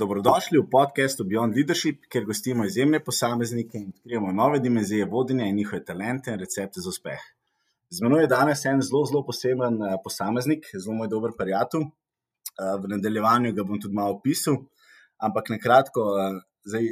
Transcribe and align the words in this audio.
Dobrodošli 0.00 0.56
v 0.56 0.64
podkastu 0.64 1.26
Beyond 1.28 1.52
Leadership, 1.52 2.06
kjer 2.08 2.24
gostimo 2.24 2.64
izjemne 2.64 3.02
posameznike 3.04 3.76
in 3.78 3.90
odkrijemo 3.92 4.30
nove 4.32 4.58
dimenzije 4.64 5.04
vodenja 5.04 5.44
in 5.44 5.56
njihove 5.56 5.82
talente 5.84 6.32
in 6.32 6.40
recepte 6.40 6.80
za 6.80 6.88
uspeh. 6.88 7.26
Z 7.90 8.00
menoj 8.00 8.22
je 8.22 8.30
danes 8.32 8.64
en 8.64 8.80
zelo, 8.80 9.02
zelo 9.10 9.20
poseben 9.26 9.76
uh, 9.82 9.98
posameznik, 10.04 10.64
zelo 10.72 10.96
moj 10.96 11.10
dober 11.12 11.34
prijatelj. 11.36 11.84
Uh, 11.84 12.78
v 12.80 12.94
nadaljevanju 12.94 13.52
ga 13.58 13.66
bom 13.68 13.80
tudi 13.82 13.98
malo 13.98 14.16
opisal, 14.16 14.56
ampak 15.28 15.52
na 15.52 15.60
kratko, 15.60 16.06
uh, 16.16 16.40
zdaj, 16.64 16.88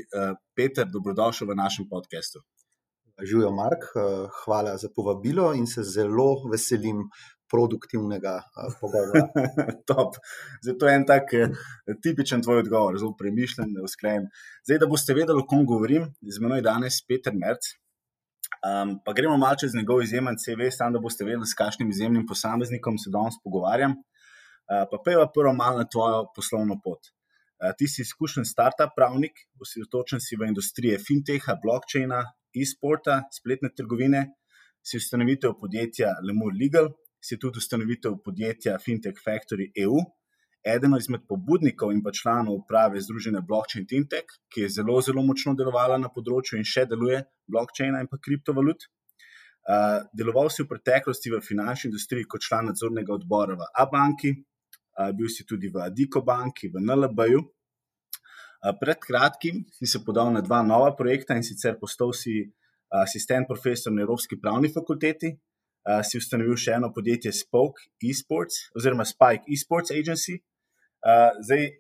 Peter, 0.57 0.85
dobrodošel 0.93 1.49
v 1.49 1.57
našem 1.63 1.89
podkastu. 1.89 2.45
Živijo, 3.25 3.55
Mark, 3.57 3.89
hvala 4.45 4.77
za 4.77 4.93
povabilo 4.97 5.55
in 5.57 5.67
se 5.67 5.83
zelo 5.83 6.29
veselim 6.53 7.07
produktivnega 7.51 8.35
pogovora. 8.81 9.25
Zato 10.67 10.89
je 10.89 10.95
en 10.95 11.07
tak 11.07 11.35
uh, 11.35 11.57
tipičen 12.03 12.43
tvoj 12.43 12.63
odgovor, 12.65 12.99
zelo 12.99 13.17
premišljen, 13.19 13.75
usklajen. 13.85 14.29
Zdaj, 14.67 14.81
da 14.85 14.91
boste 14.91 15.17
vedeli, 15.17 15.43
o 15.43 15.47
kom 15.49 15.67
govorim, 15.67 16.09
z 16.23 16.43
menoj 16.45 16.65
danes 16.67 17.01
Peter 17.09 17.35
Merc. 17.35 17.75
Um, 18.59 18.97
pa 19.05 19.13
gremo 19.15 19.37
malce 19.39 19.67
čez 19.67 19.75
njegov 19.75 20.03
izjemen 20.03 20.37
CV, 20.41 20.71
samo 20.75 20.97
da 20.97 21.03
boste 21.03 21.25
vedeli, 21.25 21.47
s 21.47 21.55
kakšnim 21.55 21.91
izjemnim 21.91 22.27
posameznikom 22.27 22.99
se 22.99 23.13
danes 23.15 23.39
pogovarjam. 23.45 23.95
Uh, 23.95 24.85
pa 24.91 24.99
peva 25.05 25.29
prvo 25.35 25.53
malo 25.55 25.79
na 25.79 25.87
tvojo 25.89 26.27
poslovno 26.35 26.81
pot. 26.85 27.13
Uh, 27.59 27.71
ti 27.79 27.89
si 27.89 28.03
izkušen 28.03 28.45
startup 28.45 28.97
pravnik, 28.97 29.47
osredotočen 29.63 30.21
si 30.21 30.37
v 30.37 30.51
industrije 30.51 30.99
fintecha, 30.99 31.57
blockchaina, 31.63 32.25
e-sporta, 32.55 33.23
spletne 33.33 33.71
trgovine, 33.77 34.25
si 34.83 34.99
ustanovitev 34.99 35.55
podjetja 35.61 36.15
Lemur 36.27 36.55
Legal, 36.61 36.91
si 37.21 37.39
tudi 37.39 37.59
ustanovitev 37.59 38.19
podjetja 38.25 38.79
Fintech 38.79 39.19
Factory 39.25 39.71
EU, 39.85 39.99
eden 40.65 40.97
izmed 40.99 41.25
pobudnikov 41.29 41.93
in 41.93 42.03
pa 42.03 42.13
članov 42.13 42.55
uprave 42.55 43.01
Združenja 43.01 43.41
Blockchain 43.41 43.87
Fintech, 43.89 44.31
ki 44.53 44.67
je 44.67 44.69
zelo, 44.79 45.01
zelo 45.03 45.23
močno 45.23 45.55
delovala 45.59 45.99
na 45.99 46.11
področju 46.13 46.59
in 46.59 46.67
še 46.67 46.87
deluje 46.91 47.23
blockchaina 47.51 48.03
in 48.03 48.11
pa 48.11 48.19
kriptovalut. 48.23 48.89
Uh, 49.69 50.01
deloval 50.17 50.49
si 50.49 50.63
v 50.65 50.71
preteklosti 50.71 51.31
v 51.33 51.43
finančni 51.45 51.91
industriji 51.91 52.25
kot 52.25 52.41
član 52.41 52.71
nadzornega 52.71 53.13
odbora 53.13 53.59
v 53.59 53.67
Abanki, 53.77 54.33
uh, 54.33 55.11
bil 55.13 55.29
si 55.29 55.45
tudi 55.45 55.69
v 55.69 55.83
Adiko 55.85 56.23
banki, 56.25 56.71
v 56.73 56.81
NLB-ju. 56.81 57.43
Uh, 57.45 58.73
pred 58.81 58.97
kratkim 58.97 59.67
si 59.77 59.87
se 59.87 60.01
podal 60.05 60.33
na 60.33 60.41
dva 60.41 60.63
nova 60.65 60.95
projekta 60.97 61.37
in 61.37 61.45
sicer 61.45 61.77
postal 61.77 62.17
si 62.17 62.41
asistent 62.89 63.45
profesor 63.45 63.93
na 63.93 64.01
Evropski 64.03 64.41
pravni 64.41 64.73
fakulteti, 64.73 65.35
uh, 65.89 66.05
si 66.05 66.21
ustanovil 66.21 66.59
še 66.61 66.77
eno 66.77 66.93
podjetje 66.93 67.33
Spoke 67.33 67.89
Esports, 68.05 68.69
oziroma 68.77 69.07
Spike 69.09 69.49
Esports 69.49 69.95
Agency. 69.95 70.37
Uh, 71.01 71.33
zdaj 71.41 71.71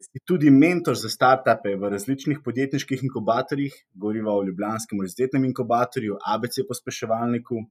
si 0.00 0.20
tudi 0.28 0.50
mentor 0.52 0.94
za 0.94 1.08
startupe 1.10 1.72
v 1.74 1.90
različnih 1.90 2.42
podjetniških 2.44 3.02
inkubatorjih, 3.08 3.74
govorimo 3.94 4.34
o 4.36 4.44
Ljubljanskem 4.44 4.98
univerzitetnem 4.98 5.48
inkubatorju, 5.50 6.18
ABC 6.34 6.66
pospeševalniku, 6.68 7.62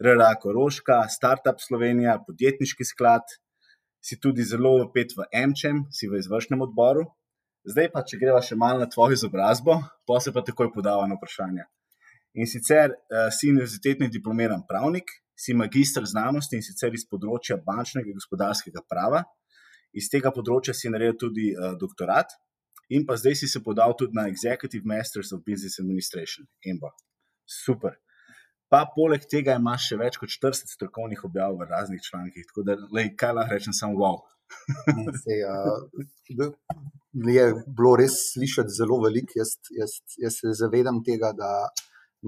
RRA 0.00 0.34
Koroška, 0.40 1.02
Startup 1.10 1.60
Slovenija, 1.60 2.18
podjetniški 2.26 2.84
sklad. 2.84 3.36
Si 4.06 4.20
tudi 4.22 4.44
zelo 4.46 4.76
opet 4.84 5.16
v 5.16 5.26
MČM, 5.34 5.86
si 5.90 6.06
v 6.06 6.20
izvršnem 6.20 6.60
odboru. 6.62 7.08
Zdaj 7.66 7.88
pa, 7.90 8.04
če 8.06 8.20
greva 8.20 8.38
še 8.44 8.54
malo 8.54 8.78
na 8.78 8.86
tvojo 8.86 9.16
izobrazbo, 9.16 9.80
pa 10.06 10.20
se 10.22 10.30
pa 10.30 10.44
takoj 10.46 10.70
podava 10.70 11.08
na 11.10 11.16
vprašanje. 11.18 11.64
In 12.38 12.46
sicer 12.46 12.92
uh, 12.92 13.26
si 13.34 13.50
univerzitetni 13.50 14.06
diplomiran 14.12 14.62
pravnik, 14.68 15.10
si 15.36 15.54
magistr 15.54 16.06
znanosti 16.08 16.56
in 16.56 16.64
sicer 16.64 16.94
iz 16.96 17.04
področja 17.08 17.58
bančnega 17.60 18.08
in 18.08 18.16
gospodarskega 18.16 18.82
prava. 18.88 19.22
Iz 19.96 20.08
tega 20.12 20.32
področja 20.32 20.74
si 20.74 20.90
naredil 20.92 21.18
tudi 21.20 21.50
uh, 21.52 21.74
doktorat, 21.80 22.32
in 22.88 23.04
pa 23.06 23.16
zdaj 23.20 23.36
si 23.42 23.48
se 23.48 23.62
podal 23.64 23.94
tudi 23.98 24.16
na 24.16 24.26
Executive 24.30 24.88
Masters 24.88 25.32
of 25.36 25.44
Business 25.44 25.80
Administration. 25.82 26.48
Emba. 26.64 26.92
Super. 27.46 27.98
Pa 28.72 28.82
poleg 28.90 29.26
tega 29.30 29.54
imaš 29.60 29.90
še 29.90 29.98
več 30.00 30.16
kot 30.18 30.32
40 30.32 30.72
strokovnih 30.74 31.20
objav 31.28 31.54
v 31.58 31.68
raznih 31.70 32.02
člankih, 32.02 32.48
tako 32.48 32.64
da 32.66 32.74
lej, 32.96 33.12
kaj 33.18 33.36
lahko 33.38 33.54
rečem, 33.54 33.76
samo 33.76 34.00
wow. 34.00 34.24
Se, 35.22 35.36
uh, 35.42 36.50
je 37.14 37.46
bilo 37.66 37.94
res 37.98 38.18
slišati 38.32 38.74
zelo 38.74 38.98
veliko. 39.04 39.38
Jaz, 39.38 39.56
jaz, 39.74 39.96
jaz 40.22 40.40
se 40.40 40.54
zavedam 40.58 41.02
tega, 41.06 41.32
da 41.34 41.50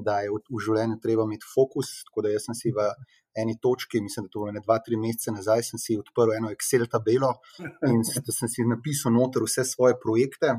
da 0.05 0.21
je 0.25 0.33
v, 0.33 0.41
v 0.51 0.63
življenju 0.67 0.99
treba 1.03 1.27
imeti 1.29 1.49
fokus. 1.49 2.03
Tako 2.09 2.27
da 2.27 2.35
sem 2.43 2.57
si 2.59 2.73
v 2.75 2.87
eni 3.39 3.59
točki, 3.63 4.01
mislim, 4.03 4.27
da 4.27 4.35
to 4.35 4.47
je 4.49 4.65
dva, 4.65 4.79
tri 4.85 4.99
mesece 5.01 5.35
nazaj, 5.35 5.65
sem 5.71 5.83
si 5.83 5.99
odprl 5.99 6.35
eno 6.39 6.51
Excel 6.55 6.89
tabelo 6.91 7.35
in 7.87 8.03
sem 8.05 8.51
si 8.51 8.67
napisal 8.67 9.15
noter 9.15 9.47
vse 9.47 9.67
svoje 9.69 9.99
projekte. 10.01 10.57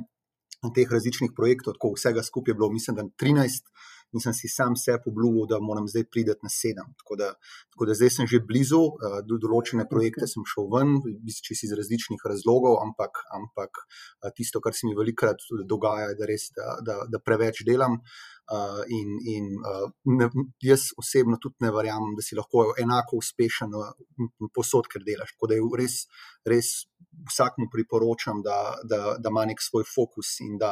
Teh 0.76 0.90
različnih 0.92 1.32
projektov, 1.36 1.78
tako 1.78 1.94
vsega 1.96 2.20
skupaj 2.20 2.52
je 2.52 2.56
bilo, 2.60 2.68
mislim, 2.74 2.98
da 2.98 3.06
13, 3.24 3.70
in 4.14 4.24
sem 4.24 4.34
si 4.34 4.50
sam 4.50 4.76
sebe 4.76 5.12
obljubil, 5.12 5.46
da 5.50 5.60
moram 5.62 5.88
zdaj 5.88 6.06
priti 6.12 6.34
na 6.46 6.50
7. 6.50 6.86
Tako 7.02 7.16
da, 7.22 7.30
tako 7.74 7.86
da 7.90 7.94
zdaj 7.94 8.10
sem 8.16 8.28
že 8.28 8.42
blizu, 8.52 8.82
uh, 8.90 9.20
do 9.26 9.38
določene 9.42 9.86
projekte 9.90 10.28
sem 10.28 10.46
šel 10.50 10.70
ven, 10.74 10.98
če 11.30 11.56
si 11.56 11.68
iz 11.70 11.76
različnih 11.78 12.26
razlogov, 12.32 12.80
ampak, 12.86 13.24
ampak 13.38 13.84
uh, 13.84 14.34
tisto, 14.36 14.62
kar 14.64 14.74
se 14.74 14.90
mi 14.90 14.98
velikokrat 14.98 15.46
dogaja, 15.70 16.12
je, 16.12 16.20
da 16.20 16.30
res 16.30 16.50
da, 16.56 16.68
da, 16.86 17.00
da 17.10 17.22
preveč 17.24 17.64
delam. 17.68 18.02
Uh, 18.50 18.80
in 18.90 19.20
in 19.30 19.50
uh, 19.62 19.92
ne, 20.10 20.26
jaz 20.66 20.88
osebno 20.98 21.38
tudi 21.38 21.62
ne 21.62 21.70
verjamem, 21.70 22.16
da 22.18 22.24
si 22.26 22.34
lahko 22.34 22.72
enako 22.82 23.20
uspešen 23.22 23.76
posod, 24.56 24.90
ker 24.90 25.06
delaš. 25.06 25.36
Tako 25.36 25.52
da 25.52 25.60
res, 25.78 26.00
res 26.50 26.72
vsakmu 27.30 27.68
priporočam, 27.70 28.42
da, 28.42 28.58
da, 28.90 29.20
da 29.22 29.30
ima 29.30 29.46
nek 29.46 29.62
svoj 29.62 29.86
fokus 29.86 30.40
in 30.42 30.58
da, 30.58 30.72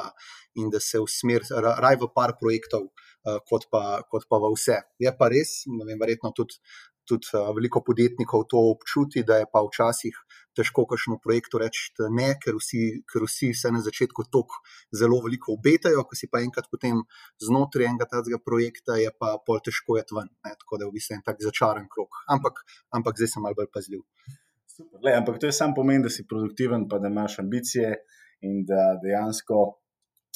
in 0.58 0.72
da 0.74 0.82
se 0.82 0.98
usmeri 0.98 1.46
raj 1.54 2.00
v 2.02 2.10
par 2.18 2.34
projektov, 2.42 2.90
uh, 2.90 3.07
kot, 3.50 3.68
pa, 3.72 4.02
kot 4.12 4.28
pa 4.30 4.40
v 4.44 4.54
vse. 4.54 4.78
Je 5.04 5.12
pa 5.18 5.32
res, 5.34 5.64
vem, 5.68 5.98
verjetno 6.00 6.34
tudi 6.36 6.62
tudi 7.08 7.32
uh, 7.34 7.56
veliko 7.56 7.82
podjetnikov 7.88 8.46
to 8.52 8.60
občuti, 8.74 9.24
da 9.24 9.40
je 9.40 9.48
pa 9.52 9.64
včasih 9.64 10.16
težko 10.58 10.86
kakšno 10.90 11.20
projektu 11.24 11.62
reči 11.62 11.94
ne, 12.12 12.34
ker 12.42 12.58
vsi, 12.58 12.82
ker 13.08 13.26
vsi 13.28 13.54
se 13.56 13.72
na 13.72 13.82
začetku 13.86 14.26
tako 14.34 14.60
zelo 15.02 15.22
veliko 15.26 15.54
obetajo, 15.56 16.04
ko 16.10 16.18
si 16.20 16.30
pa 16.32 16.42
enkrat 16.44 16.68
potem 16.72 17.04
znotraj 17.44 17.88
enega 17.88 18.10
takega 18.10 18.42
projekta, 18.44 18.98
je 19.00 19.14
pa 19.14 19.38
pol 19.46 19.62
težko 19.64 20.00
je 20.00 20.08
tven. 20.12 20.30
Ne, 20.46 20.56
tako 20.60 20.82
da 20.82 20.86
je 20.86 20.92
v 20.92 20.98
bistvu 20.98 21.18
en 21.18 21.26
tak 21.26 21.42
začaran 21.46 21.88
krok. 21.94 22.22
Ampak, 22.34 22.64
ampak 23.00 23.22
zdaj 23.22 23.36
sem 23.36 23.46
malo 23.46 23.58
bolj 23.62 23.72
pazljiv. 23.74 24.04
Le, 25.02 25.14
ampak 25.18 25.40
to 25.42 25.50
je 25.50 25.56
samo 25.58 25.78
pomen, 25.78 26.04
da 26.06 26.10
si 26.14 26.28
produktiven, 26.30 26.86
pa 26.90 27.00
da 27.02 27.10
imaš 27.10 27.40
ambicije 27.42 27.96
in 28.46 28.66
da 28.70 28.98
dejansko 29.02 29.62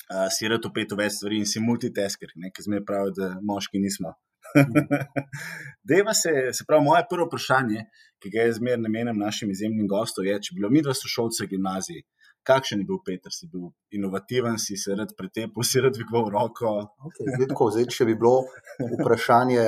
uh, 0.09 0.27
si 0.31 0.49
rad 0.51 0.65
upet 0.67 0.91
v 0.91 1.03
več 1.03 1.19
stvari 1.19 1.41
in 1.41 1.47
si 1.49 1.63
multitasker, 1.63 2.33
ki 2.35 2.67
zmeraj 2.67 2.85
pravijo, 2.87 3.15
da 3.17 3.31
moški 3.41 3.81
nismo. 3.83 4.15
Deva 5.89 6.13
se, 6.13 6.31
se 6.53 6.65
pravi, 6.67 6.85
moje 6.85 7.05
prvo 7.09 7.27
vprašanje, 7.27 7.85
ki 8.21 8.31
ga 8.33 8.47
jaz 8.47 8.57
zmerno 8.59 8.87
namenjam 8.87 9.19
našim 9.19 9.51
izjemnim 9.51 9.87
gostom, 9.87 10.25
je, 10.27 10.39
če 10.43 10.55
bi 10.55 10.61
bilo 10.61 10.71
mi 10.73 10.81
dva 10.83 10.95
sošolca 10.97 11.45
v 11.45 11.51
gimnaziji, 11.53 12.03
kakšen 12.47 12.81
je 12.81 12.87
bil 12.89 12.99
Peter, 13.05 13.33
si 13.33 13.47
bil 13.51 13.69
inovativen, 13.95 14.57
si 14.61 14.77
se 14.77 14.95
rad 14.97 15.13
pretepil, 15.17 15.63
si 15.67 15.81
rad 15.83 15.95
dvigoval 15.95 16.31
roko. 16.33 16.73
Okay, 17.09 17.29
zdaj, 17.35 17.47
tako, 17.53 17.69
zdaj, 17.75 17.87
če 17.93 18.07
bi 18.09 18.17
bilo 18.17 18.41
vprašanje, 18.97 19.65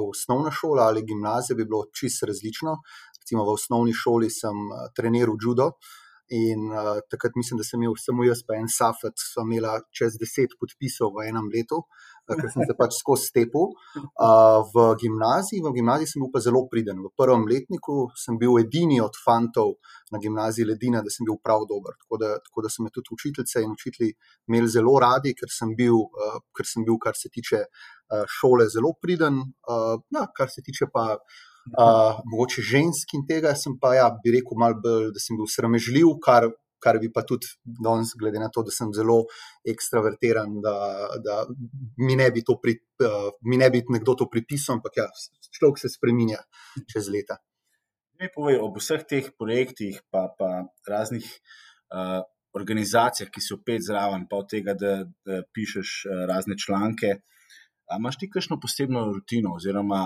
osnovna 0.00 0.52
šola 0.54 0.90
ali 0.90 1.06
gimnazija, 1.06 1.58
bi 1.58 1.68
bilo 1.70 1.86
čisto 1.94 2.28
različno. 2.30 2.76
Recimo 3.20 3.46
v 3.46 3.54
osnovni 3.54 3.94
šoli 3.94 4.30
sem 4.34 4.66
treniral 4.96 5.38
judo. 5.40 5.72
In 6.30 6.68
uh, 6.70 7.00
takrat 7.10 7.32
mislim, 7.34 7.58
da 7.58 7.64
sem 7.66 7.82
imel 7.82 7.96
samo 7.98 8.22
jaz, 8.22 8.44
pa 8.46 8.54
en 8.54 8.68
Safet, 8.70 9.18
so 9.18 9.42
imela 9.42 9.72
čez 9.90 10.14
deset 10.20 10.52
podpisov 10.60 11.16
v 11.16 11.24
enem 11.26 11.48
letu, 11.50 11.80
uh, 11.82 12.36
ker 12.38 12.46
sem 12.52 12.62
se 12.68 12.76
pač 12.78 12.94
skozi 13.00 13.26
stepel. 13.32 13.72
Uh, 13.98 14.60
v 14.70 14.84
gimnaziji, 15.02 15.58
v 15.64 15.74
gimnaziji 15.80 16.12
sem 16.12 16.22
bil 16.22 16.30
pa 16.30 16.44
zelo 16.44 16.62
priden. 16.70 17.02
V 17.02 17.10
prvem 17.18 17.48
letniku 17.50 18.06
sem 18.14 18.38
bil 18.38 18.60
edini 18.62 19.00
od 19.02 19.18
fantov 19.24 19.74
na 20.14 20.22
gimnaziji 20.22 20.68
Ledina, 20.70 21.02
da 21.02 21.10
sem 21.10 21.26
bil 21.26 21.40
prav 21.42 21.66
dober. 21.66 21.98
Tako 22.04 22.22
da, 22.22 22.32
tako 22.46 22.62
da 22.62 22.70
so 22.70 22.86
me 22.86 22.94
tudi 22.94 23.10
učiteljice 23.18 23.66
in 23.66 23.74
učitelji 23.74 24.14
imeli 24.46 24.70
zelo 24.70 24.94
radi, 25.02 25.34
ker 25.34 25.50
sem 25.50 25.74
bil, 25.74 25.98
uh, 25.98 26.38
ker, 26.54 26.68
sem 26.68 26.86
bil 26.86 27.02
kar 27.02 27.18
se 27.18 27.32
tiče 27.34 27.64
uh, 27.66 28.22
šole, 28.38 28.70
zelo 28.70 28.94
priden. 29.02 29.42
Uh, 29.66 29.96
ja, 30.14 30.28
kar 30.30 30.46
se 30.46 30.62
tiče 30.62 30.92
pa 30.94 31.08
uh, 31.18 31.46
mogoče 31.68 32.62
žensk 32.64 33.14
in 33.14 33.26
tega, 33.28 33.54
sem 33.54 33.76
pa, 33.80 33.94
ja, 33.98 34.08
bi 34.22 34.34
rekel, 34.36 34.58
bolj, 34.58 35.10
da 35.14 35.22
sem 35.22 35.38
bil 35.38 35.48
sramežljiv, 35.50 36.16
kar, 36.24 36.48
kar 36.80 36.98
bi 37.00 37.10
pa 37.12 37.22
tudi 37.28 37.50
danes, 37.64 38.14
glede 38.18 38.40
na 38.40 38.48
to, 38.52 38.64
da 38.66 38.72
sem 38.74 38.92
zelo 38.96 39.20
ekstravertiran, 39.68 40.58
da, 40.64 40.74
da 41.24 41.44
mi, 42.00 42.16
ne 42.16 42.30
bi 42.34 42.42
pri, 42.62 42.76
uh, 43.04 43.30
mi 43.44 43.60
ne 43.60 43.70
bi 43.70 43.84
nekdo 43.92 44.16
to 44.16 44.28
pripisal, 44.32 44.78
ampak 44.78 44.98
ja, 45.02 45.06
človek 45.58 45.82
se 45.82 45.92
spremenja 45.92 46.40
čez 46.90 47.10
leta. 47.12 47.38
Mi 48.20 48.28
povej 48.32 48.60
ob 48.60 48.76
vseh 48.80 49.04
teh 49.08 49.30
projektih, 49.38 50.00
pa, 50.12 50.28
pa 50.36 50.64
raznih 50.88 51.24
uh, 51.92 52.20
organizacijah, 52.56 53.30
ki 53.32 53.40
so 53.44 53.60
opet 53.60 53.84
zraven, 53.84 54.26
pa 54.28 54.40
od 54.42 54.48
tega, 54.50 54.74
da, 54.76 55.04
da 55.24 55.42
pišeš 55.54 55.92
uh, 56.08 56.24
razne 56.28 56.56
članke. 56.60 57.20
A 57.90 57.98
imaš 57.98 58.20
ti 58.20 58.28
kakšno 58.30 58.60
posebno 58.62 59.08
rutino, 59.10 59.56
oziroma 59.58 60.04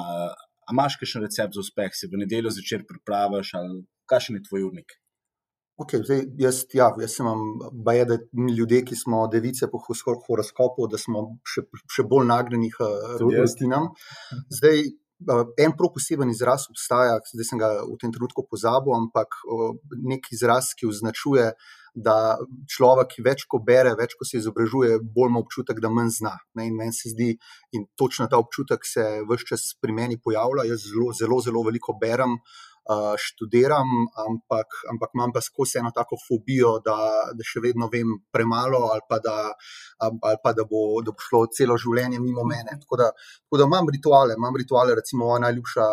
A 0.65 0.75
imaš 0.75 0.99
še 1.01 1.23
recept 1.23 1.57
za 1.57 1.63
uspeh, 1.65 1.93
si 1.95 2.09
v 2.09 2.21
nedeljo 2.25 2.53
zvečer 2.55 2.85
pripraviš 2.89 3.55
ali 3.61 3.83
kakšen 4.11 4.39
je 4.39 4.47
tvoj 4.49 4.69
urnik? 4.71 4.99
Okay, 5.75 6.05
zdaj, 6.07 6.21
jaz, 6.39 6.61
ja, 6.71 6.93
jaz 7.03 7.17
sem 7.19 7.27
baje, 7.83 8.05
da 8.07 8.19
mi 8.39 8.53
ljudje, 8.55 8.85
ki 8.87 8.97
smo 8.97 9.25
device 9.27 9.67
po 9.73 9.81
horoskopu, 9.83 10.87
da 10.87 11.01
smo 11.03 11.25
še, 11.51 11.65
še 11.91 12.05
bolj 12.07 12.29
nagnjeni 12.29 12.71
k 12.71 12.87
rutinam. 13.19 13.89
Zdaj, 14.55 14.85
en 15.65 15.75
prav 15.75 15.91
poseben 15.97 16.31
izraz 16.31 16.69
obstaja, 16.71 17.19
zdaj 17.33 17.49
sem 17.49 17.59
ga 17.59 17.73
v 17.89 17.99
tem 17.99 18.15
trenutku 18.15 18.47
pozabil, 18.47 18.95
ampak 18.95 19.35
nek 19.99 20.31
izraz, 20.37 20.71
ki 20.79 20.87
označuje, 20.93 21.51
da 21.95 22.37
človek, 22.71 23.15
ki 23.15 23.23
več 23.23 23.45
ko 23.51 23.61
bere, 23.63 23.95
več 23.99 24.17
ko 24.19 24.27
se 24.27 24.39
izobražuje, 24.41 24.99
bolj 25.15 25.31
ima 25.31 25.43
občutek, 25.45 25.81
da 25.81 25.91
manj 25.95 26.11
zna. 26.19 26.35
Ne, 26.59 26.69
in 26.69 26.77
meni 26.79 26.93
se 26.93 27.13
zdi, 27.15 27.31
in 27.79 27.87
točno 27.97 28.27
ta 28.31 28.41
občutek 28.43 28.87
se 28.87 29.05
vse 29.29 29.49
čas 29.51 29.67
pri 29.81 29.95
meni 29.95 30.19
pojavlja. 30.19 30.67
Jaz 30.73 30.89
zelo, 30.91 31.13
zelo, 31.15 31.41
zelo 31.45 31.63
veliko 31.67 31.95
berem 32.01 32.39
uh, 32.91 33.15
študiram, 33.17 33.89
ampak, 34.27 34.67
ampak 34.93 35.11
imam 35.15 35.33
pa 35.33 35.41
skozi 35.41 35.79
eno 35.79 35.91
tako 35.95 36.19
fobijo, 36.21 36.79
da, 36.85 36.97
da 37.33 37.47
še 37.47 37.63
vedno 37.65 37.89
vem 37.93 38.11
premalo, 38.33 38.81
ali 38.93 39.05
pa 39.09 39.19
da, 39.25 39.37
ali 40.01 40.41
pa 40.43 40.53
da, 40.57 40.67
bo, 40.69 41.01
da 41.05 41.15
bo 41.15 41.25
šlo 41.27 41.45
celo 41.55 41.79
življenje 41.81 42.21
mimo 42.21 42.45
mene. 42.49 42.77
Tako 42.83 43.01
da, 43.01 43.11
tako 43.45 43.61
da 43.63 43.69
imam 43.71 43.89
rituale, 43.93 44.37
imam 44.39 44.59
rituale, 44.61 44.97
recimo 44.99 45.29
moja 45.29 45.45
najljubša 45.47 45.87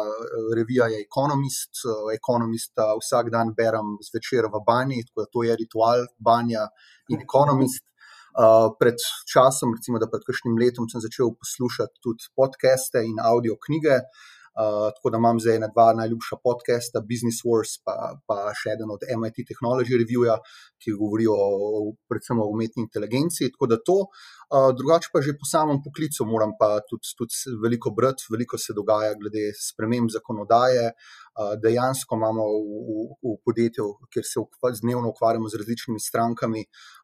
revija 0.58 0.90
je 0.92 1.06
Economist. 1.06 1.86
Economist 2.16 2.76
vsak 2.76 3.32
dan 3.32 3.56
berem 3.58 3.96
zvečer 4.10 4.50
v 4.52 4.64
banji, 4.68 5.06
tako 5.08 5.24
da 5.24 5.32
to 5.32 5.48
je 5.48 5.56
ritual, 5.64 6.06
banja 6.20 6.68
in 7.10 7.24
Economist. 7.24 7.86
Uh, 8.32 8.70
pred 8.80 8.96
časom, 9.28 9.74
recimo, 9.76 10.00
da 10.00 10.08
pred 10.08 10.24
kakšnim 10.24 10.56
letom, 10.56 10.86
sem 10.88 11.04
začel 11.04 11.34
poslušati 11.36 12.00
tudi 12.00 12.30
podcaste 12.32 13.04
in 13.04 13.20
audio 13.20 13.58
knjige. 13.60 13.98
Uh, 14.00 14.38
Uh, 14.51 14.89
tako 14.95 15.09
da 15.09 15.18
imam 15.18 15.39
zdaj 15.39 15.56
ena 15.56 15.68
dva 15.71 15.94
najljubša 15.95 16.36
podcasta, 16.44 17.00
Business 17.12 17.39
Wars, 17.48 17.77
pa, 17.86 17.95
pa 18.27 18.51
še 18.51 18.74
eden 18.75 18.92
od 18.92 19.06
MIT 19.07 19.45
Technology 19.48 19.95
Review, 19.95 20.27
ki 20.81 20.98
govorijo 21.00 21.38
o, 21.38 21.94
predvsem 22.12 22.42
o 22.44 22.50
umetni 22.51 22.83
inteligenci. 22.83 23.48
Tako 23.56 23.69
da 23.71 23.80
to, 23.80 23.98
uh, 24.03 24.69
drugače 24.75 25.13
pa 25.13 25.24
že 25.24 25.38
po 25.39 25.48
samem 25.48 25.80
poklicu 25.86 26.27
moram 26.27 26.51
pa 26.59 26.81
tudi, 26.83 27.15
tudi 27.15 27.56
veliko 27.63 27.95
brati, 27.95 28.27
veliko 28.30 28.59
se 28.59 28.75
dogaja 28.75 29.15
glede 29.15 29.53
sprememb 29.56 30.12
zakonodaje. 30.12 30.92
Uh, 31.31 31.56
dejansko 31.63 32.19
imamo 32.19 32.44
v, 32.44 32.59
v, 32.92 33.06
v 33.24 33.38
podjetju, 33.47 33.86
kjer 34.12 34.25
se 34.27 34.44
dnevno 34.83 35.15
ukvarjamo 35.15 35.47
z 35.47 35.63
različnimi 35.63 36.00
strankami, 36.04 36.65
uh, 36.68 37.00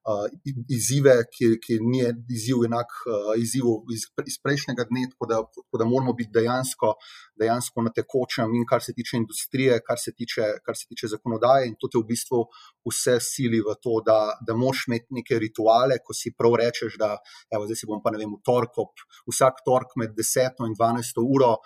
izzive, 0.72 1.18
ki, 1.34 1.58
ki 1.64 1.80
ni 1.84 2.06
izziv 2.32 2.64
enak 2.68 2.94
izzivu 3.38 3.74
iz, 3.94 4.08
iz 4.26 4.38
prejšnjega 4.44 4.88
dne, 4.92 5.10
tako 5.14 5.30
da, 5.32 5.42
tako 5.56 5.82
da 5.82 5.90
moramo 5.90 6.14
biti 6.18 6.36
dejansko 6.40 6.94
dejansko 7.40 7.84
na 7.86 7.92
tekočem, 7.94 8.54
in 8.58 8.66
kar 8.70 8.84
se 8.84 8.94
tiče 8.98 9.18
industrije, 9.22 9.80
kar 9.86 10.00
se 10.02 10.14
tiče, 10.18 10.50
kar 10.66 10.78
se 10.78 10.88
tiče 10.90 11.12
zakonodaje, 11.14 11.68
in 11.70 11.76
to 11.80 11.90
te 11.92 12.02
v 12.02 12.08
bistvu 12.12 12.44
vse 12.88 13.18
sili 13.24 13.62
v 13.66 13.76
to, 13.84 14.00
da, 14.06 14.20
da 14.48 14.56
moš 14.58 14.88
imeti 14.88 15.20
neke 15.20 15.40
rituale, 15.44 16.00
ko 16.06 16.16
si 16.18 16.34
prav 16.38 16.58
rečeš, 16.62 16.98
da 17.02 17.16
evo, 17.54 17.68
zdaj 17.68 17.82
si 17.82 17.90
bom 17.90 18.02
pa 18.04 18.14
ne 18.14 18.22
vem, 18.22 18.34
v 18.34 18.42
torek, 18.46 18.82
vsak 19.30 19.62
torek 19.66 19.98
med 20.02 20.16
10 20.18 20.66
in 20.68 20.78
12 20.78 21.22
uro. 21.24 21.58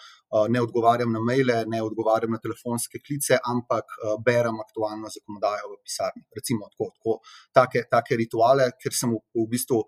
Ne 0.50 0.62
odgovarjam 0.64 1.12
na 1.12 1.20
maile, 1.20 1.58
ne 1.68 1.82
odgovarjam 1.84 2.32
na 2.32 2.40
telefonske 2.40 3.02
klice, 3.04 3.40
ampak 3.54 3.96
berem 4.26 4.60
aktualno 4.64 5.10
zakonodajo 5.12 5.74
v 5.74 5.80
pisarni. 5.84 6.24
Recimo, 6.36 6.70
tako, 6.72 6.92
tako, 6.96 7.18
take, 7.52 7.84
take 7.92 8.20
rituale, 8.20 8.70
ker 8.80 8.96
sem 8.96 9.12
v, 9.12 9.20
v 9.36 9.48
bistvu 9.52 9.82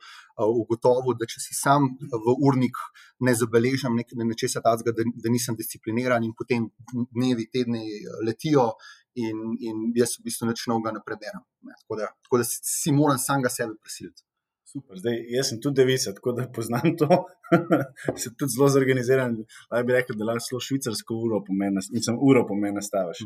ugotovil, 0.44 1.16
da 1.20 1.30
če 1.30 1.40
si 1.40 1.56
sam 1.56 1.88
v 2.00 2.36
urnik 2.44 2.76
ne 3.24 3.36
zabeležim 3.38 3.96
nečesa 3.96 4.60
takega, 4.66 4.96
da, 4.98 5.08
da 5.24 5.32
nisem 5.32 5.56
discipliniran 5.56 6.26
in 6.28 6.36
potem 6.36 6.68
dnevi, 6.92 7.48
tedni 7.54 7.86
letijo 8.26 8.74
in, 9.16 9.56
in 9.62 9.90
jaz 9.96 10.18
v 10.20 10.28
bistvu 10.28 10.50
nič 10.50 10.68
novega 10.72 10.98
ne 10.98 11.04
preberem. 11.06 11.44
Tako 11.84 12.00
da, 12.02 12.12
tako 12.26 12.42
da 12.42 12.48
si 12.50 12.92
moram 12.92 13.22
samega 13.22 13.52
sebe 13.54 13.78
prisiliti. 13.80 14.26
Super, 14.74 14.98
zdaj, 14.98 15.20
jaz 15.30 15.50
sem 15.52 15.60
tudi 15.62 15.78
devica, 15.84 16.12
tako 16.18 16.32
da 16.34 16.48
poznam 16.56 16.96
to. 16.98 17.08
se 18.22 18.32
tudi 18.34 18.56
zelo 18.56 18.70
zorganiziran. 18.74 19.36
Lahko 19.70 19.86
bi 19.86 19.94
rekel, 19.94 20.18
da 20.18 20.26
lahko 20.26 20.42
zelo 20.48 20.62
švicarsko 20.68 21.18
uro 21.28 21.42
pomeni, 21.46 21.84
nisem 21.94 22.18
uro 22.30 22.42
pomeni, 22.50 22.82
staviš. 22.82 23.22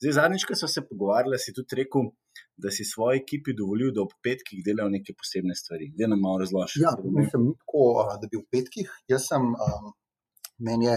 Zdaj, 0.00 0.14
zadnjič, 0.16 0.46
ko 0.48 0.56
smo 0.56 0.70
se 0.72 0.84
pogovarjali, 0.88 1.40
si 1.42 1.52
tudi 1.58 1.82
rekel, 1.82 2.08
da 2.56 2.72
si 2.72 2.88
svoji 2.88 3.20
ekipi 3.20 3.52
dovolil, 3.58 3.92
da 3.92 4.06
ob 4.06 4.14
petkih 4.24 4.62
delajo 4.64 4.88
neke 4.94 5.12
posebne 5.18 5.56
stvari. 5.60 5.90
Zdaj 5.92 6.08
nam 6.14 6.24
malo 6.24 6.40
razloži. 6.46 6.80
Ja, 6.86 6.94
nisem 7.18 7.50
tako, 7.60 7.84
da 8.22 8.30
bi 8.30 8.40
v 8.40 8.46
petkih. 8.56 8.94
Jaz 9.12 9.28
sem, 9.28 9.44
um, 9.44 9.92
meni 10.64 10.88
je, 10.88 10.96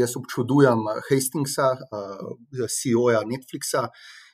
jaz 0.00 0.16
občudujem 0.16 0.88
Hastingsa, 1.10 1.74
uh, 1.76 2.64
CEO-ja 2.78 3.20
Netflixa. 3.28 3.90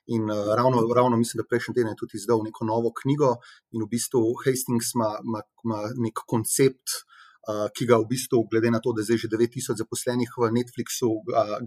In 0.06 0.30
uh, 0.30 0.54
ravno, 0.58 0.82
ravno 0.94 1.16
mislim, 1.16 1.38
da 1.42 1.48
prejšnji 1.48 1.74
teden 1.74 1.92
je 1.92 2.00
tudi 2.00 2.18
izdal 2.18 2.42
neko 2.42 2.66
novo 2.66 2.90
knjigo, 3.02 3.36
in 3.70 3.84
v 3.84 3.90
bistvu 3.94 4.22
Hastings 4.44 4.94
ima, 4.96 5.10
ima, 5.22 5.42
ima 5.64 5.80
nek 6.06 6.24
koncept, 6.26 6.96
uh, 6.96 7.11
ki 7.76 7.86
ga 7.90 7.98
v 7.98 8.06
bistvu, 8.06 8.44
glede 8.50 8.70
na 8.70 8.78
to, 8.78 8.92
da 8.94 9.02
zdaj 9.02 9.24
že 9.24 9.28
9000 9.32 9.78
zaposlenih 9.82 10.30
v 10.38 10.50
Netflixu, 10.54 11.10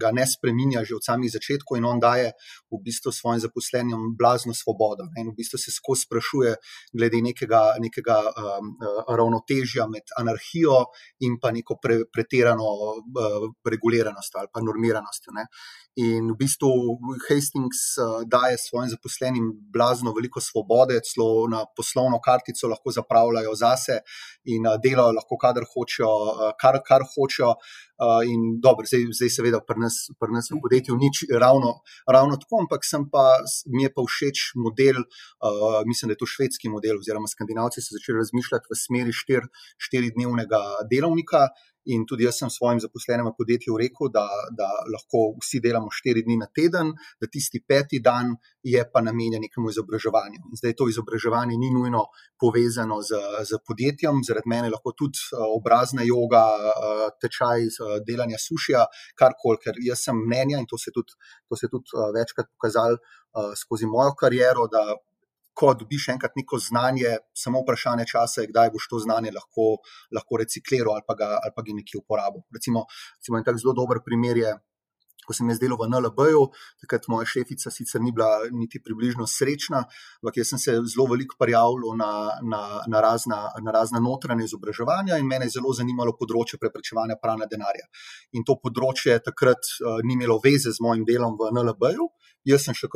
ga 0.00 0.12
ne 0.12 0.24
spreminja 0.24 0.84
že 0.84 0.96
od 0.96 1.04
samih 1.04 1.28
začetkov 1.28 1.76
in 1.76 1.84
on 1.84 2.00
daje 2.00 2.32
v 2.72 2.80
bistvu 2.80 3.12
svojim 3.12 3.40
zaposlenim 3.40 4.16
blazno 4.16 4.54
svobodo. 4.54 5.04
In 5.20 5.30
v 5.32 5.36
bistvu 5.36 5.58
se 5.60 5.70
skozi 5.70 6.06
sprašuje 6.08 6.54
glede 6.96 7.20
nekega, 7.20 7.76
nekega 7.80 8.16
um, 8.24 8.72
ravnotežja 9.08 9.86
med 9.90 10.08
anarhijo 10.16 10.86
in 11.28 11.36
pa 11.40 11.52
neko 11.52 11.76
pre, 11.82 12.06
pretirano 12.12 12.64
uh, 12.64 13.48
reguliranost 13.68 14.36
ali 14.36 14.48
pa 14.52 14.64
normiranost. 14.64 15.28
Ne. 15.36 15.46
In 16.00 16.32
v 16.32 16.38
bistvu 16.40 16.70
Hastings 17.28 17.96
uh, 18.00 18.24
daje 18.24 18.56
svojim 18.60 18.90
zaposlenim 18.96 19.52
blazno 19.72 20.12
veliko 20.16 20.40
svobode, 20.40 21.00
celo 21.04 21.48
na 21.52 21.64
poslovno 21.76 22.20
kartico 22.24 22.68
lahko 22.68 22.92
zapravljajo 22.96 23.54
zase 23.54 24.00
in 24.48 24.66
uh, 24.66 24.80
delajo 24.80 25.12
lahko, 25.16 25.36
kadar 25.40 25.65
hočejo, 25.72 26.08
uh, 26.08 26.48
kar, 26.60 26.80
kar 26.86 27.04
hočejo. 27.04 27.56
Uh, 27.96 28.20
in 28.28 28.58
dobro, 28.60 28.84
zdaj, 28.84 29.06
zdaj 29.16 29.30
seveda, 29.32 29.62
pri 29.64 29.80
nas, 29.86 29.94
pri 30.20 30.34
nas 30.36 30.50
v 30.52 30.58
podjetju 30.60 30.98
ni 31.00 31.08
ravno, 31.32 31.78
ravno 32.04 32.36
tako, 32.36 32.60
ampak 32.66 32.84
pa, 33.12 33.24
mi 33.72 33.86
je 33.86 33.92
pa 33.94 34.04
všeč 34.04 34.42
model, 34.60 35.00
uh, 35.00 35.80
mislim, 35.88 36.12
da 36.12 36.16
je 36.16 36.20
to 36.20 36.28
švedski 36.28 36.68
model, 36.68 37.00
oziroma 37.00 37.28
skandinavci 37.28 37.80
so 37.80 37.96
začeli 37.96 38.20
razmišljati 38.20 38.68
v 38.68 38.78
smeri 38.82 39.16
štir, 39.16 39.48
štiridnevnega 39.80 40.60
delovnika. 40.92 41.48
In 41.92 42.04
tudi 42.08 42.26
jaz 42.26 42.40
sem 42.40 42.50
svojim 42.50 42.80
zaposlenim 42.82 43.28
v 43.30 43.34
podjetju 43.38 43.76
rekel, 43.78 44.10
da, 44.14 44.26
da 44.58 44.68
lahko 44.92 45.36
vsi 45.40 45.60
delamo 45.62 45.92
štiri 45.92 46.24
dni 46.26 46.36
na 46.40 46.48
teden, 46.50 46.92
da 47.20 47.30
tisti 47.30 47.62
peti 47.62 48.00
dan 48.02 48.34
je 48.62 48.82
pa 48.92 49.02
namenjen 49.04 49.44
nekemu 49.46 49.70
izobraževanju. 49.70 50.42
In 50.50 50.60
zdaj 50.60 50.74
to 50.78 50.88
izobraževanje 50.90 51.58
ni 51.60 51.70
nujno 51.74 52.06
povezano 52.40 52.98
z, 53.06 53.20
z 53.48 53.60
podjetjem, 53.66 54.22
zaradi 54.26 54.50
mene 54.50 54.70
lahko 54.72 54.94
tudi 54.98 55.22
eh, 55.30 55.42
obrazna 55.58 56.06
yoga, 56.06 56.44
eh, 56.72 57.04
tečaj 57.22 57.68
delanja 58.06 58.40
sušija, 58.42 58.86
karkoli, 59.18 59.62
ker 59.62 59.78
jaz 59.86 60.06
sem 60.08 60.18
mnenja 60.26 60.62
in 60.62 60.66
to 60.70 60.78
se 60.78 60.90
je 60.90 60.96
tudi, 60.98 61.14
tudi 61.70 61.94
eh, 61.94 62.10
večkrat 62.18 62.50
pokazalo 62.56 62.98
skozi 63.52 63.84
mojo 63.84 64.14
kariero, 64.16 64.64
da 64.72 64.80
ko 65.56 65.72
dobiš 65.74 66.10
enkrat 66.14 66.36
neko 66.36 66.60
znanje, 66.60 67.16
samo 67.34 67.64
vprašanje 67.64 68.06
časa 68.12 68.44
je, 68.44 68.52
kdaj 68.52 68.70
boš 68.76 68.88
to 68.92 69.00
znanje 69.06 69.32
lahko, 69.34 69.76
lahko 70.14 70.40
recikliral 70.42 70.94
ali 70.98 71.06
pa 71.08 71.16
ga, 71.18 71.32
ali 71.40 71.52
pa 71.56 71.64
ga 71.64 71.76
nekje 71.80 72.00
uporabil. 72.02 72.44
Recimo, 72.54 72.86
recimo 73.18 73.40
en 73.40 73.46
tak 73.46 73.60
zelo 73.62 73.76
dober 73.76 74.04
primer 74.04 74.44
je. 74.44 74.56
Ko 75.26 75.34
sem 75.34 75.48
jaz 75.50 75.58
delal 75.58 75.74
v 75.80 75.88
NLB-ju, 75.90 76.40
takrat 76.84 77.08
moja 77.10 77.26
šefica 77.26 77.70
sicer 77.74 77.98
ni 77.98 78.12
bila 78.14 78.46
niti 78.54 78.78
približno 78.78 79.24
srečna, 79.26 79.80
ampak 80.22 80.38
jaz 80.38 80.52
sem 80.52 80.60
se 80.62 80.74
zelo 80.92 81.08
veliko 81.10 81.34
prijavljal 81.40 81.96
na, 81.98 82.10
na, 82.46 82.60
na, 82.86 83.00
razna, 83.02 83.40
na 83.58 83.74
razna 83.74 83.98
notranja 83.98 84.46
izobraževanja 84.46 85.18
in 85.18 85.26
mene 85.26 85.48
je 85.48 85.56
zelo 85.56 85.74
zanimalo 85.74 86.14
področje 86.20 86.60
preprečevanja 86.62 87.18
pranja 87.18 87.50
denarja. 87.50 87.88
In 88.38 88.46
to 88.46 88.54
področje 88.62 89.18
takrat 89.26 89.66
uh, 89.80 89.98
ni 90.06 90.14
imelo 90.14 90.38
veze 90.44 90.70
z 90.70 90.84
mojim 90.86 91.02
delom 91.08 91.34
v 91.40 91.50
NLB-ju, 91.56 92.06
Jaz 92.46 92.62
sem 92.62 92.76
še 92.78 92.86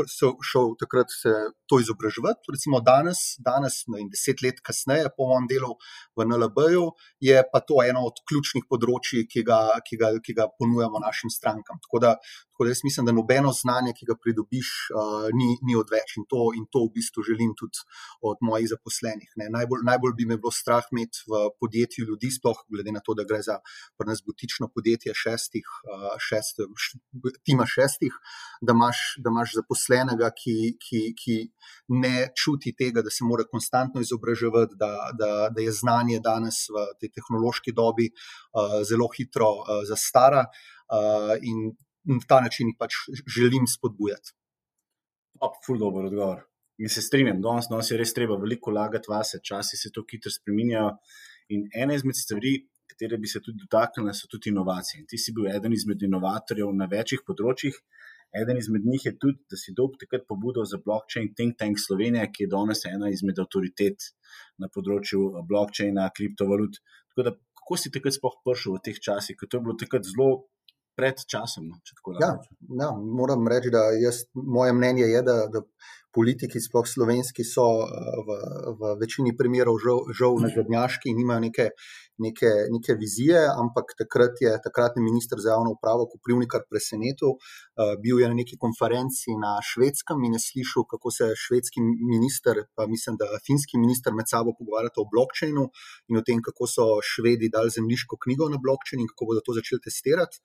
šel, 0.46 0.76
takrat 0.78 1.10
se 1.10 1.30
to 1.66 1.80
izobraževati, 1.82 2.52
recimo 2.54 2.78
danes, 2.86 3.34
danes 3.42 3.80
in 3.98 4.06
deset 4.12 4.44
let 4.44 4.60
kasneje, 4.62 5.08
po 5.16 5.26
mojem 5.26 5.48
delu 5.50 5.72
v 6.14 6.26
NLB-ju, 6.28 6.84
je 7.26 7.40
pa 7.50 7.58
to 7.66 7.80
eno 7.82 8.04
od 8.06 8.20
ključnih 8.30 8.68
področji, 8.70 9.24
ki 9.26 9.42
ga, 9.48 9.58
ki 9.82 9.98
ga, 9.98 10.12
ki 10.22 10.36
ga 10.38 10.46
ponujamo 10.54 11.02
našim 11.02 11.32
strankam. 11.34 11.80
Tako 11.82 12.02
da, 12.04 12.12
tako 12.22 12.68
da 12.68 12.74
jaz 12.74 12.84
mislim, 12.86 13.08
da 13.08 13.14
nobeno 13.16 13.50
znanje, 13.56 13.96
ki 13.98 14.06
ga 14.12 14.14
pridobiš, 14.22 14.70
uh, 14.94 15.26
ni, 15.34 15.56
ni 15.66 15.74
odveč 15.80 16.14
in 16.20 16.28
to, 16.30 16.52
in 16.54 16.68
to 16.70 16.84
v 16.86 16.94
bistvu 17.00 17.26
želim 17.32 17.50
tudi 17.58 17.82
od 18.22 18.38
mojih 18.46 18.70
zaposlenih. 18.70 19.34
Najbolj, 19.40 19.82
najbolj 19.90 20.14
bi 20.20 20.28
me 20.30 20.38
bilo 20.38 20.54
strah 20.54 20.86
imeti 20.94 21.26
v 21.26 21.42
podjetju 21.58 22.06
ljudi, 22.12 22.30
sploh 22.38 22.62
glede 22.70 22.94
na 22.94 23.02
to, 23.02 23.18
da 23.18 23.26
gre 23.26 23.42
za 23.42 23.58
nas 24.06 24.22
butično 24.22 24.70
podjetje 24.70 25.10
šestih, 25.24 25.66
uh, 25.90 26.14
šest, 26.22 26.62
tima 27.42 27.66
šestih, 27.66 28.14
da 28.62 28.78
imaš. 28.78 29.02
Da 29.18 29.30
imaš 29.30 29.39
zaposlenega, 29.48 30.30
ki, 30.36 30.76
ki, 30.82 31.00
ki 31.16 31.36
ne 32.02 32.28
čuti 32.36 32.74
tega, 32.76 33.02
da 33.02 33.10
se 33.10 33.24
mora 33.24 33.46
konstantno 33.48 34.02
izobraževati, 34.04 34.76
da, 34.80 34.90
da, 35.18 35.30
da 35.54 35.64
je 35.64 35.72
znanje 35.72 36.20
danes 36.24 36.66
v 36.68 36.84
tej 37.00 37.14
tehnološki 37.16 37.72
dobi 37.76 38.10
uh, 38.10 38.80
zelo 38.84 39.08
hitro 39.16 39.52
uh, 39.60 39.80
zastara. 39.88 40.44
Uh, 40.90 41.36
in 41.40 41.70
na 42.04 42.20
ta 42.28 42.40
način 42.40 42.70
jih 42.70 42.76
pač 42.78 42.96
želim 43.36 43.66
spodbujati. 43.68 44.34
Ful, 45.64 45.78
dober 45.78 46.10
odgovor. 46.10 46.44
In 46.80 46.88
se 46.88 47.02
strinjam, 47.04 47.40
danes, 47.44 47.68
danes 47.68 47.90
je 47.90 47.98
res 48.00 48.12
treba 48.16 48.38
veliko 48.40 48.72
vlagati 48.72 49.10
vase, 49.12 49.40
časi 49.44 49.76
se 49.76 49.92
to 49.92 50.04
hitro 50.10 50.32
spremenjajo. 50.32 50.94
In 51.52 51.66
ena 51.76 51.96
izmed 51.96 52.16
stvari, 52.16 52.54
katere 52.88 53.18
bi 53.20 53.28
se 53.28 53.42
tudi 53.44 53.60
dotaknili, 53.64 54.14
so 54.16 54.28
tudi 54.32 54.48
inovacije. 54.52 55.00
In 55.00 55.08
ti 55.10 55.18
si 55.18 55.34
bil 55.36 55.50
eden 55.52 55.74
izmed 55.76 56.02
inovatorjev 56.08 56.72
na 56.76 56.88
večjih 56.90 57.24
področjih. 57.26 57.76
Eden 58.36 58.58
izmed 58.58 58.86
njih 58.86 59.06
je 59.06 59.12
tudi, 59.18 59.40
da 59.50 59.58
si 59.58 59.74
dobil 59.76 59.98
takrat 60.00 60.26
pobudo 60.28 60.64
za 60.64 60.78
blockchain 60.84 61.32
Think 61.34 61.58
Tank 61.58 61.80
Slovenija, 61.82 62.28
ki 62.30 62.46
je 62.46 62.52
danes 62.54 62.84
ena 62.86 63.10
izmed 63.10 63.38
avtoritet 63.42 64.12
na 64.58 64.70
področju 64.70 65.42
blockchaina, 65.48 66.06
kriptovalut. 66.14 66.78
Tako 67.10 67.26
da, 67.26 67.34
kako 67.62 67.80
si 67.80 67.92
takrat 67.94 68.16
sploh 68.16 68.38
prišel 68.46 68.78
v 68.78 68.84
teh 68.86 69.02
časih, 69.02 69.38
ker 69.38 69.50
to 69.50 69.58
je 69.58 69.66
bilo 69.66 69.78
takrat 69.80 70.06
zelo 70.06 70.30
pred 70.98 71.22
časom? 71.26 71.70
No, 71.72 71.80
ja, 72.20 72.34
ja, 72.82 72.90
moram 72.94 73.48
reči, 73.50 73.72
da 73.74 73.88
jaz, 73.98 74.24
moje 74.34 74.74
mnenje 74.76 75.08
je, 75.10 75.22
da, 75.26 75.36
da 75.50 75.64
politiki, 76.14 76.60
sploh 76.62 76.86
slovenski, 76.86 77.46
so 77.46 77.66
v, 78.26 78.38
v 78.78 78.94
večini 79.00 79.34
primerov 79.38 79.78
žal, 79.82 80.02
žal 80.16 80.38
nazadnjaški 80.42 81.12
in 81.12 81.20
nimajo 81.22 81.46
neke 81.46 81.70
neke, 82.26 82.50
neke 82.74 82.94
vizije, 83.00 83.40
ampak 83.62 83.94
takrat 83.98 84.40
je 84.44 84.52
takratni 84.64 85.02
minister 85.02 85.38
za 85.44 85.54
javno 85.54 85.74
upravo 85.76 86.06
Koprivnikar 86.12 86.62
presenetil. 86.70 87.36
Uh, 87.36 87.94
bil 88.02 88.20
je 88.20 88.28
na 88.28 88.36
neki 88.40 88.58
konferenci 88.64 89.36
na 89.44 89.52
švedskem 89.70 90.24
in 90.26 90.36
je 90.36 90.42
slišal, 90.48 90.86
kako 90.92 91.10
se 91.16 91.30
švedski 91.44 91.80
minister, 92.14 92.64
pa 92.76 92.86
mislim, 92.86 93.16
da 93.20 93.26
finski 93.46 93.78
minister 93.78 94.14
med 94.14 94.28
sabo 94.32 94.54
pogovarjata 94.58 95.00
o 95.00 95.08
blokčinu 95.12 95.64
in 96.08 96.20
o 96.20 96.24
tem, 96.26 96.42
kako 96.48 96.68
so 96.74 96.86
švedi 97.12 97.48
dali 97.52 97.72
zemljiško 97.76 98.20
knjigo 98.24 98.48
na 98.52 98.60
blokčin 98.64 99.00
in 99.00 99.08
kako 99.10 99.32
bodo 99.32 99.44
to 99.46 99.56
začeli 99.58 99.84
testirati. 99.88 100.42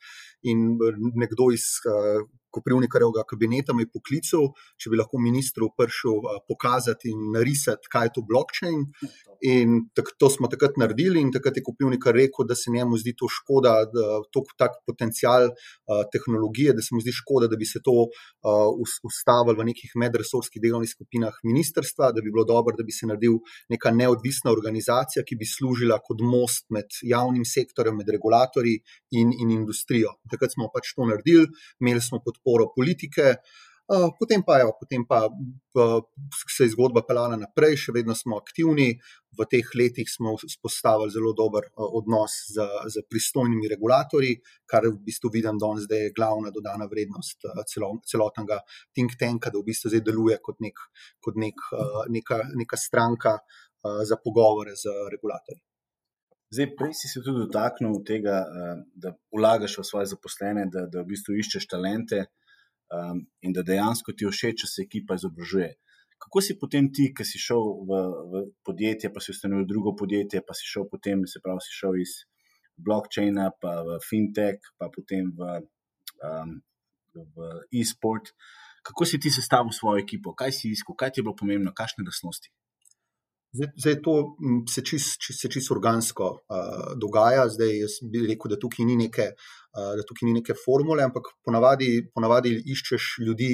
In 0.52 0.78
nekdo 1.16 1.52
iz 1.56 1.68
uh, 1.86 2.26
Koprivnikarjevega 2.56 3.26
kabineta 3.28 3.76
me 3.76 3.84
je 3.84 3.92
poklical, 3.92 4.48
če 4.80 4.92
bi 4.92 5.00
lahko 5.00 5.20
ministru 5.22 5.70
prišel 5.76 6.22
pokazati 6.48 7.12
in 7.12 7.32
narisati, 7.36 7.92
kaj 7.92 8.08
je 8.08 8.14
to 8.16 8.24
blokčin. 8.30 8.86
In 9.52 9.76
tak, 9.98 10.14
to 10.22 10.30
smo 10.32 10.50
takrat 10.52 10.80
naredili, 10.80 11.20
in 11.22 11.34
takrat 11.36 11.60
je 11.60 11.65
Koprivnikar 11.66 12.16
rekel, 12.16 12.48
da 12.50 12.56
se 12.56 12.72
njemu 12.72 12.98
zdi 13.02 13.16
to 13.18 13.30
škoda, 13.32 13.74
da 13.92 14.06
to 14.34 14.44
tak 14.58 14.78
potencial 14.88 15.50
uh, 15.50 16.04
tehnologije, 16.14 16.76
da 16.78 16.86
se 16.86 16.96
mu 16.96 17.02
zdi 17.04 17.14
škoda, 17.16 17.50
da 17.52 17.60
bi 17.60 17.68
se 17.68 17.82
to 17.84 17.96
uh, 18.06 18.72
ustavilo 19.10 19.58
v 19.60 19.68
nekih 19.72 19.96
medresorskih 20.02 20.62
delovnih 20.62 20.92
skupinah 20.92 21.36
ministrstva, 21.44 22.12
da 22.16 22.24
bi 22.24 22.32
bilo 22.32 22.46
dobro, 22.46 22.76
da 22.78 22.86
bi 22.88 22.96
se 22.96 23.10
naredil 23.10 23.40
neka 23.74 23.92
neodvisna 23.92 24.54
organizacija, 24.54 25.26
ki 25.28 25.40
bi 25.40 25.50
služila 25.50 26.00
kot 26.06 26.22
most 26.22 26.70
med 26.70 27.00
javnim 27.04 27.46
sektorjem, 27.46 27.98
med 28.02 28.10
regulatorji 28.16 28.80
in, 29.20 29.34
in 29.42 29.54
industrijo. 29.60 30.16
Takrat 30.32 30.54
smo 30.54 30.70
pač 30.74 30.94
to 30.96 31.08
naredili, 31.10 31.48
imeli 31.82 32.02
smo 32.02 32.22
podporo 32.26 32.70
politike. 32.76 33.36
Potem 33.86 34.42
pa, 34.42 34.58
jo, 34.64 34.72
potem 34.80 35.04
pa 35.06 35.28
se 36.50 36.66
je 36.66 36.72
zgodba 36.74 37.04
pelala 37.06 37.38
naprej, 37.38 37.76
še 37.84 37.94
vedno 37.94 38.16
smo 38.18 38.40
aktivni. 38.42 38.96
V 39.36 39.46
teh 39.52 39.68
letih 39.78 40.08
smo 40.10 40.34
vzpostavili 40.40 41.12
zelo 41.14 41.34
dober 41.38 41.68
odnos 41.76 42.38
z, 42.56 42.66
z 42.90 43.04
pristojnimi 43.12 43.70
regulatorji, 43.70 44.40
kar 44.66 44.88
v 44.88 44.96
bistvu 45.06 45.30
vidim 45.36 45.60
danes, 45.62 45.86
da 45.92 46.00
je 46.00 46.16
glavna 46.16 46.54
dodana 46.56 46.88
vrednost 46.90 47.46
celo, 47.70 47.92
celotnega 48.08 48.62
think 48.96 49.20
tanka, 49.20 49.54
da 49.54 49.62
v 49.62 49.68
bistvu 49.70 49.94
zdaj 49.94 50.06
deluje 50.08 50.40
kot, 50.42 50.58
nek, 50.66 50.82
kot 51.22 51.38
nek, 51.38 51.68
neka, 52.10 52.42
neka 52.58 52.80
stranka 52.80 53.38
za 53.86 54.18
pogovore 54.18 54.74
z 54.74 54.98
regulatorji. 55.14 55.62
Zdaj, 56.56 56.72
prej 56.78 56.94
si 56.94 57.10
se 57.12 57.22
tudi 57.22 57.44
dotaknil 57.44 58.00
tega, 58.08 58.40
eh, 58.46 58.82
da 58.96 59.14
vlagaš 59.34 59.80
v 59.80 59.84
svoje 59.84 60.10
zaposlene, 60.14 60.66
da, 60.72 60.86
da 60.88 61.04
v 61.04 61.12
bistvu 61.12 61.36
iščeš 61.42 61.68
talente 61.68 62.26
um, 62.92 63.26
in 63.42 63.56
da 63.56 63.64
dejansko 63.66 64.14
ti 64.14 64.28
všeč, 64.30 64.64
če 64.64 64.70
se 64.70 64.86
ekipa 64.86 65.18
izobražuje. 65.20 65.74
Kako 66.22 66.42
si 66.42 66.56
potem 66.60 66.88
ti, 66.96 67.10
ki 67.14 67.26
si 67.28 67.42
šel 67.42 67.64
v, 67.88 68.00
v 68.32 68.44
podjetje, 68.66 69.12
pa 69.14 69.22
si 69.22 69.34
ustanovil 69.36 69.68
drugo 69.68 69.96
podjetje, 70.00 70.42
pa 70.48 70.56
si 70.58 70.68
šel 70.68 70.88
potem, 70.92 71.26
se 71.28 71.42
pravi, 71.44 71.64
si 71.66 71.76
šel 71.76 72.00
iz 72.02 72.16
blockchaina, 72.78 73.50
pa 73.62 73.82
v 73.88 74.00
fintech, 74.04 74.64
pa 74.80 74.90
potem 74.92 75.32
v, 75.36 75.60
um, 76.24 76.56
v 77.14 77.52
e-sport. 77.82 78.32
Kako 78.86 79.08
si 79.08 79.20
ti 79.20 79.32
sestavil 79.34 79.74
svojo 79.74 80.04
ekipo, 80.04 80.36
kaj 80.38 80.54
si 80.54 80.72
iskal, 80.72 80.96
kaj 80.96 81.16
ti 81.16 81.22
je 81.22 81.28
bilo 81.28 81.36
pomembno, 81.38 81.74
kakšne 81.76 82.06
lastnosti? 82.06 82.52
Zdaj, 83.56 83.70
zdaj 83.78 83.96
to 84.04 84.14
se 84.70 84.82
čisto 84.86 85.50
čist 85.52 85.72
organsko 85.72 86.26
uh, 86.36 86.96
dogaja. 87.00 87.48
Zdaj, 87.50 87.72
jaz 87.86 88.00
bi 88.12 88.26
rekel, 88.28 88.52
da 88.52 88.60
tukaj 88.60 88.86
ni 88.86 88.98
neke, 89.00 89.30
uh, 89.32 89.94
da 89.96 90.04
tukaj 90.08 90.28
ni 90.28 90.36
neke 90.40 90.56
formule, 90.60 91.06
ampak 91.08 91.32
ponavadi, 91.46 91.90
ponavadi 92.14 92.52
iščeš 92.76 93.10
ljudi, 93.28 93.54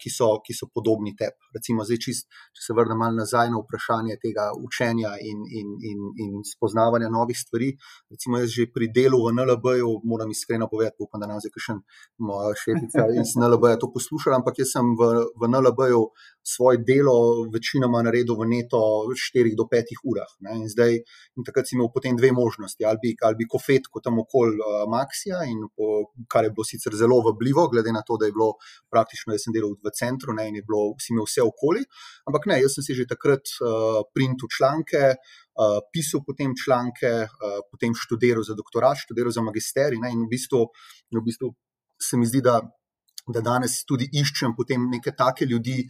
ki, 0.00 0.10
so, 0.10 0.28
ki 0.44 0.54
so 0.54 0.68
podobni 0.74 1.14
tebi. 1.16 1.36
Recimo, 1.56 1.84
zdaj, 1.84 2.00
čist, 2.02 2.28
če 2.56 2.64
se 2.66 2.76
vrnem 2.76 2.98
malo 3.00 3.20
nazaj 3.22 3.50
na 3.52 3.60
vprašanje 3.62 4.18
tega 4.22 4.50
učenja 4.56 5.14
in, 5.24 5.44
in, 5.48 5.72
in, 5.90 6.02
in 6.24 6.44
spoznavanja 6.44 7.08
novih 7.12 7.38
stvari. 7.38 7.72
Recimo, 8.12 8.40
jaz 8.42 8.52
že 8.56 8.68
pri 8.72 8.90
delu 8.92 9.20
v 9.24 9.32
NLB-ju 9.36 9.90
moram 10.04 10.30
iskreno 10.30 10.68
povedati, 10.70 11.00
upam, 11.00 11.22
da 11.22 11.30
nam 11.30 11.40
zdaj 11.42 11.64
še 11.66 11.78
moja 12.20 12.54
šefica 12.60 13.08
iz 13.16 13.34
NLB-ja 13.40 13.80
to 13.80 13.90
poslušala, 13.92 14.40
ampak 14.40 14.60
jaz 14.62 14.76
sem 14.76 14.94
v, 14.98 15.10
v 15.40 15.50
NLB-ju 15.50 16.02
svoje 16.46 16.78
delo 16.86 17.48
večinoma 17.50 18.02
naredil 18.06 18.36
v 18.38 18.46
neto 18.46 18.80
4 19.10 19.56
do 19.58 19.66
5 19.66 19.96
urah. 20.06 20.30
In, 20.54 20.68
zdaj, 20.70 20.94
in 21.34 21.46
takrat 21.46 21.66
si 21.66 21.74
imel 21.74 21.90
potem 21.90 22.14
dve 22.14 22.30
možnosti, 22.32 22.78
ali 22.86 22.98
bi, 23.02 23.10
ali 23.26 23.40
bi 23.40 23.48
kofetko 23.50 24.00
tam 24.04 24.20
okoli 24.22 24.54
uh, 24.60 24.84
Maxija, 24.86 25.42
in, 25.50 25.66
po, 25.74 26.12
kar 26.30 26.46
je 26.46 26.54
bilo 26.54 26.64
sicer 26.64 26.94
zelo 26.94 27.18
vabljivo, 27.26 27.66
glede 27.72 27.90
na 27.92 28.04
to, 28.06 28.18
da 28.20 28.30
je 28.30 28.36
bilo 28.36 28.52
praktično, 28.92 29.34
da 29.34 29.42
sem 29.46 29.54
delal 29.54 29.76
v 29.78 29.92
centru 29.94 30.34
ne, 30.36 30.48
in 30.50 30.58
je 30.58 30.64
bilo 30.66 30.92
vsi 30.98 31.12
imel 31.14 31.26
vse 31.28 31.44
okoli. 31.46 31.84
Ampak 32.26 32.48
ne, 32.50 32.60
jaz 32.62 32.78
sem 32.78 32.86
si 32.86 32.96
že 32.98 33.06
takrat 33.08 33.54
uh, 33.60 34.02
printil 34.14 34.50
članke, 34.50 35.04
uh, 35.16 35.78
pisal 35.92 36.24
potem 36.26 36.54
članke, 36.58 37.12
uh, 37.26 37.60
potem 37.70 37.94
študiral 37.94 38.42
za 38.42 38.58
doktorat, 38.58 38.98
študiral 39.06 39.32
za 39.32 39.44
magisterij. 39.46 40.00
Ne, 40.02 40.10
in 40.12 40.26
v 40.26 40.32
bistvu, 40.34 40.66
v 41.14 41.22
bistvu 41.22 41.54
se 41.98 42.18
mi 42.18 42.26
zdi, 42.26 42.42
da. 42.42 42.60
Da 43.26 43.40
danes 43.42 43.80
tudi 43.82 44.06
iščem 44.06 44.52
neke 44.86 45.10
take 45.18 45.48
ljudi, 45.50 45.80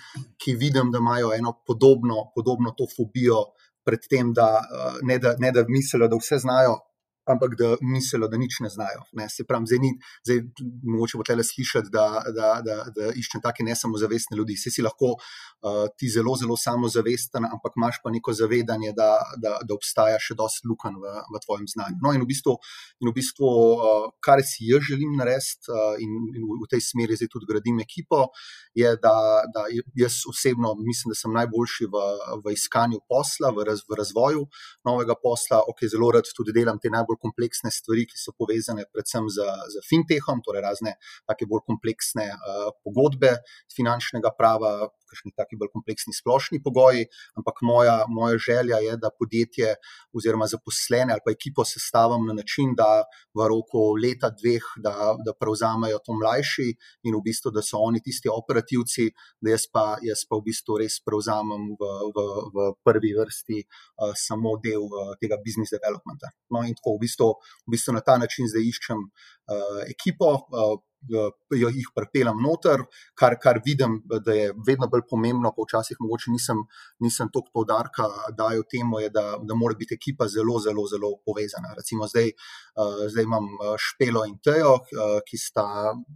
ki 0.40 0.54
vidim, 0.56 0.88
da 0.88 1.02
imajo 1.04 1.34
eno 1.36 1.52
podobno, 1.68 2.32
podobno 2.32 2.72
to 2.72 2.86
fobijo 2.88 3.52
pred 3.84 4.00
tem, 4.08 4.32
da 4.32 4.64
ne 5.04 5.18
da, 5.18 5.34
ne 5.38 5.50
da 5.52 5.66
mislijo, 5.68 6.08
da 6.08 6.16
vse 6.16 6.38
znajo, 6.40 6.78
ampak 7.26 7.56
da 7.58 7.74
mislijo, 7.80 8.28
da 8.28 8.38
nič 8.38 8.60
ne 8.60 8.70
znajo. 8.70 9.02
Ne. 9.12 9.28
Se 9.28 9.44
pravi, 9.44 9.66
zdaj 9.66 9.80
ni, 9.82 9.90
zdaj 10.26 10.40
mogoče 10.84 11.18
bo 11.18 11.24
tele 11.26 11.44
slišati, 11.44 11.90
da, 11.92 12.06
da, 12.36 12.50
da, 12.66 12.76
da 12.94 13.10
iščem 13.18 13.42
take 13.42 13.66
nesamozavestne 13.66 14.38
ljudi. 14.38 14.56
Vsi 14.58 14.70
si 14.76 14.84
lahko 14.84 15.16
uh, 15.16 15.86
ti 15.98 16.08
zelo, 16.12 16.36
zelo 16.38 16.56
samozavesten, 16.60 17.48
ampak 17.50 17.76
imaš 17.76 18.00
pa 18.04 18.12
neko 18.14 18.34
zavedanje, 18.36 18.92
da, 18.96 19.10
da, 19.42 19.56
da 19.66 19.74
obstaja 19.74 20.20
še 20.22 20.36
dosti 20.38 20.68
luken 20.70 20.98
v, 21.02 21.16
v 21.34 21.42
tvojem 21.44 21.66
znanju. 21.74 21.98
No, 22.04 22.14
in 22.14 22.22
v 22.22 22.30
bistvu, 22.30 22.56
in 23.02 23.10
v 23.10 23.16
bistvu 23.18 23.50
uh, 23.50 24.06
kar 24.22 24.42
si 24.46 24.70
jaz 24.70 24.86
želim 24.86 25.16
narediti, 25.18 25.72
uh, 25.72 25.98
in, 26.02 26.30
in 26.36 26.46
v 26.62 26.70
tej 26.70 26.84
smeri 26.84 27.18
zdaj 27.18 27.32
tudi 27.32 27.48
gradim 27.50 27.80
ekipo, 27.82 28.28
je, 28.76 28.92
da, 29.02 29.16
da 29.54 29.66
jaz 29.98 30.22
osebno 30.30 30.74
mislim, 30.78 31.10
da 31.12 31.18
sem 31.18 31.32
najboljši 31.32 31.88
v, 31.92 32.02
v 32.44 32.54
iskanju 32.54 33.02
posla, 33.08 33.50
v, 33.56 33.66
raz, 33.68 33.82
v 33.88 33.98
razvoju 33.98 34.46
novega 34.86 35.16
posla, 35.22 35.62
ok, 35.70 35.86
zelo 35.90 36.10
rad 36.14 36.28
tudi 36.36 36.54
delam 36.56 36.78
te 36.82 36.92
najbolj 36.92 37.15
bolj 37.16 37.22
kompleksne 37.24 37.72
stvari, 37.72 38.06
ki 38.06 38.18
so 38.20 38.32
povezane 38.36 38.84
predvsem 38.92 39.28
z, 39.32 39.42
z 39.72 39.82
fintechom, 39.88 40.42
torej 40.44 40.62
razne 40.62 40.96
take 41.26 41.48
bolj 41.48 41.64
kompleksne 41.66 42.28
uh, 42.36 42.70
pogodbe 42.84 43.40
finančnega 43.74 44.30
prava, 44.36 44.90
kakšni 45.06 45.32
taki 45.36 45.56
bolj 45.56 45.70
kompleksni 45.72 46.12
splošni 46.14 46.60
pogoji. 46.62 47.06
Ampak 47.38 47.62
moja, 47.62 48.04
moja 48.08 48.38
želja 48.38 48.78
je, 48.82 48.96
da 48.96 49.10
podjetje 49.10 49.76
oziroma 50.12 50.46
zaposlene 50.46 51.12
ali 51.12 51.22
pa 51.24 51.30
ekipo 51.30 51.64
sestavim 51.64 52.26
na 52.26 52.34
način, 52.34 52.74
da 52.76 53.06
v 53.34 53.48
roku 53.48 53.94
leta, 54.02 54.30
dveh, 54.30 54.64
da, 54.82 55.14
da 55.24 55.32
prevzamejo 55.32 56.00
to 56.04 56.16
mlajši 56.16 56.68
in 57.06 57.16
v 57.16 57.22
bistvu, 57.24 57.52
da 57.54 57.62
so 57.62 57.80
oni 57.86 58.02
tisti 58.02 58.28
operativci, 58.32 59.10
da 59.40 59.54
jaz 59.54 59.68
pa, 59.72 59.86
jaz 60.02 60.26
pa 60.28 60.38
v 60.40 60.46
bistvu 60.50 60.80
res 60.82 60.98
prevzamem 61.06 61.70
v, 61.78 61.92
v, 62.16 62.26
v 62.54 62.68
prvi 62.84 63.14
vrsti 63.16 63.62
uh, 63.62 64.12
samo 64.18 64.56
del 64.62 64.84
uh, 64.84 65.14
tega 65.22 65.38
business 65.44 65.74
developmenta. 65.76 66.32
No, 66.50 66.64
in 66.66 66.74
tako 66.78 66.96
v 66.96 67.05
bistvu, 67.06 67.32
v 67.66 67.76
bistvu 67.76 67.96
na 67.96 68.04
ta 68.04 68.18
način 68.20 68.50
zdaj 68.52 68.68
iščem 68.74 69.06
uh, 69.06 69.80
ekipo. 69.86 70.34
Uh, 70.50 70.76
jo 71.08 71.70
jih 71.70 71.88
pripeljem 71.94 72.40
noter, 72.42 72.82
kar, 73.18 73.36
kar 73.42 73.60
vidim, 73.64 74.00
da 74.06 74.32
je 74.32 74.52
vedno 74.66 74.88
bolj 74.92 75.04
pomembno, 75.10 75.52
pa 75.56 75.64
včasih 75.66 76.00
mogoče 76.00 76.32
nisem, 76.34 76.62
nisem 77.04 77.30
toliko 77.32 77.52
poudarka 77.60 78.08
dajo 78.36 78.64
temu, 78.70 79.00
je, 79.00 79.10
da, 79.14 79.24
da 79.42 79.54
mora 79.54 79.76
biti 79.78 79.94
ekipa 79.94 80.28
zelo, 80.28 80.58
zelo, 80.60 80.86
zelo 80.90 81.12
povezana. 81.26 81.74
Recimo 81.76 82.08
zdaj, 82.10 82.32
uh, 82.32 83.06
zdaj 83.12 83.26
imam 83.28 83.48
Špelo 83.86 84.24
in 84.28 84.38
Tejo, 84.42 84.74
uh, 84.80 85.18
ki 85.26 85.38
sta 85.40 85.66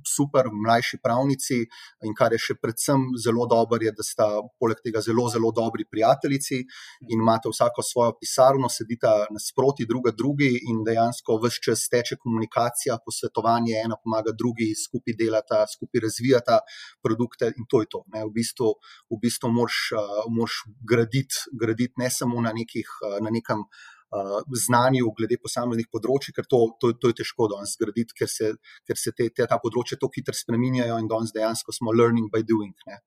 super, 0.07 0.51
mlajši 0.53 1.01
pravnici 1.03 1.61
in 2.07 2.17
kar 2.17 2.35
je 2.35 2.41
še 2.51 2.59
predvsem 2.61 3.11
zelo 3.23 3.47
dobro, 3.51 3.81
je, 3.81 3.95
da 3.97 4.07
sta 4.07 4.29
poleg 4.61 4.83
tega 4.85 5.03
zelo, 5.05 5.29
zelo 5.33 5.53
dobri 5.57 5.87
prijateljici 5.91 6.61
in 7.09 7.21
imate 7.21 7.51
vsako 7.53 7.85
svojo 7.87 8.17
pisarno, 8.21 8.69
sedita 8.69 9.27
nasproti 9.31 9.87
druga 9.89 10.13
drugi 10.17 10.51
in 10.71 10.83
dejansko 10.87 11.39
vse 11.43 11.63
čas 11.65 11.87
teče 11.93 12.17
komunikacija, 12.21 12.99
posvetovanje, 13.05 13.77
ena 13.85 13.97
pomaga 14.03 14.35
drugi 14.37 14.71
skupaj 14.85 15.17
delata, 15.19 15.65
skupaj 15.69 16.05
razvijata 16.07 16.61
produkte 17.03 17.53
in 17.57 17.69
to 17.69 17.83
je 17.85 17.91
to. 17.91 18.05
Ne. 18.15 18.25
V 18.29 18.33
bistvu, 18.35 18.73
v 19.11 19.21
bistvu 19.23 19.53
moraš, 19.53 19.81
moraš 20.29 20.63
graditi 20.81 21.51
gradit 21.53 21.97
ne 21.99 22.11
samo 22.11 22.41
na, 22.41 22.53
nekih, 22.57 22.89
na 23.21 23.31
nekem 23.31 23.65
znanju 24.11 25.13
glede 25.17 25.39
posameznih 25.39 25.87
področji, 25.93 26.35
ker 26.35 26.47
to, 26.51 26.61
to, 26.83 26.93
to 26.99 27.11
je 27.13 27.21
težko 27.21 27.47
danes 27.53 27.77
zgraditi, 27.77 28.17
ker 28.19 28.29
se, 28.29 28.53
ker 28.87 28.99
se 28.99 29.13
te, 29.15 29.29
te, 29.31 29.47
ta 29.47 29.59
področja 29.63 29.99
tako 30.01 30.19
hitro 30.19 30.35
spreminjajo 30.35 30.99
in 30.99 31.09
danes 31.11 31.31
dejansko 31.35 31.75
smo 31.77 31.95
learning 31.95 32.31
by 32.33 32.43
doing. 32.47 32.75
Ne, 32.91 32.99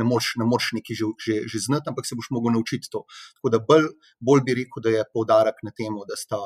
ne 0.00 0.06
moreš 0.08 0.34
ne 0.42 0.46
nekaj 0.48 0.98
že, 0.98 1.10
že, 1.22 1.34
že 1.46 1.58
znati, 1.66 1.90
ampak 1.90 2.06
se 2.08 2.18
boš 2.18 2.32
mogel 2.34 2.56
naučiti 2.56 2.90
to. 2.90 3.04
Tako 3.38 3.52
da 3.54 3.60
bolj, 3.62 3.88
bolj 4.18 4.42
bi 4.46 4.56
rekel, 4.62 4.82
da 4.82 4.96
je 4.96 5.04
poudarek 5.14 5.62
na 5.62 5.70
tem, 5.70 5.94
da, 6.08 6.18
da, 6.30 6.40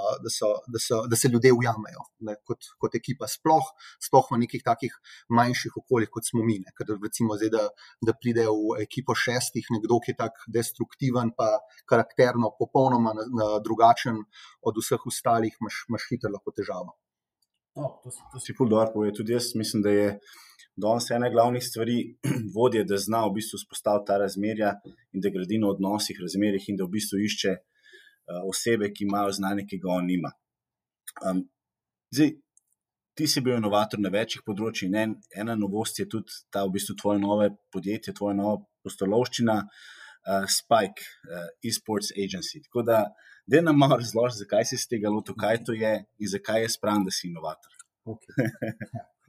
da, 0.68 1.00
da 1.08 1.16
se 1.16 1.32
ljudje 1.32 1.54
ujamejo 1.56 2.04
ne, 2.28 2.36
kot, 2.44 2.68
kot 2.78 2.94
ekipa, 2.98 3.28
sploh, 3.30 3.64
sploh 4.02 4.28
v 4.34 4.42
nekih 4.44 4.64
takih 4.66 4.92
manjših 5.32 5.80
okoljih, 5.82 6.12
kot 6.12 6.28
smo 6.28 6.44
mi. 6.44 6.58
Ne, 6.60 6.74
ker 6.76 6.92
recimo 7.00 7.38
zdaj, 7.40 7.52
da, 7.54 7.64
da 8.04 8.16
pride 8.16 8.44
v 8.44 8.80
ekipo 8.84 9.16
šestih 9.16 9.72
nekdo, 9.72 10.00
ki 10.04 10.12
je 10.12 10.20
tako 10.20 10.52
destruktiven, 10.52 11.32
pa 11.36 11.56
karakterno 11.88 12.52
popolnoma 12.58 13.14
na, 13.16 13.26
na 13.32 13.48
drugačen 13.64 13.85
drugačen 13.86 14.24
od 14.62 14.74
vseh 14.76 15.06
ostalih, 15.06 15.54
imaš, 15.60 15.84
imaš 15.88 16.02
hitro 16.10 16.30
lahko 16.30 16.50
težavo. 16.50 16.96
No, 17.76 18.00
to, 18.02 18.10
to 18.32 18.40
si 18.40 18.54
pol 18.54 18.68
dobro 18.68 18.92
povedal. 18.92 19.16
Tudi 19.16 19.32
jaz 19.32 19.54
mislim, 19.54 19.82
da 19.82 19.90
je 19.90 20.18
danes 20.76 21.10
ena 21.10 21.30
glavnih 21.30 21.62
stvari 21.62 22.16
vodje, 22.56 22.84
da 22.84 22.96
zna 22.96 23.26
v 23.26 23.36
bistvu 23.38 23.58
spostaviti 23.58 24.06
ta 24.06 24.18
razmerja 24.18 24.72
in 25.12 25.20
da 25.20 25.30
gradi 25.30 25.58
na 25.58 25.68
odnosih, 25.68 26.18
razmerjih 26.20 26.68
in 26.68 26.76
da 26.76 26.84
v 26.84 26.94
bistvu 26.96 27.20
išče 27.20 27.52
uh, 27.52 28.42
osebe, 28.48 28.92
ki 28.92 29.04
imajo 29.04 29.32
znanje, 29.32 29.66
ki 29.68 29.80
ga 29.82 29.92
on 29.92 30.08
nima. 30.08 30.32
Um, 31.24 31.44
zdaj, 32.12 32.34
ti 33.16 33.26
si 33.28 33.40
bil 33.40 33.56
inovator 33.56 34.00
na 34.00 34.12
večjih 34.12 34.42
področjih. 34.44 34.92
En, 34.92 35.14
ena 35.36 35.54
novost 35.56 36.00
je 36.00 36.08
tudi 36.08 36.32
ta 36.52 36.64
v 36.64 36.74
bistvu 36.76 36.96
tvoje 37.00 37.20
nove 37.20 37.52
podjetje, 37.72 38.16
tvoja 38.16 38.36
nova 38.36 38.58
postolovščina, 38.84 39.60
uh, 39.60 40.48
Spike, 40.48 41.04
uh, 41.28 41.48
e-sports 41.64 42.12
agency. 42.16 42.60
Tako 42.68 42.84
da, 42.88 43.04
uh, 43.04 43.35
da 43.46 43.62
nam 43.62 43.78
malo 43.78 43.96
razloži, 44.00 44.42
zakaj 44.42 44.64
si 44.68 44.78
iz 44.78 44.86
tega 44.90 45.10
lotil, 45.12 45.36
kaj 45.38 45.62
to 45.64 45.76
je 45.76 45.92
in 46.18 46.30
zakaj 46.30 46.64
je 46.64 46.72
spravljen, 46.76 47.04
da 47.06 47.14
si 47.14 47.28
inovator. 47.28 47.76
Okay. 48.06 48.48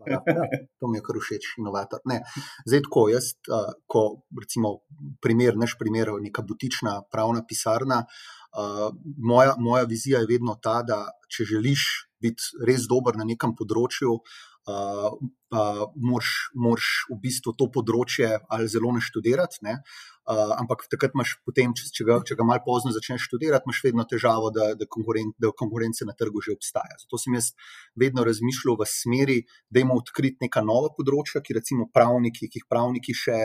Ja, 0.07 0.21
ja, 0.29 0.43
to 0.79 0.87
mi 0.87 0.99
je 0.99 1.03
kar 1.03 1.17
všeč, 1.19 1.47
inovator. 1.59 2.01
Ne. 2.05 2.21
Zdaj, 2.65 2.83
tako 2.85 3.07
jaz, 3.11 3.31
uh, 3.49 3.71
ko 3.89 4.03
recimo 4.39 4.77
primer, 5.23 5.57
naš 5.57 5.75
primer, 5.79 6.13
neka 6.21 6.45
butična 6.47 6.99
pravna 7.11 7.41
pisarna, 7.47 8.03
uh, 8.05 8.87
moja, 9.17 9.55
moja 9.57 9.87
vizija 9.89 10.21
je 10.23 10.29
vedno 10.29 10.55
ta, 10.63 10.79
da 10.87 11.01
če 11.33 11.49
želiš 11.53 11.87
biti 12.23 12.63
res 12.69 12.87
dober 12.89 13.17
na 13.17 13.25
nekem 13.27 13.55
področju, 13.57 14.19
uh, 14.21 15.09
uh, 15.53 15.87
moraš 15.95 16.91
v 17.11 17.19
bistvu 17.23 17.55
to 17.57 17.69
področje 17.73 18.29
ali 18.49 18.69
zelo 18.71 18.91
neštudirati. 18.95 19.63
Ne? 19.67 19.79
Uh, 20.27 20.51
ampak 20.59 20.81
takrat 20.91 21.13
imaš 21.15 21.37
potem, 21.47 21.71
če, 21.71 21.85
če, 21.95 22.03
ga, 22.03 22.17
če 22.27 22.35
ga 22.35 22.43
malo 22.43 22.59
pozno 22.65 22.91
začneš 22.91 23.29
študirati, 23.29 23.63
imaš 23.63 23.77
vedno 23.85 24.03
težavo, 24.03 24.49
da, 24.51 24.73
da, 24.75 24.83
konkuren, 24.91 25.29
da 25.39 25.53
konkurence 25.55 26.03
na 26.03 26.11
trgu 26.19 26.41
že 26.43 26.51
obstaja. 26.57 26.97
Zato 26.99 27.19
sem 27.21 27.37
jaz 27.37 27.53
vedno 27.95 28.25
razmišljal 28.27 28.75
v 28.75 28.87
smeri, 28.91 29.37
da 29.71 29.79
imamo 29.79 30.01
odkriti 30.01 30.43
neka 30.43 30.65
nova 30.67 30.89
področja, 30.97 31.39
ki 31.39 31.55
recimo 31.55 31.87
pravniki, 31.95 32.49
ki 32.51 32.59
jih 32.59 32.67
pravniki 32.67 33.15
še, 33.15 33.37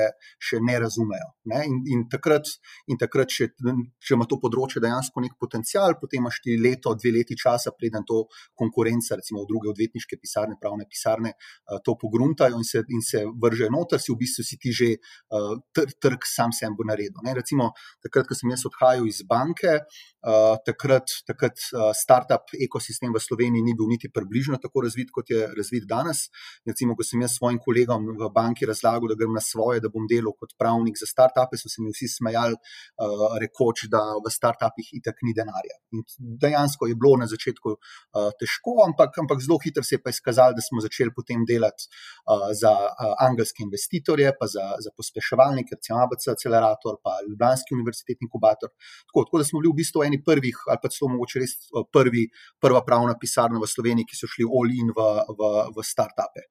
še 0.42 0.58
ne 0.58 0.74
razumejo. 0.82 1.28
Ne? 1.54 1.60
In, 1.70 1.78
in 1.86 2.02
takrat, 2.10 2.50
in 2.90 2.98
takrat 2.98 3.30
če, 3.30 3.52
če 3.54 4.18
ima 4.18 4.26
to 4.26 4.40
področje 4.42 4.82
dejansko 4.82 5.22
nek 5.22 5.38
potencial, 5.38 5.94
potem 6.02 6.24
imaš 6.24 6.42
ti 6.42 6.58
leto, 6.58 6.96
dve 6.98 7.14
leti 7.14 7.38
časa, 7.38 7.70
preden 7.78 8.02
to 8.10 8.24
konkurenca, 8.58 9.20
recimo 9.22 9.46
druge 9.46 9.70
odvetniške 9.70 10.18
pisarne, 10.18 10.58
pravne 10.58 10.90
pisarne, 10.90 11.36
uh, 11.38 11.78
to 11.92 11.98
pogruntajo 12.00 12.56
in 12.56 12.64
se, 12.64 12.84
in 12.88 13.02
se 13.02 13.24
vržejo 13.42 13.70
noter, 13.70 14.00
si 14.00 14.12
v 14.12 14.18
bistvu 14.24 14.44
si 14.44 14.56
ti 14.56 14.72
že 14.72 14.96
uh, 14.96 15.58
trg 16.00 16.24
sam 16.24 16.52
sem 16.52 16.74
bo 16.76 16.84
naredil. 16.84 17.20
Ne? 17.24 17.34
Recimo, 17.34 17.72
takrat, 18.02 18.26
ko 18.28 18.34
sem 18.34 18.50
jaz 18.50 18.64
odhajal 18.68 19.06
iz 19.08 19.22
banke, 19.28 19.82
uh, 20.24 20.56
takrat, 20.64 21.06
takrat 21.28 21.56
uh, 21.72 21.90
startup 21.96 22.48
ekosistem 22.56 23.12
v 23.12 23.20
Sloveniji 23.20 23.62
ni 23.62 23.74
bil 23.76 23.90
niti 23.90 24.08
približno 24.08 24.58
tako 24.62 24.86
razvit, 24.86 25.12
kot 25.12 25.30
je 25.30 25.48
razvit 25.52 25.86
danes. 25.88 26.28
Recimo, 26.66 26.96
ko 26.96 27.04
sem 27.06 27.20
jaz 27.24 27.36
svojim 27.36 27.60
kolegom 27.62 28.14
v 28.18 28.30
banki 28.34 28.68
razlagal, 28.68 29.12
da 29.12 29.18
grem 29.18 29.34
na 29.36 29.42
svoje, 29.44 29.82
da 29.82 29.92
bom 29.92 30.06
delal 30.08 30.34
kot 30.38 30.56
pravnik 30.58 30.98
za 30.98 31.08
startupe, 31.08 31.60
so 31.60 31.68
se 31.68 31.82
mi 31.84 31.92
vsi 31.92 32.08
smejali, 32.16 32.56
uh, 32.56 33.26
rekoč, 33.42 33.86
da 33.92 34.02
v 34.16 34.32
startupih 34.32 34.94
itak 34.98 35.20
ni 35.26 35.36
denarja. 35.36 35.76
In 35.92 36.06
dejansko 36.18 36.88
je 36.88 36.96
bilo 36.96 37.18
na 37.20 37.28
začetku 37.28 37.76
uh, 37.76 38.30
težko, 38.40 38.78
ampak, 38.86 39.18
ampak 39.22 39.42
zelo 39.44 39.58
hitro 39.62 39.84
se 39.84 39.98
je 39.98 40.02
pa 40.02 40.14
izkazalo, 40.14 40.56
da 40.56 40.64
smo 40.64 40.80
začeli 40.84 41.12
potem 41.14 41.44
delati 41.48 41.81
za 42.60 42.72
angelske 43.26 43.64
investitorje, 43.64 44.32
pa 44.40 44.46
za, 44.46 44.64
za 44.84 44.90
pospeševalnike, 44.96 45.76
recimo 45.78 45.98
ABC 46.04 46.28
Accelerator, 46.32 46.98
pa 47.04 47.16
Ljubljanski 47.28 47.74
univerzitetni 47.74 48.28
inkubator. 48.28 48.70
Tako, 49.08 49.24
tako 49.26 49.42
da 49.42 49.44
smo 49.48 49.60
bili 49.60 49.72
v 49.72 49.78
bistvu 49.80 50.04
eni 50.06 50.20
prvih, 50.24 50.62
ali 50.70 50.82
pa 50.82 50.90
celo 50.92 51.10
mogoče 51.14 51.42
res 51.42 51.56
prvi, 51.94 52.26
prva 52.62 52.84
pravna 52.86 53.16
pisarna 53.20 53.60
v 53.62 53.70
Sloveniji, 53.74 54.08
ki 54.10 54.18
so 54.18 54.30
šli 54.30 54.46
all 54.46 54.72
in 54.76 54.92
v, 54.96 55.08
v, 55.38 55.52
v 55.76 55.86
start-upe. 55.86 56.46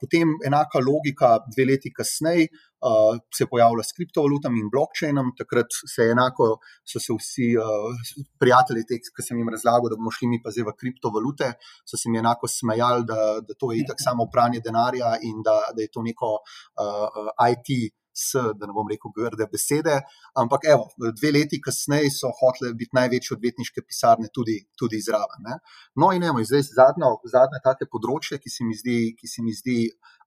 Potem 0.00 0.36
enaka 0.46 0.82
logika, 0.84 1.36
dve 1.52 1.68
leti 1.72 1.92
kasneje. 1.92 2.48
Uh, 2.80 3.18
se 3.36 3.44
pojavila 3.44 3.84
s 3.84 3.92
kriptovalutami 3.92 4.62
in 4.62 4.70
blockchainom, 4.72 5.34
takrat 5.36 5.68
se 5.94 6.06
je 6.06 6.14
enako, 6.14 6.46
so 6.88 6.96
se 6.96 7.12
vsi 7.12 7.48
uh, 7.60 7.92
prijatelji, 8.40 8.86
ki 8.88 9.24
sem 9.26 9.36
jim 9.36 9.52
razlagal, 9.52 9.90
da 9.92 9.98
bomo 10.00 10.12
šli 10.16 10.30
mi 10.32 10.40
pa 10.40 10.48
zdaj 10.54 10.70
v 10.70 10.76
kriptovalute, 10.80 11.52
so 11.84 12.00
se 12.00 12.08
mi 12.08 12.22
enako 12.22 12.48
smejali, 12.48 13.04
da, 13.04 13.20
da 13.44 13.56
to 13.60 13.72
je 13.72 13.82
itak 13.84 14.00
samo 14.00 14.30
pranje 14.32 14.62
denarja 14.64 15.18
in 15.28 15.42
da, 15.44 15.60
da 15.76 15.84
je 15.84 15.92
to 15.92 16.04
neko 16.06 16.38
uh, 16.40 17.32
IT. 17.52 17.92
S, 18.20 18.34
da 18.34 18.66
ne 18.66 18.74
bom 18.74 18.88
rekel 18.90 19.12
grde 19.14 19.46
besede, 19.48 19.94
ampak 20.36 20.64
evo, 20.72 20.88
dve 21.14 21.30
leti 21.36 21.60
kasneje 21.62 22.10
so 22.12 22.32
hotele 22.40 22.74
biti 22.76 22.96
največje 22.98 23.36
odvetniške 23.36 23.84
pisarne 23.86 24.28
tudi, 24.34 24.56
tudi 24.76 24.98
zraven. 25.00 25.46
No, 25.94 26.10
in 26.12 26.26
eno, 26.26 26.42
zdaj 26.44 26.66
zadnjo, 26.74 27.14
zadnje 27.30 27.62
take 27.64 27.86
področje, 27.86 28.40
ki 28.42 28.52
se 28.52 28.66
mi 28.66 28.76
zdi, 28.76 28.98
ki 29.16 29.30
se 29.30 29.46
mi 29.46 29.54
zdi 29.56 29.78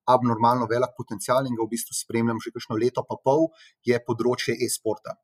abnormalno 0.10 0.68
velik 0.70 0.96
potencial 0.98 1.46
in 1.48 1.56
ga 1.56 1.64
v 1.64 1.74
bistvu 1.76 1.96
spremljam 1.96 2.42
že 2.44 2.52
kakšno 2.56 2.80
leto, 2.80 3.06
pa 3.08 3.20
pol, 3.24 3.48
je 3.86 4.00
področje 4.04 4.58
e-sporta. 4.66 5.16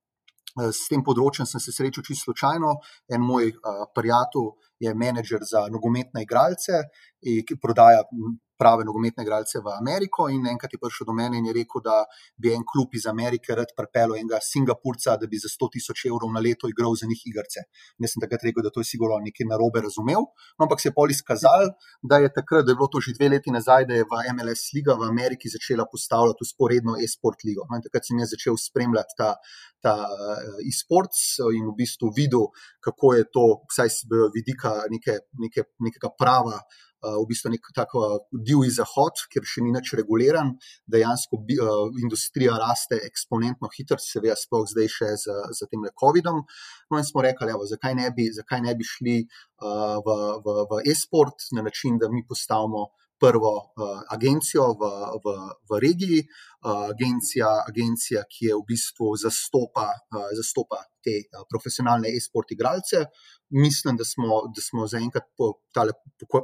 S 0.58 0.88
tem 0.90 1.04
področjem 1.06 1.46
sem 1.46 1.62
se 1.62 1.72
srečal 1.72 2.04
čisto 2.04 2.30
slučajno. 2.30 2.72
En 3.14 3.22
moj 3.22 3.52
uh, 3.54 3.86
prijatelj 3.96 4.50
je 4.82 4.94
menedžer 4.96 5.46
za 5.46 5.68
nogometne 5.70 6.24
igralce, 6.26 6.88
ki 7.22 7.60
prodaja 7.62 8.02
prave 8.60 8.84
nogometne 8.84 9.24
igralce 9.24 9.62
v 9.64 9.72
Ameriko. 9.80 10.28
In 10.30 10.48
enkrat 10.52 10.74
je 10.74 10.80
prišel 10.82 11.08
do 11.08 11.16
mene 11.16 11.40
in 11.40 11.48
je 11.50 11.54
rekel, 11.56 11.84
da 11.84 12.04
bi 12.36 12.52
en 12.54 12.66
klub 12.68 12.96
iz 13.00 13.08
Amerike 13.08 13.56
rad 13.56 13.72
pripeljal 13.78 14.18
enega 14.20 14.42
Singapurca, 14.44 15.16
da 15.22 15.30
bi 15.32 15.40
za 15.40 15.52
100 15.52 15.70
tisoč 15.76 16.06
evrov 16.12 16.34
na 16.36 16.44
leto 16.44 16.68
igral 16.72 16.96
za 17.00 17.08
njih 17.08 17.22
igrce. 17.32 17.64
Jaz 18.04 18.16
sem 18.16 18.24
takrat 18.24 18.44
rekel, 18.48 18.66
da 18.66 18.74
to 18.74 18.84
je 18.84 18.90
sigurno 18.92 19.20
nekaj 19.24 19.48
narobe 19.48 19.84
razumel. 19.88 20.28
No, 20.58 20.68
ampak 20.68 20.84
se 20.84 20.90
je 20.90 20.96
pol 20.98 21.14
izkazal, 21.14 21.72
da 22.04 22.20
je 22.24 22.34
takrat, 22.36 22.68
da 22.68 22.76
je 22.76 22.80
bilo 22.82 22.90
to 22.92 23.00
že 23.06 23.16
dve 23.18 23.32
leti 23.36 23.54
nazaj, 23.56 23.88
da 23.90 24.00
je 24.00 24.08
v 24.10 24.24
MLS 24.36 24.74
liga 24.76 24.98
v 25.00 25.08
Ameriki 25.08 25.52
začela 25.52 25.88
postavljati 25.92 26.44
usporedno 26.48 26.98
e-sport 27.00 27.48
ligo. 27.48 27.68
No, 27.70 27.80
takrat 27.88 28.12
sem 28.12 28.20
jaz 28.20 28.36
začel 28.36 28.60
spremljati 28.60 29.18
ta. 29.18 29.34
Ta 29.80 29.94
uh, 29.96 30.58
e-sports 30.68 31.38
in 31.56 31.70
v 31.70 31.74
bistvu 31.78 32.10
videl, 32.12 32.50
kako 32.84 33.14
je 33.16 33.24
to, 33.32 33.44
vsaj 33.72 33.88
z 33.96 34.18
vidika 34.36 34.74
neke, 34.92 35.14
neke, 35.40 35.64
nekega 35.80 36.10
prava, 36.20 36.58
uh, 36.60 36.89
v 37.04 37.26
bistvu 37.30 37.54
nek 37.54 37.72
tako 37.76 38.04
divji 38.32 38.72
zahod, 38.76 39.24
ker 39.32 39.46
še 39.48 39.64
ni 39.64 39.74
več 39.76 39.94
reguliran, 40.00 40.54
dejansko 40.92 41.40
bi, 41.48 41.58
uh, 41.62 41.88
industrija 42.02 42.58
raste 42.60 43.00
eksponentno 43.08 43.72
hitro, 43.76 44.00
seveda, 44.04 44.38
sploh 44.40 44.68
zdaj 44.70 44.92
še 44.96 45.12
z, 45.24 45.38
z 45.56 45.70
tem 45.72 45.88
COVID-om. 46.04 46.44
No, 46.92 47.00
in 47.00 47.08
smo 47.08 47.24
rekli, 47.26 47.52
evo, 47.56 47.68
zakaj, 47.70 47.96
ne 48.00 48.12
bi, 48.16 48.30
zakaj 48.36 48.64
ne 48.66 48.76
bi 48.76 48.88
šli 48.88 49.18
uh, 49.24 50.00
v, 50.04 50.18
v, 50.46 50.58
v 50.72 50.82
e-sport 50.92 51.50
na 51.56 51.66
način, 51.66 52.00
da 52.02 52.12
mi 52.12 52.26
postavimo 52.28 52.90
prvo 53.20 53.56
uh, 53.56 54.00
agencijo 54.16 54.72
v, 54.80 54.92
v, 55.24 55.36
v 55.70 55.80
regiji, 55.84 56.20
uh, 56.24 56.88
agencija, 56.94 57.52
agencija, 57.68 58.24
ki 58.32 58.52
je 58.52 58.56
v 58.56 58.64
bistvu 58.72 59.12
zastopa, 59.20 59.92
uh, 60.16 60.30
zastopa 60.40 60.86
te 61.04 61.16
uh, 61.26 61.46
profesionalne 61.50 62.12
e-sport 62.16 62.52
igralce, 62.56 63.06
mislim, 63.50 63.98
da 63.98 64.06
smo, 64.06 64.42
da 64.56 64.62
smo 64.62 64.88
zaenkrat 64.88 65.24
po, 65.38 65.54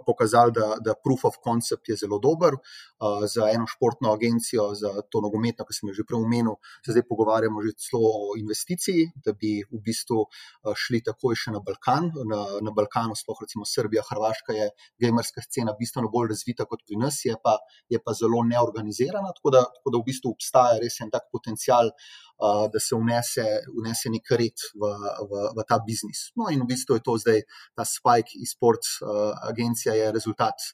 pokazali, 0.05 0.51
da, 0.51 0.75
da 0.85 0.93
proof 1.03 1.25
of 1.25 1.35
concept 1.47 1.89
je 1.89 1.95
zelo 1.95 2.19
dober. 2.19 2.53
Uh, 2.53 3.25
za 3.33 3.49
eno 3.53 3.67
športno 3.67 4.13
agencijo, 4.13 4.73
za 4.75 4.89
to 5.11 5.21
nogometno, 5.21 5.65
ki 5.65 5.73
sem 5.77 5.89
jo 5.89 5.97
že 5.99 6.05
prej 6.07 6.21
omenil, 6.23 6.55
se 6.85 6.95
zdaj 6.95 7.05
pogovarjamo 7.09 7.61
že 7.61 7.75
celo 7.85 8.11
o 8.29 8.33
investiciji, 8.39 9.11
da 9.25 9.33
bi 9.33 9.59
v 9.71 9.81
bistvu 9.85 10.19
uh, 10.23 10.73
šli 10.73 11.03
takoj 11.05 11.37
še 11.37 11.53
na 11.55 11.61
Balkan. 11.65 12.09
Na, 12.31 12.41
na 12.65 12.73
Balkanu, 12.75 13.17
sploh 13.17 13.43
recimo 13.45 13.67
Srbija, 13.69 14.05
Hrvaška 14.09 14.57
je 14.57 14.69
gamerska 15.01 15.45
scena 15.45 15.75
bistveno 15.79 16.09
bolj 16.13 16.33
razvita 16.33 16.65
kot 16.69 16.85
pri 16.87 16.99
nas, 17.01 17.21
je 17.25 17.35
pa, 17.43 17.57
je 17.89 18.01
pa 18.01 18.13
zelo 18.17 18.41
neorganizirana, 18.49 19.33
tako 19.37 19.53
da, 19.57 19.65
tako 19.77 19.93
da 19.93 20.01
v 20.01 20.09
bistvu 20.09 20.33
obstaja 20.33 20.79
res 20.81 21.01
en 21.05 21.13
tak 21.13 21.29
potencial. 21.31 21.93
Uh, 22.35 22.65
da 22.67 22.79
se 22.83 22.97
vnese, 22.99 23.43
vnese 23.71 24.09
nek 24.11 24.31
red 24.35 24.44
v, 24.75 24.91
v, 25.29 25.45
v 25.55 25.65
ta 25.67 25.79
biznis. 25.85 26.29
No, 26.37 26.49
in 26.53 26.61
v 26.61 26.69
bistvu 26.69 26.99
je 26.99 27.03
to 27.05 27.17
zdaj 27.21 27.41
ta 27.73 27.85
Spike 27.87 28.37
e-sports 28.41 28.99
uh, 29.01 29.33
agencija, 29.49 29.95
je 29.95 30.11
rezultat 30.11 30.67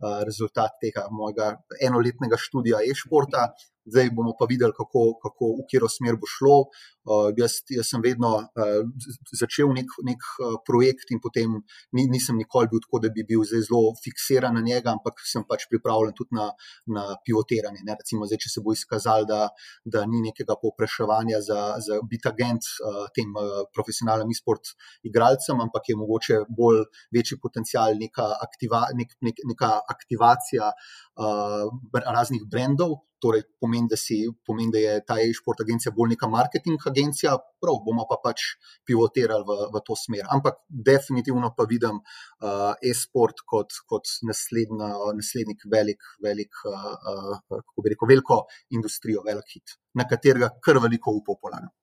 uh, 0.00 0.22
rezultat 0.24 0.78
tega 0.80 1.08
mojega 1.10 1.56
enoletnega 1.82 2.38
študija 2.38 2.84
e-športa. 2.86 3.50
Zdaj 3.88 4.10
bomo 4.16 4.34
pa 4.38 4.46
videli, 4.48 4.72
kako, 4.76 5.18
kako 5.22 5.52
v 5.58 5.64
katero 5.64 5.88
smer 5.90 6.18
bo 6.20 6.28
šlo. 6.28 6.58
Uh, 7.08 7.30
jaz, 7.40 7.62
jaz 7.72 7.88
sem 7.88 8.02
vedno 8.04 8.34
uh, 8.36 8.80
začel 9.32 9.70
nek, 9.72 9.94
nek 10.04 10.24
uh, 10.44 10.58
projekt 10.66 11.08
in 11.14 11.22
potem 11.24 11.54
ni, 11.96 12.04
nisem 12.12 12.36
nikoli 12.36 12.68
bil 12.68 12.82
tako, 12.84 13.00
da 13.00 13.08
bi 13.14 13.24
bil 13.24 13.46
zelo 13.48 13.94
fiksiran 14.04 14.52
na 14.58 14.60
njega, 14.60 14.92
ampak 14.92 15.22
sem 15.24 15.46
pač 15.48 15.64
pripravljen 15.70 16.12
tudi 16.18 16.36
na, 16.36 16.50
na 16.92 17.06
pivotiranje. 17.24 17.80
Ne? 17.86 17.96
Recimo, 17.96 18.28
zdaj, 18.28 18.42
če 18.44 18.52
se 18.52 18.64
bo 18.64 18.76
izkazalo, 18.76 19.24
da, 19.28 19.40
da 19.88 20.04
ni 20.04 20.20
nekega 20.26 20.58
povpraševanja 20.60 21.40
za, 21.48 21.62
za 21.84 22.00
biti 22.10 22.28
agent 22.28 22.68
uh, 22.84 23.06
tem 23.16 23.32
uh, 23.32 23.64
profesionalnim 23.72 24.36
e-sport 24.36 24.74
igralcem, 25.08 25.64
ampak 25.64 25.88
je 25.88 25.96
mogoče 25.96 26.42
bolj 26.60 26.84
večji 27.14 27.40
potencial 27.40 27.96
neka, 27.96 28.28
aktiva, 28.44 28.84
nek, 28.98 29.16
nek, 29.24 29.40
neka 29.48 29.72
aktivacija 29.96 30.72
uh, 30.76 31.68
raznih 32.04 32.44
brendov. 32.50 32.98
Torej, 33.18 33.42
pomeni, 33.58 33.88
da, 33.90 33.96
si, 33.98 34.20
pomeni, 34.46 34.70
da 34.74 34.78
je 34.78 34.92
ta 35.06 35.16
e-sport 35.18 35.64
agencija 35.64 35.90
bolj 35.94 36.12
neka 36.12 36.28
marketing 36.30 36.84
agencija, 36.90 37.32
prav 37.62 37.80
bomo 37.86 38.04
pa 38.10 38.20
pač 38.22 38.44
pivotirali 38.86 39.46
v, 39.48 39.56
v 39.74 39.82
to 39.86 39.96
smer. 39.98 40.28
Ampak 40.36 40.60
definitivno 40.90 41.50
pa 41.56 41.66
vidim 41.66 41.98
uh, 41.98 42.76
e-sport 42.90 43.42
kot, 43.42 43.80
kot 43.90 44.06
naslednji 44.28 45.58
velik, 45.72 46.06
velik, 46.22 46.62
uh, 46.70 46.86
uh, 46.94 47.34
kako 47.50 47.84
bi 47.84 47.94
rekel, 47.94 48.12
veliko 48.14 48.40
industrijo, 48.78 49.26
velik 49.26 49.50
hit, 49.56 49.74
na 49.98 50.06
katerega 50.06 50.52
kar 50.62 50.78
veliko 50.84 51.16
upopolano. 51.18 51.74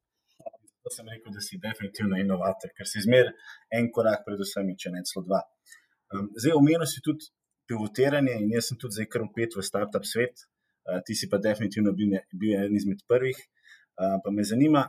To 0.86 0.92
sem 0.94 1.08
rekel, 1.10 1.34
da 1.34 1.42
si 1.42 1.58
definitivno 1.60 2.16
inovator, 2.22 2.72
ker 2.78 2.88
si 2.88 3.02
zmer 3.04 3.32
en 3.74 3.92
korak 3.92 4.24
pred 4.24 4.40
vsemi, 4.40 4.78
če 4.78 4.92
ne 4.94 5.04
celo 5.10 5.26
dva. 5.26 5.40
Um, 6.14 6.30
zdaj, 6.38 6.54
omenil 6.60 6.88
si 6.88 7.02
tudi 7.04 7.32
pivotiranje 7.68 8.36
in 8.40 8.52
jaz 8.54 8.70
sem 8.70 8.78
tudi 8.80 9.00
zdaj 9.00 9.08
kar 9.14 9.26
upet 9.26 9.58
v 9.58 9.66
startup 9.66 10.06
svet. 10.06 10.46
Eh, 10.86 11.02
ti 11.06 11.16
si 11.16 11.30
pa 11.30 11.38
definitivno 11.42 11.94
bil, 11.98 12.14
bil 12.34 12.60
en 12.60 12.76
izmed 12.78 13.02
prvih. 13.10 13.38
Uh, 13.96 14.18
pa 14.24 14.32
me 14.32 14.44
zanima, 14.44 14.82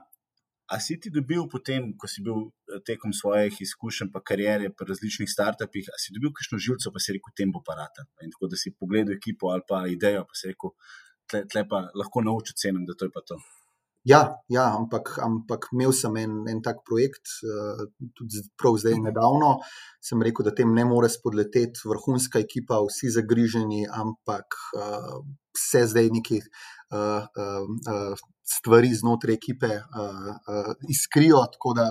a 0.67 0.81
si 0.83 0.97
ti 0.99 1.13
dobil 1.15 1.45
potem, 1.49 1.93
ko 1.95 2.09
si 2.11 2.25
bil 2.27 2.49
eh, 2.67 2.81
tekom 2.85 3.13
svojih 3.15 3.55
izkušenj, 3.63 4.11
pa 4.13 4.21
karijere 4.21 4.73
pri 4.75 4.89
različnih 4.91 5.31
startupih, 5.31 5.89
a 5.95 5.99
si 6.03 6.15
dobil 6.17 6.33
kakšno 6.35 6.59
živco, 6.59 6.91
pa 6.93 7.03
si 7.03 7.15
rekel, 7.15 7.35
tem 7.39 7.53
bo 7.55 7.63
parata. 7.63 8.05
In 8.27 8.35
tako 8.35 8.51
da 8.51 8.59
si 8.61 8.75
pogledal 8.75 9.15
ekipo 9.15 9.53
ali 9.55 9.63
pa 9.69 9.85
idejo, 9.87 10.27
pa 10.27 10.35
si 10.35 10.51
rekel, 10.51 10.75
tle, 11.31 11.45
tle 11.53 11.63
pa 11.71 11.87
lahko 11.95 12.25
naučil 12.27 12.59
cenim, 12.59 12.85
da 12.89 12.99
to 12.99 13.09
je 13.09 13.15
pa 13.15 13.23
to. 13.23 13.39
Ja, 14.07 14.21
ja 14.47 14.65
ampak, 14.71 15.17
ampak 15.19 15.67
imel 15.75 15.91
sem 15.91 16.15
en, 16.21 16.35
en 16.47 16.61
tak 16.63 16.85
projekt, 16.87 17.27
uh, 17.43 17.89
tudi 18.15 18.45
prav 18.55 18.79
zdaj 18.79 19.01
nedavno. 19.03 19.57
Sem 19.99 20.23
rekel, 20.23 20.47
da 20.47 20.55
tem 20.55 20.71
ne 20.75 20.85
more 20.87 21.11
spodleteti 21.11 21.83
vrhunska 21.91 22.39
ekipa, 22.45 22.79
vsi 22.87 23.11
zagriženi, 23.17 23.83
ampak 23.91 24.55
vse 25.57 25.83
zdaj 25.91 26.13
neki 26.15 26.39
uh, 26.95 28.15
stvari 28.47 28.95
znotraj 28.95 29.35
ekipe 29.35 29.73
iskrijo. 30.89 31.43
Tako 31.57 31.75
da, 31.75 31.91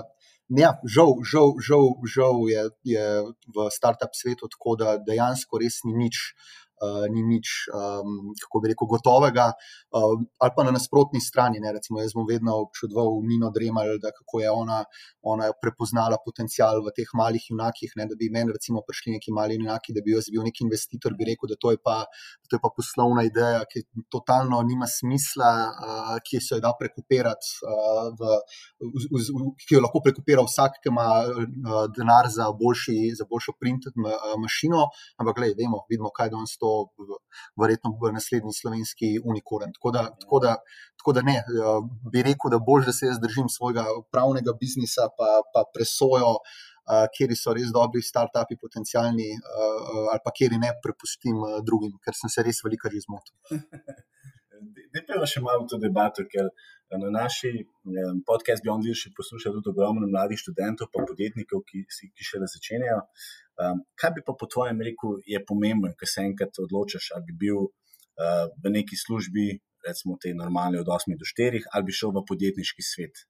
ja, 0.56 0.72
žal, 0.88 1.18
žal, 1.20 1.52
žal, 1.60 1.90
žal 2.08 2.40
je, 2.48 2.64
je 2.96 3.06
v 3.52 3.68
startup 3.76 4.16
svetu 4.16 4.48
tako, 4.48 4.78
da 4.80 4.96
dejansko 4.96 5.60
res 5.60 5.82
ni 5.84 5.92
nič. 6.06 6.32
Uh, 6.76 7.06
ni 7.08 7.22
nič, 7.24 7.70
um, 7.72 8.34
kako 8.36 8.60
bi 8.60 8.68
rekel, 8.68 8.88
gotovega, 8.90 9.46
uh, 9.96 10.10
ali 10.44 10.52
pa 10.52 10.64
na 10.66 10.74
nasprotni 10.74 11.22
strani. 11.24 11.56
Ne, 11.62 11.72
recimo, 11.72 12.02
jaz 12.02 12.12
sem 12.12 12.26
vedno 12.28 12.52
občudoval 12.66 13.16
Nino 13.24 13.48
Dremelj, 13.54 13.94
da 14.02 14.12
kako 14.12 14.42
je 14.42 14.50
ona, 14.52 14.82
ona 15.24 15.48
prepoznala 15.56 16.18
potencial 16.20 16.82
v 16.84 16.92
teh 16.98 17.08
malih 17.16 17.46
junakih. 17.48 17.94
Ne, 17.96 18.04
da 18.10 18.18
bi 18.20 18.28
meni, 18.28 18.52
recimo, 18.52 18.84
prišli 18.84 19.16
neki 19.16 19.32
mali 19.32 19.56
junaki, 19.56 19.96
da 19.96 20.04
bi 20.04 20.12
jaz 20.12 20.28
bil 20.28 20.44
neki 20.44 20.66
investitor, 20.68 21.16
bi 21.16 21.30
rekel, 21.30 21.48
da 21.48 21.56
to 21.56 21.72
je 21.72 21.80
pa, 21.80 21.96
to 22.48 22.56
je 22.56 22.62
pa 22.62 22.70
poslovna 22.76 23.24
ideja, 23.26 23.64
ki 23.70 23.84
totalno 24.12 24.62
nima 24.66 24.88
smisla, 24.90 25.52
uh, 25.70 26.12
ki 26.26 26.40
se 26.40 26.56
jo 26.56 26.64
da 26.64 26.72
prekopirati, 26.78 27.52
uh, 27.66 28.10
v, 28.18 28.38
v, 28.80 29.06
v, 29.12 29.22
v, 29.22 29.52
ki 29.66 29.78
jo 29.78 29.82
lahko 29.84 30.02
prekopira 30.04 30.44
vsak, 30.46 30.80
ki 30.82 30.92
ima 30.92 31.08
uh, 31.26 31.84
denar 31.96 32.30
za, 32.32 32.50
boljši, 32.62 32.98
za 33.18 33.28
boljšo 33.30 33.56
print 33.60 33.90
ma, 33.94 34.14
uh, 34.14 34.36
mašino. 34.42 34.86
Ampak, 35.20 35.40
gledaj, 35.40 35.56
vemo, 35.62 35.84
vidimo, 35.90 36.12
kaj 36.14 36.32
danes 36.34 36.56
to 36.60 36.72
verjetno 37.60 37.92
bo 38.00 38.10
naslednji 38.12 38.52
slovenski 38.60 39.08
unikorn. 39.24 39.72
Tako 39.76 39.90
da, 39.90 40.02
tako, 40.20 40.40
da, 40.44 40.54
tako 40.98 41.12
da 41.12 41.22
ne, 41.22 41.36
eh, 41.36 41.80
bi 42.12 42.22
rekel, 42.22 42.50
da 42.50 42.58
bolj, 42.68 42.86
da 42.88 42.92
se 42.92 43.10
jaz 43.10 43.20
držim 43.20 43.48
svojega 43.56 43.84
pravnega 44.12 44.52
biznisa, 44.60 45.08
pa, 45.18 45.28
pa 45.52 45.64
presojo, 45.74 46.32
uh, 46.86 47.06
kje 47.12 47.36
so 47.38 47.54
res 47.56 47.72
dobri 47.74 48.02
start-upi, 48.02 48.58
potencijalni, 48.60 49.30
uh, 49.36 50.06
ali 50.12 50.22
pa 50.24 50.32
kje 50.34 50.50
ne 50.56 50.72
prepustim 50.82 51.42
drugim, 51.66 51.96
ker 52.04 52.14
sem 52.14 52.32
se 52.32 52.46
res 52.46 52.62
veliko 52.64 52.92
že 52.92 53.06
zmotil. 53.08 53.34
Ne 54.94 55.02
peva 55.04 55.26
še 55.28 55.42
malo 55.44 55.66
to 55.68 55.76
debato, 55.76 56.24
ker 56.32 56.46
na 56.88 57.10
naši 57.12 57.50
podcast 58.26 58.62
Beyond 58.64 58.86
Leadership 58.86 59.12
posluša 59.18 59.52
tudi 59.52 59.68
ogromno 59.72 60.08
mladih 60.08 60.40
študentov, 60.40 60.88
pa 60.94 61.04
podjetnikov, 61.04 61.64
ki, 61.68 61.82
ki 61.86 62.24
še 62.24 62.40
le 62.40 62.48
začenjajo. 62.48 63.02
Um, 63.56 63.82
kaj 64.00 64.14
bi 64.16 64.24
pa 64.24 64.36
po 64.38 64.48
tvojem 64.52 64.82
rekel, 64.84 65.18
je 65.28 65.40
pomembno, 65.48 65.92
ker 65.98 66.08
se 66.08 66.24
enkrat 66.24 66.60
odločiš, 66.62 67.10
ali 67.16 67.28
bi 67.30 67.38
bil 67.46 67.62
uh, 67.66 68.46
v 68.64 68.72
neki 68.78 68.98
službi, 69.00 69.48
recimo 69.86 70.18
te 70.20 70.34
normalne 70.36 70.80
od 70.80 70.88
8 70.92 71.16
do 71.18 71.28
4, 71.28 71.64
ali 71.72 71.88
bi 71.88 71.96
šel 71.96 72.14
v 72.16 72.24
podjetniški 72.28 72.84
svet, 72.84 73.26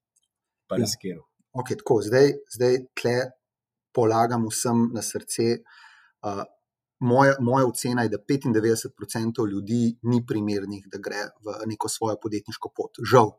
pa 0.67 0.79
res 0.81 0.97
kjer. 0.99 1.19
Okay, 1.57 1.79
tako, 1.79 2.01
zdaj, 2.05 2.35
zdaj 2.53 2.83
tle 2.99 3.15
polagam 3.97 4.45
vsem 4.51 4.87
na 4.93 5.01
srce. 5.01 5.47
Uh, 6.21 6.43
moja, 6.99 7.35
moja 7.41 7.65
ocena 7.65 8.05
je, 8.05 8.13
da 8.13 8.17
95% 8.29 9.49
ljudi 9.51 9.97
ni 10.03 10.21
primernih, 10.27 10.85
da 10.91 11.01
gre 11.01 11.27
v 11.45 11.57
neko 11.73 11.89
svojo 11.89 12.17
podjetniško 12.21 12.73
pot. 12.77 13.01
Žal. 13.11 13.33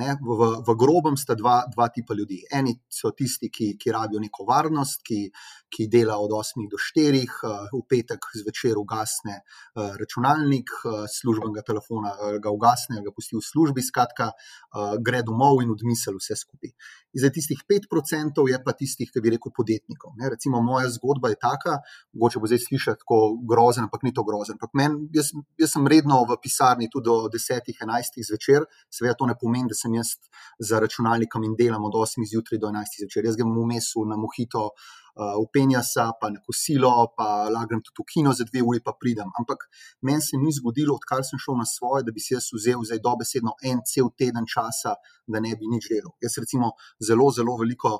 Ne, 0.00 0.16
v, 0.16 0.64
v 0.64 0.74
grobem 0.80 1.18
sta 1.20 1.34
dva, 1.36 1.66
dva 1.68 1.90
tipa 1.92 2.16
ljudi. 2.16 2.38
Eni 2.48 2.72
so 2.88 3.10
tisti, 3.12 3.50
ki, 3.52 3.74
ki 3.76 3.92
rabijo 3.92 4.22
neko 4.22 4.46
varnost, 4.48 5.02
ki, 5.04 5.26
ki 5.68 5.86
dela 5.92 6.16
od 6.16 6.32
8 6.32 6.64
do 6.72 6.80
4, 6.80 7.20
uh, 7.20 7.66
v 7.76 7.82
petek 7.88 8.24
zvečer 8.40 8.80
ugasne 8.80 9.42
uh, 9.42 9.92
računalnik, 10.00 10.72
uh, 10.88 11.04
službenega 11.12 11.64
telefona 11.66 12.14
ga 12.40 12.54
ugasne, 12.54 13.02
ga 13.04 13.12
pusti 13.12 13.36
v 13.36 13.44
službi, 13.44 13.84
skratka, 13.84 14.30
gre 15.04 15.20
domov 15.26 15.60
in 15.60 15.70
odmisel 15.72 16.16
vse 16.16 16.36
skupaj. 16.40 16.72
Zdaj, 17.12 17.32
tistih 17.36 17.60
5% 17.68 18.40
je 18.48 18.58
pa 18.64 18.72
tistih, 18.72 19.10
ki 19.12 19.20
bi 19.20 19.34
rekel, 19.34 19.52
podjetnikov. 19.52 20.14
Ne. 20.16 20.30
Recimo, 20.32 20.62
moja 20.64 20.88
zgodba 20.88 21.28
je 21.28 21.36
taka, 21.40 21.76
mogoče 22.16 22.40
bo 22.40 22.48
zdaj 22.48 22.62
slišati 22.64 23.02
tako 23.04 23.18
grozen, 23.48 23.84
ampak 23.84 24.06
ni 24.06 24.14
to 24.16 24.24
grozen. 24.24 24.56
Men, 24.72 24.96
jaz, 25.12 25.32
jaz 25.60 25.74
sem 25.76 25.88
redno 25.92 26.22
v 26.28 26.38
pisarni 26.40 26.88
tudi 26.92 27.10
do 27.10 27.28
10-11 27.28 28.16
zvečer, 28.30 28.64
seveda 28.88 29.18
to 29.18 29.28
ne 29.28 29.36
pomeni, 29.36 29.68
da 29.68 29.76
sem 29.82 29.94
jaz 29.98 30.14
za 30.58 30.80
računalnikom 30.82 31.44
in 31.44 31.56
delam 31.58 31.84
od 31.88 31.98
8 31.98 32.26
zjutraj 32.30 32.60
do 32.62 32.70
11 32.70 33.00
zvečer. 33.02 33.26
Jaz 33.26 33.38
grem 33.38 33.52
v 33.52 33.66
mesu 33.74 34.04
na 34.08 34.16
mohito, 34.16 34.70
uh, 34.70 35.36
v 35.36 35.46
penjasa, 35.52 36.12
pa 36.20 36.30
na 36.30 36.40
kosilo, 36.40 37.12
pa 37.16 37.48
lagram 37.52 37.82
tudi 37.84 38.00
v 38.00 38.08
kino 38.08 38.32
za 38.32 38.44
dve 38.48 38.62
uri, 38.62 38.80
pa 38.80 38.94
pridem. 38.96 39.28
Ampak 39.38 39.68
meni 40.02 40.22
se 40.22 40.36
ni 40.36 40.52
zgodilo, 40.52 40.96
odkar 40.96 41.24
sem 41.24 41.38
šel 41.38 41.58
na 41.60 41.66
svoje, 41.68 42.06
da 42.06 42.12
bi 42.12 42.20
si 42.20 42.34
jaz 42.34 42.48
vzel 42.54 42.80
zdaj 42.84 43.02
dobesedno 43.04 43.56
en 43.62 43.84
cel 43.84 44.10
teden 44.16 44.48
časa, 44.48 44.96
da 45.26 45.40
ne 45.40 45.54
bi 45.56 45.68
nič 45.68 45.90
delal. 45.92 46.14
Jaz 46.22 46.38
recimo 46.38 46.72
zelo, 47.00 47.30
zelo 47.30 47.56
veliko 47.60 47.98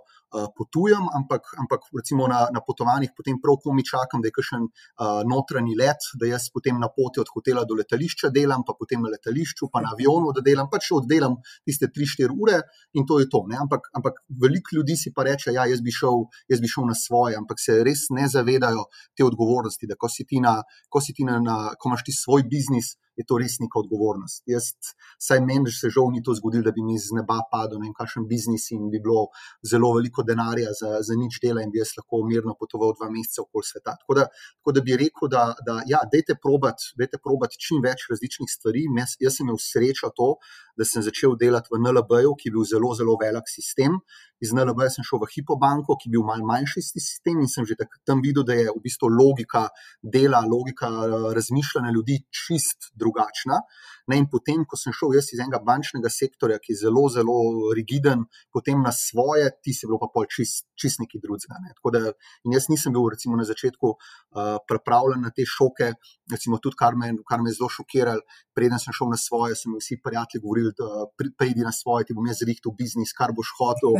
potujem, 0.56 1.04
ampak, 1.14 1.42
ampak 1.60 1.88
recimo 1.96 2.26
na, 2.28 2.46
na 2.52 2.60
potovanjih 2.64 3.12
potem 3.16 3.38
prav 3.42 3.58
komi 3.64 3.84
čakam, 3.84 4.22
da 4.22 4.30
je 4.30 4.36
kakšen 4.38 4.62
uh, 4.64 5.20
notranji 5.28 5.76
let, 5.78 6.06
da 6.20 6.28
jaz 6.30 6.48
potem 6.54 6.78
na 6.80 6.88
poti 6.88 7.20
od 7.20 7.28
hotela 7.34 7.64
do 7.68 7.76
letališča 7.78 8.30
delam, 8.32 8.64
pa 8.66 8.74
potem 8.78 9.02
na 9.04 9.12
letališču, 9.12 9.68
pa 9.72 9.82
na 9.84 9.92
avionu, 9.96 10.32
da 10.32 10.44
delam, 10.44 10.70
pač 10.72 10.90
oddelam 10.96 11.36
tiste 11.68 11.90
3-4 11.92 12.32
ure 12.32 12.62
in 12.96 13.06
to 13.06 13.20
je 13.20 13.28
to. 13.28 13.44
Ampak, 13.60 13.90
ampak 13.96 14.22
veliko 14.42 14.76
ljudi 14.78 14.96
si 14.96 15.12
pa 15.12 15.26
reče, 15.28 15.52
ja, 15.52 15.66
jaz 15.68 15.84
bi, 15.84 15.92
šel, 15.92 16.24
jaz 16.48 16.64
bi 16.64 16.70
šel 16.70 16.88
na 16.88 16.96
svoje, 16.96 17.36
ampak 17.36 17.60
se 17.60 17.82
res 17.84 18.08
ne 18.10 18.28
zavedajo 18.28 18.86
te 19.16 19.26
odgovornosti, 19.26 19.88
da 19.90 19.98
ko 19.98 20.08
si 20.08 20.24
ti 20.28 20.40
na, 20.40 20.60
ko 20.88 21.00
si 21.04 21.14
ti 21.16 21.28
na, 21.28 21.38
na 21.42 21.56
ko 21.76 21.92
imaš 21.92 22.06
ti 22.08 22.16
svoj 22.16 22.46
biznis, 22.48 22.96
je 23.16 23.24
to 23.28 23.38
res 23.40 23.58
neka 23.60 23.78
odgovornost. 23.82 24.42
Jaz, 24.48 24.72
saj 25.20 25.40
meni, 25.44 25.66
da 25.68 25.74
se 25.74 25.90
žal 25.92 26.10
ni 26.12 26.22
to 26.24 26.34
zgodilo, 26.38 26.64
da 26.66 26.72
bi 26.76 26.84
mi 26.86 26.98
z 26.98 27.16
neba 27.18 27.40
padel 27.52 27.82
na 27.82 27.92
kakšen 27.96 28.26
biznis 28.30 28.70
in 28.76 28.88
bi 28.92 29.00
bilo 29.02 29.26
zelo 29.68 29.92
veliko 29.96 30.24
denarja 30.26 30.72
za, 30.78 30.98
za 31.06 31.16
nič 31.18 31.40
dela 31.44 31.64
in 31.64 31.72
bi 31.72 31.82
jaz 31.82 31.94
lahko 31.98 32.22
mirno 32.28 32.56
potoval 32.58 32.94
dva 32.96 33.10
meseca 33.12 33.44
okoli 33.44 33.68
sveta. 33.68 33.96
Tako 34.00 34.18
da, 34.20 34.26
tako 34.60 34.76
da 34.78 34.84
bi 34.86 34.98
rekel, 35.04 35.32
da, 35.32 35.44
da 35.66 35.80
ja, 35.88 36.02
dajte 36.12 36.38
probati, 36.42 36.92
dajte 36.98 37.20
probati 37.22 37.60
čim 37.60 37.82
več 37.84 38.08
različnih 38.10 38.50
stvari. 38.50 38.86
Jaz, 38.98 39.16
jaz 39.20 39.38
sem 39.38 39.48
imel 39.48 39.60
srečo 39.60 40.12
to, 40.16 40.34
da 40.78 40.84
sem 40.88 41.02
začel 41.04 41.36
delati 41.38 41.72
v 41.72 41.80
NLB-ju, 41.80 42.34
ki 42.38 42.48
je 42.48 42.54
bil 42.54 42.64
zelo, 42.68 42.92
zelo 42.96 43.16
velik 43.20 43.48
sistem. 43.50 43.98
Iz 44.42 44.52
NLB 44.56 44.88
sem 44.90 45.06
šel 45.06 45.20
v 45.22 45.28
Hipobanko, 45.34 45.96
ki 46.00 46.08
je 46.08 46.14
bil 46.16 46.24
malce 46.26 46.46
manjši 46.48 46.82
sistem 46.88 47.42
in 47.42 47.50
sem 47.50 47.66
že 47.68 47.76
tam 48.06 48.22
videl, 48.24 48.44
da 48.44 48.56
je 48.58 48.70
v 48.72 48.82
bistvu 48.82 49.10
logika 49.12 49.68
dela, 50.02 50.42
logika 50.48 50.88
razmišljanja 51.36 51.92
ljudi 51.94 52.18
čist 52.30 52.90
drugačna. 52.98 53.60
Ne, 54.10 54.18
in 54.18 54.26
potem, 54.30 54.64
ko 54.68 54.78
sem 54.78 54.94
šel 54.96 55.14
iz 55.18 55.30
enega 55.38 55.60
bančnega 55.62 56.10
sektorja, 56.10 56.58
ki 56.62 56.74
je 56.74 56.80
zelo, 56.84 57.04
zelo 57.12 57.36
rigiden, 57.76 58.24
potem 58.54 58.82
na 58.82 58.92
svoje, 58.94 59.50
ti 59.62 59.74
si 59.76 59.86
bil 59.86 60.00
pa 60.02 60.08
pol 60.12 60.26
čist, 60.30 60.66
čist 60.78 61.02
neki 61.02 61.20
drugega. 61.22 61.60
Ne. 61.62 61.74
Da, 61.94 62.12
jaz 62.54 62.68
nisem 62.72 62.94
bil 62.94 63.08
recimo, 63.12 63.38
na 63.38 63.46
začetku 63.48 63.92
uh, 63.94 64.56
pripravljen 64.68 65.22
na 65.22 65.30
te 65.34 65.46
šoke, 65.48 65.92
recimo 66.32 66.58
tudi 66.62 66.78
kar 66.78 66.96
me, 66.98 67.12
kar 67.28 67.42
me 67.42 67.52
je 67.52 67.58
zelo 67.60 67.70
šokiralo. 67.72 68.24
Preden 68.52 68.76
sem 68.82 68.92
šel 68.92 69.08
na 69.08 69.16
svoje, 69.16 69.56
so 69.56 69.70
mi 69.70 69.78
vsi 69.80 69.96
prijatelji 70.04 70.42
govorili, 70.42 70.74
da 70.76 71.06
pridi 71.16 71.64
na 71.64 71.72
svoje, 71.72 72.08
ti 72.08 72.16
bom 72.16 72.26
jaz 72.28 72.42
zrihtel 72.42 72.74
biznis, 72.76 73.14
kar 73.16 73.32
boš 73.36 73.54
hotel. 73.56 73.96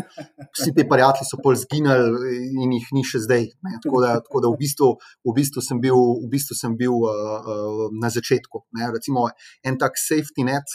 Vsi 0.52 0.74
ti 0.76 0.84
prijatelji 0.88 1.28
so 1.30 1.38
pol 1.40 1.56
zginili 1.56 2.36
in 2.60 2.74
jih 2.76 2.90
ni 2.92 3.04
še 3.06 3.22
zdaj. 3.24 3.48
Tako 3.84 4.02
da, 4.04 4.18
tako 4.24 4.42
da 4.44 4.50
v, 4.52 4.58
bistvu, 4.60 4.90
v 5.24 5.36
bistvu 5.38 5.64
sem 5.64 5.80
bil, 5.80 5.96
v 6.20 6.28
bistvu 6.32 6.58
sem 6.58 6.76
bil 6.76 6.98
uh, 6.98 7.08
uh, 7.08 7.86
na 8.02 8.12
začetku. 8.12 8.66
Ne. 8.76 8.90
Recimo 8.92 9.28
en 9.64 9.78
tak 9.80 9.91
safety 10.00 10.46
net, 10.48 10.66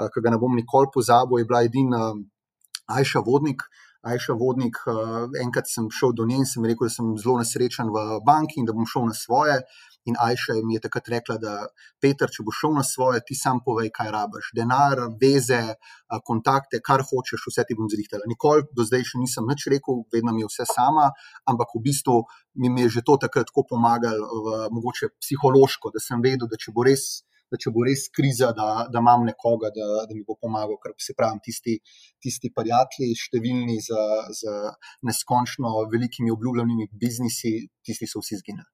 uh, 0.00 0.08
ki 0.12 0.22
ga 0.24 0.34
ne 0.34 0.38
bom 0.42 0.54
nikoli 0.56 0.92
pozabil, 0.94 1.40
je 1.40 1.48
bila 1.48 1.64
edina 1.64 2.02
uh, 2.12 2.22
Ajša 2.86 3.24
Vodnik. 3.26 3.66
Ajša 4.06 4.36
Vodnik, 4.38 4.78
uh, 4.86 5.26
enkrat 5.42 5.66
sem 5.66 5.88
šel 5.90 6.12
do 6.14 6.26
nje 6.26 6.42
in 6.42 6.46
sem 6.46 6.64
rekel, 6.64 6.86
da 6.86 6.94
sem 6.94 7.10
zelo 7.18 7.40
nesrečen 7.40 7.90
v 7.90 8.20
banki 8.26 8.60
in 8.60 8.68
da 8.68 8.74
bom 8.76 8.86
šel 8.86 9.08
na 9.10 9.16
svoje. 9.18 9.60
In 10.06 10.14
Ajša 10.22 10.54
mi 10.62 10.76
je 10.76 10.80
takrat 10.80 11.08
rekla, 11.10 11.34
da 11.42 11.52
Peter, 12.00 12.30
če 12.30 12.44
boš 12.46 12.60
šel 12.62 12.74
na 12.78 12.84
svoje, 12.86 13.24
ti 13.26 13.34
sam 13.34 13.58
povej, 13.66 13.90
kaj 13.90 14.12
rabiš. 14.14 14.52
Denar, 14.54 15.02
veze, 15.18 15.58
kontakte, 16.22 16.78
kar 16.78 17.02
hočeš, 17.02 17.48
vse 17.50 17.64
ti 17.66 17.74
bom 17.74 17.90
zrihtela. 17.90 18.22
Nikoli 18.30 18.68
do 18.70 18.86
zdaj 18.86 19.02
še 19.08 19.18
nisem 19.18 19.50
nič 19.50 19.66
rekel, 19.72 20.04
vedno 20.14 20.34
mi 20.36 20.44
je 20.44 20.50
vse 20.52 20.68
sama, 20.70 21.08
ampak 21.50 21.74
v 21.74 21.82
bistvu 21.88 22.20
mi 22.62 22.86
je 22.86 22.92
že 22.98 23.02
to 23.02 23.18
takrat 23.26 23.50
tako 23.50 23.66
pomagalo, 23.74 24.70
mogoče 24.70 25.10
psihološko, 25.18 25.90
da 25.90 25.98
sem 25.98 26.22
vedel, 26.22 26.46
da 26.46 26.54
če 26.54 26.70
bo 26.70 26.86
res 26.86 27.26
da 27.52 27.58
če 27.62 27.72
bo 27.74 27.84
res 27.86 28.06
kriza, 28.14 28.52
da, 28.56 28.86
da 28.92 29.02
imam 29.02 29.26
nekoga, 29.28 29.70
da, 29.74 29.88
da 30.08 30.14
mi 30.14 30.24
bo 30.26 30.36
pomagal. 30.40 30.78
Ker 30.82 30.94
se 31.02 31.16
pravi, 31.18 31.42
tisti, 31.46 31.76
tisti 32.22 32.52
prijatelji, 32.54 33.18
številni 33.26 33.78
z, 33.84 34.06
z 34.40 34.56
neskončno 35.06 35.74
velikimi 35.92 36.32
obljubljenimi 36.34 36.90
biznisi, 36.92 37.58
tisti 37.86 38.10
so 38.10 38.24
vsi 38.24 38.40
zginili. 38.42 38.70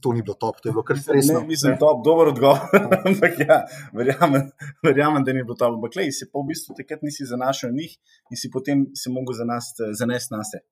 To 0.00 0.14
ni 0.16 0.22
bilo 0.24 0.32
top, 0.40 0.62
to 0.62 0.70
je 0.70 0.72
bilo 0.72 0.82
kar 0.88 0.96
stresno. 0.96 1.42
Ne, 1.42 1.46
mislim, 1.46 1.74
top, 1.76 1.98
dober 2.06 2.30
odgovor. 2.30 2.62
Ampak 3.08 3.34
ja, 3.42 3.58
verjamem, 3.92 4.46
verjamem, 4.86 5.26
da 5.26 5.34
ni 5.36 5.42
bilo 5.44 5.58
top. 5.60 5.74
Ampak, 5.76 5.98
lej, 6.00 6.08
si 6.16 6.30
pa 6.30 6.40
v 6.40 6.54
bistvu 6.54 6.76
takrat 6.78 7.04
nisi 7.04 7.28
zanašal 7.28 7.74
njih 7.76 7.92
in 8.32 8.40
si 8.40 8.48
potem 8.54 8.86
se 8.96 9.12
mogel 9.12 9.36
zanesti 9.36 10.32
na 10.32 10.40
sebe. 10.48 10.64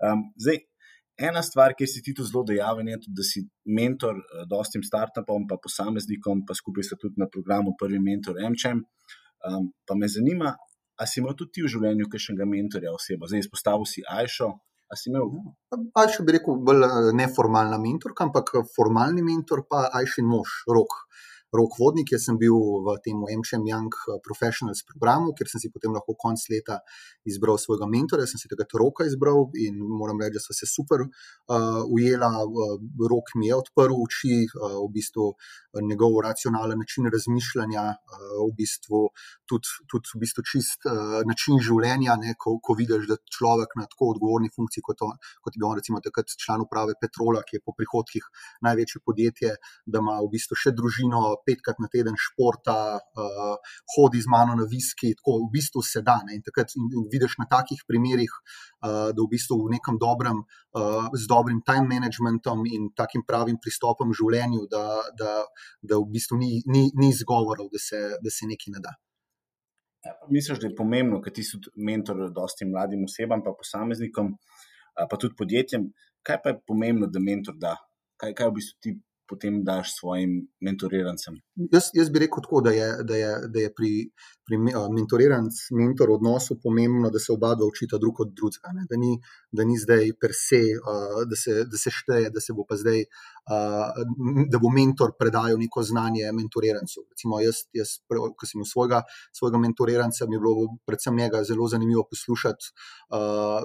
Um, 0.00 0.30
zdaj, 0.40 0.62
ena 1.16 1.42
stvar, 1.42 1.74
ki 1.78 1.86
si 1.86 2.02
ti 2.02 2.14
tu 2.14 2.24
zelo 2.26 2.44
dejaven, 2.48 2.88
je 2.88 3.00
tudi, 3.06 3.14
da 3.20 3.26
si 3.26 3.44
mentor 3.64 4.18
uh, 4.18 4.44
dostim 4.50 4.82
startupom, 4.82 5.46
pa 5.50 5.58
posameznikom, 5.62 6.44
pa 6.46 6.56
skupaj 6.58 6.88
so 6.90 7.00
tudi 7.00 7.20
na 7.22 7.28
programu 7.30 7.76
Prvi 7.78 8.00
mentor 8.02 8.40
MČM. 8.42 8.84
Um, 9.44 9.72
pa 9.86 9.94
me 9.94 10.08
zanima, 10.08 10.54
ali 10.96 11.08
si 11.08 11.20
imel 11.20 11.34
tudi 11.36 11.58
ti 11.58 11.64
v 11.64 11.70
življenju 11.72 12.08
kakšnega 12.10 12.46
mentorja 12.48 12.94
osebo? 12.94 13.28
Zdaj, 13.28 13.44
izpostavil 13.44 13.88
si 13.88 14.04
Ajšo. 14.08 14.52
Ajšo 14.94 16.24
bi 16.24 16.36
rekel, 16.36 16.58
bolj 16.62 16.84
eh, 16.86 17.08
neformalna 17.18 17.80
mentorka, 17.82 18.28
ampak 18.28 18.52
eh, 18.54 18.66
formalni 18.76 19.24
mentor 19.26 19.64
pa 19.70 19.88
Ajšin 20.00 20.28
mož, 20.28 20.62
rok. 20.70 21.00
Rok 21.54 21.76
Vodnik, 21.78 22.10
jaz 22.10 22.24
sem 22.26 22.38
bil 22.38 22.56
v 22.84 22.96
tem 23.04 23.20
MCM 23.38 23.66
Young 23.68 23.94
eh, 23.94 24.18
Professionals 24.26 24.82
programu, 24.88 25.34
kjer 25.38 25.52
sem 25.52 25.62
si 25.62 25.70
potem 25.70 25.94
lahko 25.94 26.16
konc 26.18 26.42
leta 26.50 26.80
izbral 27.30 27.60
svojega 27.62 27.86
mentorja. 27.90 28.26
Sem 28.26 28.42
si 28.42 28.50
tega 28.50 28.66
roka 28.80 29.06
izbral 29.06 29.46
in 29.62 29.78
moram 29.78 30.18
reči, 30.22 30.34
da 30.34 30.42
so 30.42 30.56
se 30.56 30.66
super 30.66 31.04
uh, 31.06 31.82
ujela. 31.94 32.30
Uh, 32.42 32.74
rok 33.10 33.34
mi 33.38 33.50
je 33.50 33.58
odprl 33.60 33.94
oči, 33.94 34.40
uh, 34.50 34.80
v 34.82 34.88
bistvu 34.96 35.30
njegov 35.82 36.20
racionalen 36.24 36.78
način 36.78 37.08
razmišljanja, 37.12 37.84
uh, 37.94 38.24
v 38.46 38.50
bistvu 38.58 39.00
tudi, 39.48 39.68
tudi 39.90 40.12
v 40.14 40.20
bistvu 40.22 40.44
čist 40.46 40.86
uh, 40.86 41.20
način 41.28 41.60
življenja. 41.62 42.16
Ne, 42.20 42.34
ko, 42.38 42.56
ko 42.62 42.76
vidiš, 42.78 43.06
da 43.10 43.18
človek 43.36 43.76
na 43.80 43.86
tako 43.90 44.12
odgovorni 44.14 44.52
funkciji, 44.54 44.84
kot, 44.86 45.00
to, 45.00 45.10
kot 45.44 45.56
je 45.56 45.62
bil 45.62 45.74
recimo 45.78 46.00
takrat 46.04 46.34
član 46.44 46.64
uprave 46.64 46.96
Petrola, 47.00 47.42
ki 47.46 47.58
je 47.58 47.64
po 47.64 47.74
prihodkih 47.76 48.26
največje 48.66 49.02
podjetje, 49.04 49.54
da 49.86 50.02
ima 50.04 50.18
v 50.22 50.30
bistvu 50.34 50.58
še 50.58 50.74
družino 50.76 51.22
petkrat 51.46 51.82
na 51.82 51.90
teden 51.92 52.18
športa, 52.20 52.78
uh, 52.98 53.78
hodi 53.96 54.22
z 54.22 54.30
mano 54.30 54.58
na 54.58 54.68
viski, 54.70 55.14
tako 55.18 55.40
v 55.46 55.52
bistvu 55.56 55.82
se 55.82 56.04
da. 56.06 56.20
Ne? 56.26 56.38
In 56.38 56.44
takrat 56.46 56.76
in, 56.78 56.90
vidiš 57.12 57.38
na 57.42 57.48
takih 57.50 57.82
primerih, 57.88 58.30
uh, 58.30 59.10
da 59.14 59.20
v 59.20 59.30
bistvu 59.32 59.60
v 59.64 59.74
nekem 59.76 59.98
dobrem, 60.00 60.44
z 61.14 61.26
dobrim 61.30 61.60
time 61.62 61.86
managementom 61.86 62.64
in 62.66 62.90
takim 62.96 63.22
pravim 63.26 63.58
pristopom 63.62 64.10
v 64.10 64.18
življenju, 64.18 64.66
da, 64.70 64.84
da, 65.18 65.34
da 65.82 65.98
v 66.00 66.08
bistvu 66.16 66.38
ni, 66.40 66.50
ni, 66.66 66.88
ni 66.98 67.10
izgovorov, 67.14 67.70
da 67.72 67.78
se, 67.78 68.00
da 68.22 68.32
se 68.34 68.48
nekaj 68.50 68.74
ne 68.74 68.82
da. 68.82 68.94
Ja, 70.04 70.12
misliš, 70.28 70.60
da 70.60 70.68
je 70.68 70.76
pomembno, 70.76 71.20
ker 71.24 71.32
ti 71.32 71.44
si 71.46 71.60
mentor 71.76 72.26
dosti 72.34 72.66
mladim 72.68 73.06
osebam, 73.06 73.44
pa 73.44 73.54
posameznikom, 73.56 74.34
pa 74.98 75.16
tudi 75.16 75.38
podjetjem. 75.38 75.88
Kaj 76.24 76.40
pa 76.42 76.52
je 76.52 76.60
pomembno, 76.66 77.08
da 77.12 77.22
mentor 77.22 77.56
da? 77.60 77.76
Kaj, 78.20 78.34
kaj 78.36 78.50
v 78.50 78.56
bistvu 78.58 78.80
ti 78.82 78.92
potem 79.30 79.62
daš 79.64 79.94
svojim 80.00 80.42
mentorirancem? 80.64 81.38
Jaz, 81.54 81.92
jaz 81.94 82.08
bi 82.10 82.18
rekel 82.18 82.42
tako, 82.42 82.60
da 82.66 82.70
je, 82.74 82.86
da 83.06 83.16
je, 83.16 83.34
da 83.48 83.60
je 83.60 83.68
pri, 83.74 83.90
pri 84.46 84.58
mentor 84.58 86.10
odnosu 86.10 86.56
pomembno, 86.62 87.10
da 87.14 87.18
se 87.22 87.30
oba 87.32 87.52
dva 87.54 87.68
učita 87.68 87.98
drug 88.02 88.20
od 88.24 88.32
drugega. 88.34 88.72
Da, 88.90 88.98
da 89.52 89.66
ni 89.68 89.78
zdaj 89.78 90.10
per 90.20 90.34
se, 90.34 90.60
uh, 90.80 91.20
da, 91.30 91.38
se, 91.38 91.54
da 91.70 91.78
se 91.78 91.92
šteje, 91.94 92.32
da 92.34 92.42
se 92.42 92.56
bo 92.58 92.66
pa 92.68 92.74
zdaj, 92.80 93.04
uh, 93.06 94.02
da 94.50 94.58
bo 94.58 94.72
mentor 94.74 95.14
predajal 95.18 95.62
neko 95.62 95.82
znanje 95.86 96.32
mentorirancu. 96.34 97.06
Recimo, 97.14 97.38
jaz, 97.44 97.62
jaz 97.72 97.94
ko 98.10 98.50
sem 98.50 98.58
imel 98.58 98.70
svojega, 98.72 99.04
svojega 99.30 99.62
mentoriranca, 99.62 100.26
mi 100.26 100.34
je 100.34 100.42
bilo 100.42 100.68
predvsem 100.90 101.16
njega 101.22 101.44
zelo 101.46 101.70
zanimivo 101.70 102.02
poslušati 102.10 102.74
uh, 103.14 103.62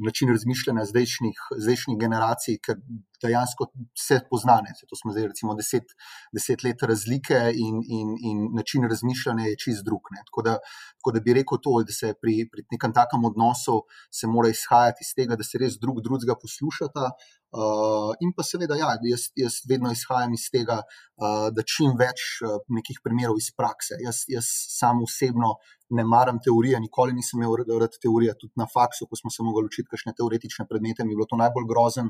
način 0.00 0.32
razmišljanja 0.32 0.88
zdajšnjih, 0.94 1.46
zdajšnjih 1.60 2.00
generacij, 2.00 2.56
ker 2.64 2.80
dejansko 3.22 3.68
vse 3.94 4.18
poznane. 4.30 4.72
To 4.88 4.96
smo 4.98 5.12
zdaj, 5.12 5.28
recimo, 5.30 5.54
deset, 5.54 5.92
deset 6.34 6.64
let 6.64 6.82
razlike 7.02 7.52
in, 7.54 7.82
in, 7.88 8.08
in 8.30 8.48
način 8.54 8.88
razmišljanja 8.88 9.44
je 9.44 9.56
čist 9.56 9.84
drug. 9.84 10.00
Tako 10.26 10.42
da, 10.42 10.58
tako 10.96 11.12
da 11.12 11.20
bi 11.20 11.34
rekel 11.34 11.58
to, 11.62 11.82
da 11.86 11.92
se 11.92 12.14
pri, 12.20 12.48
pri 12.52 12.64
nekem 12.70 12.92
takem 12.92 13.24
odnosu 13.24 13.82
mora 14.28 14.48
izhajati 14.48 15.02
iz 15.02 15.14
tega, 15.14 15.36
da 15.36 15.44
se 15.44 15.58
res 15.58 15.78
drug 15.80 16.02
drugega 16.02 16.34
poslušata. 16.34 17.10
Uh, 17.52 18.14
in 18.24 18.32
pa 18.32 18.40
seveda, 18.48 18.78
ja, 18.80 18.94
jaz, 19.04 19.26
jaz 19.36 19.58
vedno 19.68 19.90
izhajam 19.92 20.32
iz 20.32 20.46
tega, 20.48 20.78
uh, 21.20 21.50
da 21.52 21.64
čim 21.68 21.92
več 22.00 22.38
uh, 22.40 22.62
nekih 22.72 23.02
primerov 23.04 23.36
iz 23.36 23.50
prakse. 23.52 23.98
Jaz, 24.00 24.22
jaz 24.32 24.48
sam 24.72 25.02
osebno 25.04 25.58
ne 25.92 26.04
maram 26.08 26.38
teorije, 26.40 26.80
nikoli 26.80 27.12
nisem 27.12 27.42
imel 27.42 27.58
rad 27.82 27.98
teorije, 28.00 28.32
tudi 28.40 28.56
na 28.56 28.64
faksu, 28.72 29.04
ko 29.04 29.18
smo 29.20 29.30
se 29.34 29.44
mogli 29.44 29.68
učiti 29.68 29.90
kakšne 29.90 30.14
teoretične 30.16 30.64
predmete, 30.70 31.04
mi 31.04 31.12
je 31.12 31.18
bilo 31.20 31.28
to 31.28 31.36
najbolj 31.36 31.68
grozen. 31.68 32.08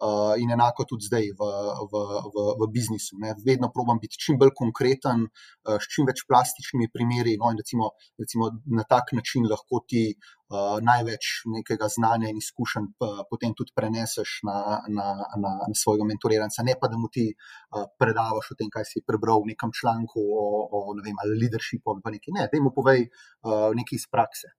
Uh, 0.00 0.32
in 0.42 0.50
enako 0.50 0.86
tudi 0.90 1.06
zdaj 1.06 1.26
v, 1.38 1.46
v, 1.92 2.02
v, 2.34 2.44
v 2.58 2.68
biznisu. 2.72 3.18
Ne. 3.20 3.34
Vedno 3.46 3.68
probujem 3.70 4.00
biti 4.02 4.18
čim 4.24 4.38
bolj 4.40 4.54
konkreten, 4.56 5.26
uh, 5.28 5.76
s 5.76 5.86
čim 5.92 6.08
več 6.08 6.24
plastičnimi 6.26 6.88
primeri. 6.90 7.36
No, 7.38 7.52
recimo, 7.54 7.92
recimo 8.18 8.48
na 8.80 8.86
tak 8.88 9.12
način 9.12 9.44
lahko 9.46 9.84
ti 9.86 10.06
uh, 10.16 10.39
največ 10.82 11.30
nekega 11.46 11.86
znanja 11.88 12.30
in 12.30 12.38
izkušenj 12.40 12.88
potem 13.30 13.54
tudi 13.54 13.70
preneseš 13.76 14.40
na, 14.48 14.80
na, 14.88 15.06
na, 15.42 15.52
svojega 15.78 16.08
mentoriranca, 16.08 16.64
ne 16.66 16.74
pa 16.80 16.90
da 16.90 16.98
mu 16.98 17.06
ti 17.12 17.28
uh, 17.30 17.86
predavaš 18.02 18.52
o 18.52 18.58
tem, 18.58 18.70
kaj 18.74 18.88
si 18.90 19.04
prebral 19.06 19.44
v 19.44 19.52
nekem 19.52 19.70
članku 19.80 20.18
o, 20.18 20.44
o 20.74 20.94
ne 20.98 21.06
vem, 21.06 21.18
leadershipu 21.42 21.94
ali 21.94 22.04
pa 22.04 22.14
nekaj. 22.14 22.34
Ne, 22.34 22.48
da 22.50 22.58
jim 22.58 22.70
povej 22.74 23.06
uh, 23.06 23.70
nekaj 23.78 23.96
iz 24.02 24.06
prakse. 24.10 24.54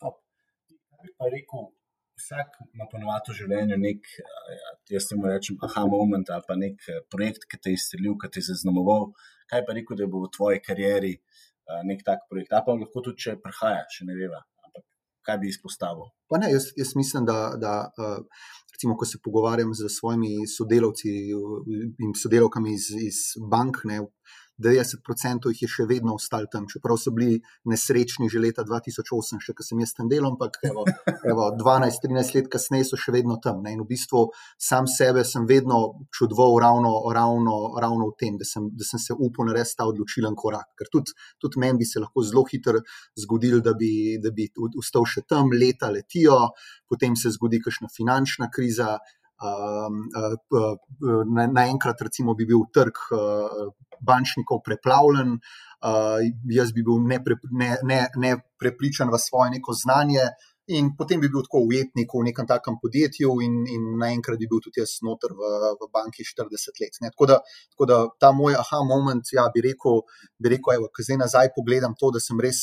Top. 0.00 0.22
Pa 1.20 1.28
rekel, 1.28 1.68
vsak 2.16 2.56
ima 2.72 2.86
ponovadi 2.90 3.32
v 3.32 3.36
življenju 3.40 3.78
nek, 3.82 4.08
ja, 4.56 4.72
jaz 4.96 5.08
temu 5.10 5.28
rečem, 5.28 5.58
aha, 5.66 5.84
moment 5.90 6.30
ali 6.32 6.48
pa 6.48 6.56
nek 6.56 6.88
eh, 6.88 7.02
projekt, 7.12 7.44
ki 7.50 7.60
te 7.60 7.74
je 7.74 7.80
izstrelil, 7.80 8.16
ki 8.20 8.30
te 8.32 8.40
je 8.40 8.48
zaznamoval. 8.52 9.10
Kaj 9.50 9.64
pa 9.66 9.76
rekel, 9.76 10.00
da 10.00 10.08
bo 10.08 10.24
v 10.24 10.32
tvoji 10.36 10.62
karieri 10.64 11.14
eh, 11.18 11.82
nek 11.90 12.04
tak 12.06 12.24
projekt? 12.30 12.54
A 12.56 12.62
pa 12.64 12.76
lahko 12.78 13.04
tudi, 13.04 13.26
če 13.26 13.36
prihaja, 13.44 13.84
še 13.92 14.08
ne 14.08 14.16
veva. 14.18 14.40
Kaj 15.24 15.38
bi 15.40 15.48
izpostavil? 15.48 16.10
Ne, 16.40 16.50
jaz, 16.52 16.70
jaz 16.76 16.92
mislim, 16.96 17.24
da, 17.24 17.54
da 17.60 17.74
uh, 17.96 18.18
recimo, 18.74 18.96
ko 18.96 19.06
se 19.08 19.18
pogovarjam 19.24 19.74
z 19.74 19.88
svojimi 19.88 20.46
sodelavci 20.56 21.12
in 22.04 22.12
sodelavkami 22.22 22.74
iz, 22.74 22.90
iz 23.08 23.20
bank, 23.50 23.84
ne, 23.88 24.02
90% 24.58 25.50
jih 25.50 25.62
je 25.64 25.68
še 25.68 25.86
vedno 25.90 26.14
ostalo 26.14 26.46
tam, 26.50 26.66
čeprav 26.70 26.98
so 27.00 27.10
bili 27.14 27.40
nesrečni 27.70 28.28
že 28.30 28.38
leta 28.38 28.62
2008, 28.62 29.40
še 29.42 29.54
ko 29.56 29.66
sem 29.66 29.80
jaz 29.82 29.94
tam 29.96 30.08
delal, 30.10 30.34
ampak 30.34 30.60
12-13 30.62 32.34
let 32.38 32.50
kasneje 32.52 32.86
so 32.90 32.98
še 33.00 33.14
vedno 33.16 33.40
tam. 33.42 33.62
Ne? 33.64 33.74
In 33.74 33.82
v 33.82 33.88
bistvu 33.90 34.28
sam 34.58 34.86
sebe 34.90 35.24
sem 35.26 35.48
vedno 35.50 35.80
čudoval 36.14 36.58
ravno, 36.62 36.92
ravno, 37.14 37.56
ravno 37.82 38.12
v 38.12 38.16
tem, 38.20 38.38
da 38.38 38.46
sem, 38.46 38.70
da 38.70 38.86
sem 38.86 39.02
se 39.02 39.16
upal 39.16 39.50
narediti 39.50 39.78
ta 39.80 39.88
odločilen 39.90 40.38
korak. 40.38 40.70
Ker 40.78 40.92
tudi, 40.92 41.16
tudi 41.42 41.58
meni 41.62 41.82
bi 41.82 41.88
se 41.88 42.02
lahko 42.02 42.22
zelo 42.22 42.46
hitro 42.50 42.84
zgodil, 43.18 43.58
da 43.64 43.74
bi, 43.74 44.20
da 44.22 44.30
bi 44.34 44.46
ustal 44.78 45.06
še 45.08 45.26
tam, 45.26 45.50
leta 45.50 45.90
letijo, 45.90 46.54
potem 46.86 47.18
se 47.18 47.34
zgodi 47.34 47.62
kakšna 47.64 47.90
finančna 47.90 48.50
kriza. 48.54 48.94
Um, 49.42 50.06
Naenkrat, 51.52 52.00
na 52.00 52.06
recimo, 52.06 52.34
bi 52.38 52.46
bil 52.46 52.62
trg 52.72 53.00
uh, 53.10 53.72
bančnikov 54.04 54.62
preplavljen, 54.64 55.34
uh, 55.34 56.20
jaz 56.54 56.72
bi 56.72 56.84
bil 56.86 57.02
neprepričan 57.02 57.58
ne, 57.58 57.76
ne, 57.82 58.00
ne 58.16 58.34
v 59.10 59.18
svoje 59.18 59.56
neko 59.56 59.74
znanje, 59.74 60.28
In 60.72 60.94
potem 60.96 61.20
bi 61.20 61.28
bil 61.28 61.42
tako 61.44 61.60
ujetnik 61.68 62.08
v 62.16 62.22
nekem 62.24 62.46
takem 62.48 62.78
podjetju, 62.80 63.34
in, 63.44 63.56
in 63.68 63.82
naenkrat 64.00 64.38
bi 64.40 64.46
bil 64.48 64.62
tudi 64.64 64.80
jaz 64.80 64.94
noter 65.04 65.34
v, 65.36 65.50
v 65.76 65.88
banki 65.92 66.24
40 66.24 66.80
let. 66.80 66.96
Tako 67.04 67.26
da, 67.28 67.36
tako 67.74 67.88
da 67.90 67.98
ta 68.16 68.30
moj 68.32 68.56
aha 68.56 68.80
moment, 68.88 69.28
ja, 69.36 69.44
bi 69.52 69.60
rekel, 69.66 70.00
bi 70.40 70.54
rekel 70.54 70.78
evo, 70.78 70.88
zdaj 70.96 71.20
nazaj 71.20 71.50
pogledam 71.52 71.92
to, 72.00 72.08
da 72.16 72.22
sem 72.24 72.40
res 72.40 72.62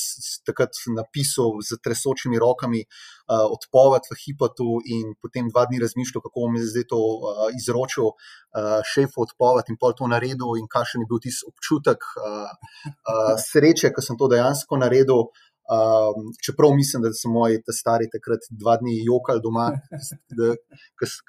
takrat 0.49 0.81
napisal 0.95 1.61
z 1.61 1.77
tresočimi 1.77 2.41
rokami 2.41 2.81
uh, 2.81 3.45
odpoved 3.53 4.09
v 4.09 4.17
Hipotu 4.23 4.81
in 4.97 5.13
potem 5.21 5.53
dva 5.53 5.67
dni 5.69 5.83
razmišljal, 5.85 6.25
kako 6.25 6.47
bom 6.47 6.57
zdaj 6.57 6.89
to 6.89 6.97
uh, 6.97 7.45
izročil 7.53 8.09
uh, 8.09 8.81
šefu 8.81 9.27
odpoved 9.27 9.69
in 9.69 9.77
pol 9.77 9.93
to 9.93 10.09
naredil, 10.09 10.57
in 10.57 10.65
kakšen 10.65 11.05
je 11.05 11.11
bil 11.11 11.21
tisti 11.21 11.45
občutek 11.53 12.01
uh, 12.17 12.49
uh, 12.49 13.37
sreče, 13.37 13.93
ko 13.93 14.01
sem 14.01 14.17
to 14.17 14.25
dejansko 14.33 14.81
naredil. 14.81 15.29
Um, 15.71 16.33
čeprav 16.43 16.73
mislim, 16.75 17.03
da 17.03 17.09
so 17.15 17.29
moji 17.31 17.61
stari 17.71 18.09
takrat 18.11 18.43
dva 18.61 18.73
dni 18.81 18.97
jokali 19.05 19.39
doma, 19.43 19.69
da, 20.39 20.49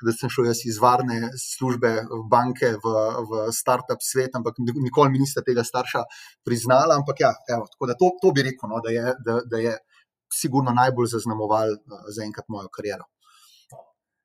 da 0.06 0.14
sem 0.18 0.32
šel 0.34 0.48
iz 0.50 0.80
varne 0.82 1.30
službe 1.38 1.92
v 2.10 2.22
banke 2.30 2.72
v, 2.84 2.94
v 3.28 3.44
start-up 3.54 4.02
svet, 4.02 4.34
ampak 4.34 4.58
nikoli 4.58 5.12
mi 5.12 5.22
niste 5.22 5.44
tega 5.46 5.62
starša 5.62 6.02
priznali. 6.42 6.96
Ampak 6.96 7.22
ja, 7.22 7.30
evo, 7.54 7.68
to, 7.78 8.10
to 8.22 8.32
bi 8.34 8.42
rekel, 8.48 8.72
no, 8.72 8.82
da, 8.82 8.90
je, 8.90 9.14
da, 9.22 9.38
da 9.46 9.62
je 9.62 9.76
sigurno 10.34 10.74
najbolj 10.74 11.12
zaznamoval 11.14 11.76
uh, 11.76 12.02
za 12.10 12.26
enkrat 12.26 12.50
mojo 12.50 12.72
kariero. 12.74 13.06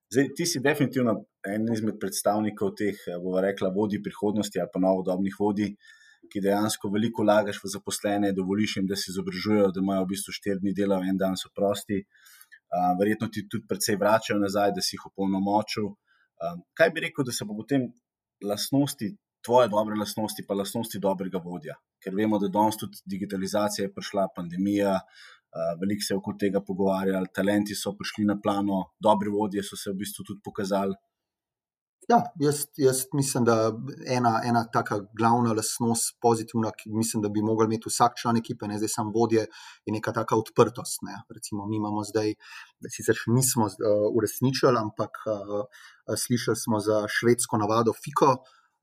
Zdaj, 0.09 0.31
ti 0.33 0.49
si 0.49 0.63
definitivno 0.63 1.13
en 1.45 1.69
izmed 1.73 1.99
predstavnikov 2.01 2.73
teh, 2.79 3.05
bomo 3.21 3.43
rekla, 3.43 3.69
vodij 3.75 4.01
prihodnosti 4.01 4.57
ali 4.63 4.73
pa 4.73 4.81
novodobnih 4.81 5.35
vodij 5.39 5.75
ki 6.31 6.41
dejansko 6.43 6.89
veliko 6.93 7.25
lagaš 7.27 7.59
v 7.63 7.71
zaposlene, 7.73 8.33
dovoliš 8.37 8.77
jim, 8.77 8.87
da 8.89 8.95
se 8.95 9.11
izobražujejo, 9.11 9.71
da 9.75 9.83
imajo 9.83 10.05
v 10.05 10.11
bistvu 10.13 10.35
štiri 10.35 10.59
dni 10.63 10.73
dela, 10.77 10.99
en 11.05 11.17
dan 11.17 11.37
so 11.39 11.51
prosti. 11.55 12.01
Uh, 12.67 12.91
verjetno 12.99 13.29
ti 13.31 13.45
tudi 13.47 13.65
precej 13.67 13.95
vračajo 13.95 14.39
nazaj, 14.41 14.73
da 14.75 14.83
si 14.83 14.97
jih 14.97 15.07
opolnomočil. 15.11 15.87
Uh, 15.87 16.59
kaj 16.77 16.91
bi 16.95 17.05
rekel, 17.07 17.25
da 17.27 17.35
se 17.35 17.47
bo 17.47 17.55
potem 17.55 17.87
lastnosti, 18.43 19.13
tvoje 19.45 19.71
dobre 19.71 19.95
lastnosti, 19.95 20.43
pa 20.47 20.57
lastnosti 20.59 20.99
dobrega 20.99 21.39
vodja? 21.43 21.77
Ker 22.03 22.15
vemo, 22.15 22.39
da 22.43 22.51
danes 22.51 22.77
tudi 22.77 22.99
digitalizacija 23.07 23.87
je 23.87 23.93
prišla, 23.95 24.27
pandemija, 24.35 24.97
uh, 24.99 25.73
veliko 25.79 26.03
se 26.03 26.13
je 26.13 26.19
okoli 26.19 26.43
tega 26.43 26.61
pogovarjali, 26.67 27.31
talenti 27.33 27.75
so 27.75 27.95
prišli 27.95 28.27
na 28.27 28.35
plano, 28.43 28.83
dobri 28.99 29.31
vodje 29.31 29.63
so 29.63 29.79
se 29.79 29.93
v 29.93 30.01
bistvu 30.03 30.27
tudi 30.27 30.43
pokazali. 30.43 30.99
Ja, 32.07 32.21
jaz, 32.39 32.61
jaz 32.79 33.01
mislim, 33.13 33.43
da 33.45 33.55
ena, 34.17 34.41
ena 34.45 34.61
taka 34.73 34.99
glavna 35.19 35.51
lasnost, 35.53 36.13
pozitivna, 36.21 36.69
ki 36.71 36.89
mislim, 36.95 37.21
da 37.25 37.29
bi 37.29 37.41
mogel 37.43 37.67
imeti 37.67 37.91
vsak 37.91 38.15
član 38.21 38.37
ekipe, 38.39 38.67
ne 38.67 38.77
zdaj 38.79 38.93
samo 38.93 39.11
vodje, 39.15 39.43
je 39.85 39.93
neka 39.95 40.13
taka 40.15 40.37
odprtost. 40.39 41.01
Ne. 41.03 41.17
Recimo, 41.35 41.65
mi 41.67 41.75
imamo 41.75 42.03
zdaj, 42.07 42.31
da 42.79 42.91
sicer 42.93 43.19
še 43.19 43.33
nismo 43.35 43.67
uh, 43.67 44.05
uresničili, 44.15 44.79
ampak 44.79 45.19
uh, 45.27 45.65
slišali 46.23 46.63
smo 46.63 46.79
za 46.79 47.01
švedsko 47.17 47.59
navado 47.59 47.95
FIKO. 48.03 48.37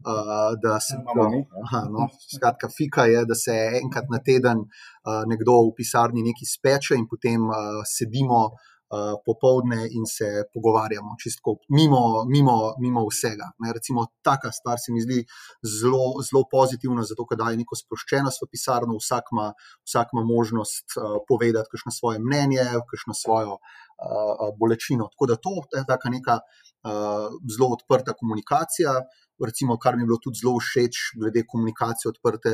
Uh, 0.05 0.53
da 0.61 0.81
se 0.83 0.97
lahko. 0.99 1.39
Ja, 1.73 1.81
no, 1.89 2.09
skratka, 2.35 2.69
fika 2.77 3.05
je, 3.07 3.21
da 3.31 3.35
se 3.39 3.55
enkrat 3.79 4.11
na 4.13 4.19
teden 4.27 4.65
uh, 4.67 5.23
nekdo 5.31 5.55
v 5.69 5.71
pisarni 5.79 6.25
nekaj 6.27 6.49
speče 6.51 6.99
in 6.99 7.07
potem 7.09 7.47
uh, 7.47 7.81
sedimo. 7.89 8.41
Eh, 8.51 8.74
popovdne 9.27 9.89
in 9.91 10.07
se 10.07 10.45
pogovarjamo, 10.55 11.17
čisto 11.23 11.57
mimo, 11.69 12.25
mimo, 12.25 12.75
mimo 12.79 13.05
vsega. 13.09 13.51
Ne, 13.59 13.73
recimo, 13.73 14.07
taka 14.23 14.53
stvar 14.53 14.79
se 14.81 14.93
mi 14.93 15.01
zdi 15.01 15.25
zelo, 15.63 16.23
zelo 16.29 16.45
pozitivna, 16.51 17.03
zato 17.03 17.27
ker 17.29 17.41
daje 17.41 17.61
neko 17.61 17.79
sproščenost 17.79 18.45
v 18.45 18.51
pisarno, 18.53 18.99
vsak 19.01 19.33
ima, 19.33 19.49
vsak 19.87 20.15
ima 20.15 20.25
možnost 20.29 20.99
uh, 20.99 21.19
povedati, 21.29 21.71
kakšno 21.73 21.93
svoje 21.93 22.23
mnenje, 22.23 22.65
kakšno 22.91 23.17
svojo 23.17 23.59
uh, 23.59 24.49
bolečino. 24.61 25.09
Tako 25.13 25.31
da 25.33 25.37
to 25.37 25.55
je 25.75 25.85
ta 25.89 25.99
neka 26.11 26.41
uh, 26.41 27.29
zelo 27.57 27.73
odprta 27.79 28.13
komunikacija. 28.13 29.01
Recimo, 29.43 29.77
kar 29.79 29.97
mi 29.97 30.03
je 30.05 30.07
bilo 30.07 30.19
tudi 30.23 30.39
zelo 30.39 30.61
všeč, 30.63 30.99
glede 31.19 31.43
komunikacije 31.49 32.11
odprte. 32.13 32.53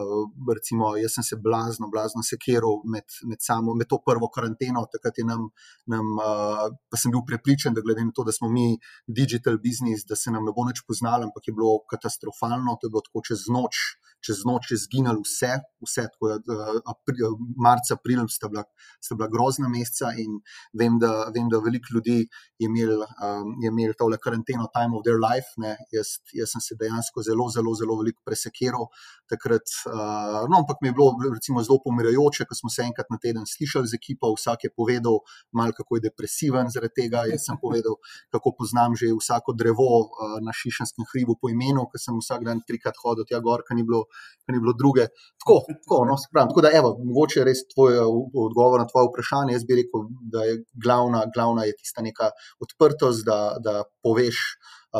Uh, 0.00 0.24
recimo, 0.56 0.94
jaz 0.96 1.18
sem 1.18 1.26
se 1.28 1.36
blazno, 1.36 1.90
blazno 1.92 2.24
sekiral 2.24 2.80
med, 2.88 3.04
med, 3.28 3.40
samo, 3.44 3.74
med 3.76 3.90
to 3.90 4.00
prvo 4.06 4.30
karanteno, 4.32 4.86
takrat 4.92 5.20
je 5.20 5.26
nam, 5.28 5.50
nam 5.92 6.14
uh, 6.16 6.64
pa 6.88 7.00
sem 7.00 7.12
bil 7.12 7.24
prepričan, 7.28 7.76
da 7.76 7.84
glede 7.84 8.06
na 8.06 8.14
to, 8.16 8.24
da 8.24 8.32
smo 8.32 8.48
mi 8.48 8.78
digital 9.06 9.60
business, 9.60 10.08
da 10.08 10.16
se 10.16 10.32
nam 10.32 10.48
ne 10.48 10.56
bo 10.56 10.64
več 10.68 10.80
poznalo, 10.88 11.28
ampak 11.28 11.50
je 11.50 11.56
bilo 11.58 11.82
katastrofalno, 11.90 12.78
to 12.80 12.88
je 12.88 12.94
bilo 12.96 13.04
tako 13.08 13.26
čez 13.28 13.48
noč 13.52 13.84
čez 14.22 14.44
noč 14.46 14.70
je 14.72 14.78
zginilo 14.84 15.22
vse, 15.24 15.56
vse 15.82 16.06
tako 16.12 16.36
da 16.46 16.56
april, 16.92 17.36
marca, 17.58 17.96
april 17.98 18.24
sta 18.30 18.48
bila, 18.48 18.64
sta 19.02 19.16
bila 19.18 19.28
grozna 19.32 19.68
meseca 19.68 20.12
in 20.18 20.38
vem, 20.78 20.98
da, 21.02 21.10
vem, 21.34 21.48
da 21.50 21.58
veliko 21.58 21.94
ljudi 21.96 22.20
je 22.58 22.68
imelo 22.68 23.02
um, 23.02 23.54
imel 23.66 23.94
tole 23.98 24.18
karanteno, 24.22 24.68
time 24.74 24.96
of 24.96 25.02
their 25.06 25.18
life. 25.18 25.50
Jaz, 25.92 26.14
jaz 26.32 26.54
sem 26.54 26.62
se 26.62 26.76
dejansko 26.78 27.24
zelo, 27.26 27.48
zelo, 27.50 27.74
zelo 27.78 27.98
veliko 28.00 28.22
presekiral 28.24 28.86
takrat. 29.30 29.66
Uh, 29.88 30.46
no, 30.50 30.62
ampak 30.62 30.82
mi 30.82 30.90
je 30.90 30.96
bilo 30.98 31.10
recimo, 31.34 31.62
zelo 31.66 31.80
pomirajoče, 31.84 32.46
ko 32.48 32.58
smo 32.58 32.70
se 32.70 32.86
enkrat 32.86 33.10
na 33.10 33.18
teden 33.22 33.46
slišali 33.48 33.90
z 33.90 33.98
ekipo, 33.98 34.30
vsak 34.36 34.68
je 34.68 34.70
povedal, 34.76 35.18
mal, 35.52 35.74
kako 35.76 35.98
je 35.98 36.06
depresiven 36.08 36.70
zaradi 36.70 37.02
tega. 37.02 37.26
Jaz 37.32 37.48
sem 37.48 37.58
povedal, 37.60 37.98
kako 38.32 38.54
poznam 38.58 38.94
že 38.98 39.10
vsako 39.16 39.56
drevo 39.58 39.90
uh, 40.06 40.38
na 40.44 40.54
Šišenskem 40.54 41.08
hribu 41.12 41.36
po 41.40 41.50
imenu, 41.50 41.88
ker 41.90 42.00
sem 42.00 42.16
vsak 42.18 42.46
dan 42.46 42.62
trikrat 42.66 42.98
hodil 43.02 43.26
tja 43.26 43.42
gor, 43.42 43.64
ker 43.66 43.76
ni 43.78 43.86
bilo 43.86 44.06
ni 44.52 44.60
bilo 44.60 44.74
druge. 44.78 45.06
Tako, 45.40 45.56
tako, 45.82 46.04
no, 46.08 46.16
spravim, 46.18 46.50
tako 46.50 46.64
da, 46.66 46.72
evo, 46.80 46.92
mogoče 47.08 47.40
je 47.40 47.46
res 47.48 47.64
tvoj 47.74 47.98
uh, 48.02 48.20
odgovor 48.46 48.82
na 48.82 48.88
tvoje 48.90 49.08
vprašanje. 49.10 49.56
Jaz 49.56 49.64
bi 49.68 49.78
rekel, 49.80 50.06
da 50.34 50.44
je 50.48 50.60
glavna, 50.84 51.24
glavna 51.34 51.64
je 51.68 51.76
tista 51.78 52.04
neka 52.04 52.30
odprtost, 52.64 53.26
da, 53.28 53.40
da 53.64 53.82
poveš. 54.04 54.44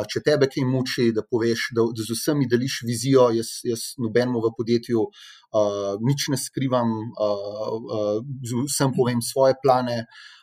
Če 0.09 0.23
tebe 0.25 0.47
kaj 0.49 0.63
muči, 0.65 1.11
da 1.13 1.21
poveš, 1.21 1.67
da, 1.77 1.83
da 1.93 2.01
z 2.01 2.15
vsemi 2.17 2.47
deliš 2.49 2.79
vizijo, 2.87 3.27
jaz, 3.35 3.59
jaz 3.61 3.91
nobenemu 4.01 4.41
v 4.41 4.49
podjetju 4.57 5.03
uh, 5.03 5.99
nič 6.01 6.31
ne 6.33 6.39
skrivam, 6.41 6.95
uh, 7.13 7.75
uh, 7.77 8.63
vsem 8.65 8.95
povem 8.97 9.21
svoje 9.21 9.53
plane. 9.61 9.99
Uh, 10.01 10.33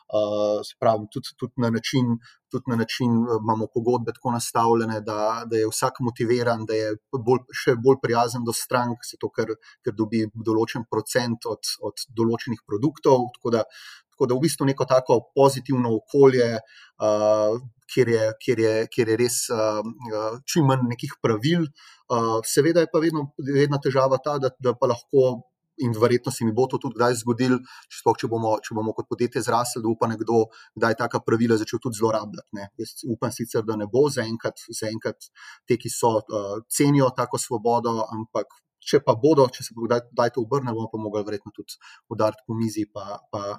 pravim, 0.80 1.06
tudi, 1.12 1.34
tudi, 1.38 1.52
na 1.62 1.70
način, 1.70 2.16
tudi 2.50 2.70
na 2.72 2.76
način 2.76 3.12
uh, 3.22 3.38
imamo 3.42 3.66
pogodbe 3.74 4.12
tako 4.16 4.32
nastavljene, 4.34 5.00
da, 5.06 5.44
da 5.46 5.56
je 5.56 5.68
vsak 5.70 6.00
motiviran, 6.00 6.64
da 6.66 6.74
je 6.74 6.94
bolj, 7.12 7.44
še 7.62 7.76
bolj 7.78 8.00
prijazen 8.02 8.44
do 8.46 8.54
strank, 8.56 9.06
zato 9.10 9.30
ker, 9.36 9.54
ker 9.84 9.96
dobi 9.96 10.24
določen 10.34 10.86
procent 10.90 11.46
od, 11.46 11.74
od 11.86 12.06
določenih 12.16 12.62
produktov. 12.66 13.28
Tako 13.38 13.54
da, 13.56 13.64
tako 14.10 14.30
da 14.30 14.38
v 14.38 14.44
bistvu 14.46 14.66
neko 14.68 14.86
tako 14.88 15.20
pozitivno 15.36 15.94
okolje, 16.00 16.48
uh, 16.58 17.60
kjer, 17.90 18.10
je, 18.14 18.24
kjer, 18.42 18.64
je, 18.66 18.74
kjer 18.94 19.12
je 19.14 19.20
res 19.22 19.38
uh, 19.54 19.80
čim 20.46 20.66
manj 20.70 20.88
nekih 20.90 21.14
pravil. 21.22 21.70
Uh, 22.10 22.40
seveda 22.46 22.82
je 22.84 22.90
pa 22.92 23.02
vedno, 23.02 23.30
vedno 23.38 23.78
težava 23.82 24.18
ta, 24.24 24.38
da, 24.42 24.50
da 24.58 24.74
pa 24.74 24.90
lahko 24.90 25.30
in 25.78 25.92
verjetno 26.00 26.32
se 26.32 26.44
mi 26.44 26.52
bo 26.52 26.66
to 26.66 26.78
tudi 26.78 26.98
kdaj 26.98 27.16
zgodilo, 27.22 27.58
če, 27.88 28.00
če, 28.04 28.28
če 28.66 28.76
bomo 28.76 28.94
kot 28.96 29.08
podjetje 29.10 29.42
zrasli, 29.46 29.82
da 29.82 29.88
upa 29.90 30.08
nekdo, 30.10 30.44
da 30.74 30.90
je 30.92 30.98
taka 31.00 31.22
pravila 31.24 31.58
začel 31.60 31.80
tudi 31.82 32.00
zlorabljati. 32.00 32.66
Jaz 32.80 32.96
upam 33.08 33.32
sicer, 33.34 33.64
da 33.66 33.76
ne 33.80 33.88
bo 33.90 34.06
zaenkrat, 34.12 34.66
zaenkrat 34.80 35.30
te, 35.68 35.78
ki 35.80 35.92
so 35.92 36.16
uh, 36.20 36.58
cenijo 36.68 37.12
tako 37.16 37.40
svobodo, 37.40 38.00
ampak. 38.16 38.58
Če 38.80 39.02
pa 39.04 39.12
bodo, 39.12 39.44
če 39.52 39.60
se 39.60 39.74
bodo 39.76 39.98
kdaj 40.08 40.30
to 40.32 40.40
obrnili, 40.40 40.72
bomo 40.72 40.88
pa 40.88 40.96
mogli 40.96 41.20
verjetno 41.26 41.52
tudi 41.52 41.76
udariti 42.08 42.46
po 42.48 42.54
mizi, 42.56 42.86
pa, 42.88 43.18
pa, 43.28 43.58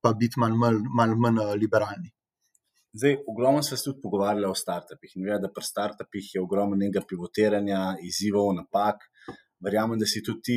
pa 0.00 0.14
biti 0.16 0.40
manj, 0.40 0.56
manj, 0.56 0.78
manj, 0.96 1.12
manj 1.20 1.42
liberalni. 1.60 2.08
Zdaj, 2.96 3.18
ogromno 3.28 3.60
se 3.62 3.76
tudi 3.84 4.00
pogovarjali 4.00 4.48
o 4.48 4.54
startupih. 4.56 5.12
In 5.16 5.28
vem, 5.28 5.42
da 5.44 5.52
pri 5.52 5.64
startupih 5.64 6.30
je 6.34 6.40
ogromno 6.40 6.76
nekega 6.80 7.04
pivotiranja, 7.08 7.82
izzivov, 8.08 8.48
napak. 8.56 9.04
Verjamem, 9.64 10.00
da 10.00 10.08
si 10.08 10.24
tudi 10.24 10.42
ti 10.48 10.56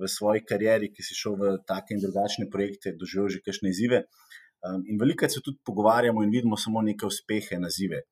v 0.00 0.08
svoji 0.10 0.42
karieri, 0.48 0.90
ki 0.92 1.02
si 1.06 1.14
šel 1.14 1.36
v 1.38 1.52
take 1.68 1.94
in 1.94 2.02
drugačne 2.02 2.48
projekte, 2.50 2.94
doživel 2.98 3.30
že 3.30 3.42
kakšne 3.44 3.70
izzive. 3.70 4.04
Um, 4.64 4.82
in 4.88 4.98
veliko 4.98 5.28
se 5.28 5.40
tudi 5.44 5.60
pogovarjamo 5.64 6.22
in 6.24 6.30
vidimo 6.30 6.56
samo 6.56 6.82
neke 6.82 7.06
uspehe, 7.06 7.58
nazive. 7.60 8.02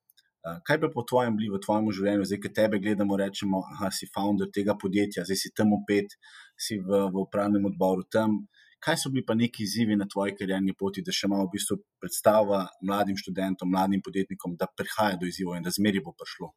Uh, 0.42 0.58
kaj 0.66 0.78
bi 0.78 0.90
po 0.92 1.02
tvojem 1.02 1.36
bili 1.38 1.48
v 1.50 1.60
tvojem 1.64 1.88
življenju, 1.96 2.26
zdaj, 2.28 2.40
ki 2.44 2.52
tebe 2.54 2.80
gledamo, 2.82 3.16
rečemo, 3.16 3.62
da 3.80 3.90
si 3.94 4.08
founder 4.14 4.50
tega 4.52 4.76
podjetja, 4.78 5.24
zdaj 5.24 5.38
si 5.38 5.52
tam 5.56 5.72
opet, 5.78 6.18
si 6.58 6.78
v, 6.78 7.06
v 7.08 7.24
upravnem 7.24 7.70
odboru 7.70 8.04
tam. 8.10 8.42
Kaj 8.82 8.98
so 8.98 9.12
bili 9.14 9.22
pa 9.24 9.34
neki 9.38 9.62
izzivi 9.62 9.96
na 9.96 10.08
tvoji 10.10 10.34
karjerni 10.34 10.74
poti, 10.78 11.04
da 11.06 11.14
še 11.14 11.30
malo 11.30 11.46
v 11.46 11.54
bistvu 11.54 11.78
predstava 12.02 12.64
mladim 12.82 13.18
študentom, 13.18 13.70
mladim 13.70 14.02
podjetnikom, 14.02 14.56
da 14.58 14.66
prihaja 14.66 15.20
do 15.20 15.28
izzivov 15.30 15.56
in 15.56 15.66
da 15.66 15.70
zmeri 15.70 16.02
bo 16.02 16.10
prišlo? 16.18 16.50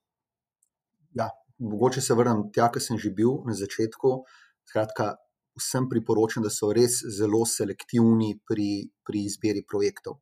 Ja, 1.16 1.30
mogoče 1.62 2.02
se 2.02 2.18
vrnem 2.18 2.50
tja, 2.52 2.72
kjer 2.74 2.84
sem 2.84 2.98
že 3.00 3.14
bil 3.14 3.46
na 3.46 3.54
začetku. 3.56 4.18
Skratka, 4.66 5.14
vsem 5.60 5.88
priporočam, 5.90 6.44
da 6.44 6.52
so 6.52 6.72
res 6.76 7.00
zelo 7.18 7.46
selektivni 7.48 8.36
pri, 8.48 8.90
pri 9.06 9.26
izbiri 9.30 9.66
projektov. 9.68 10.20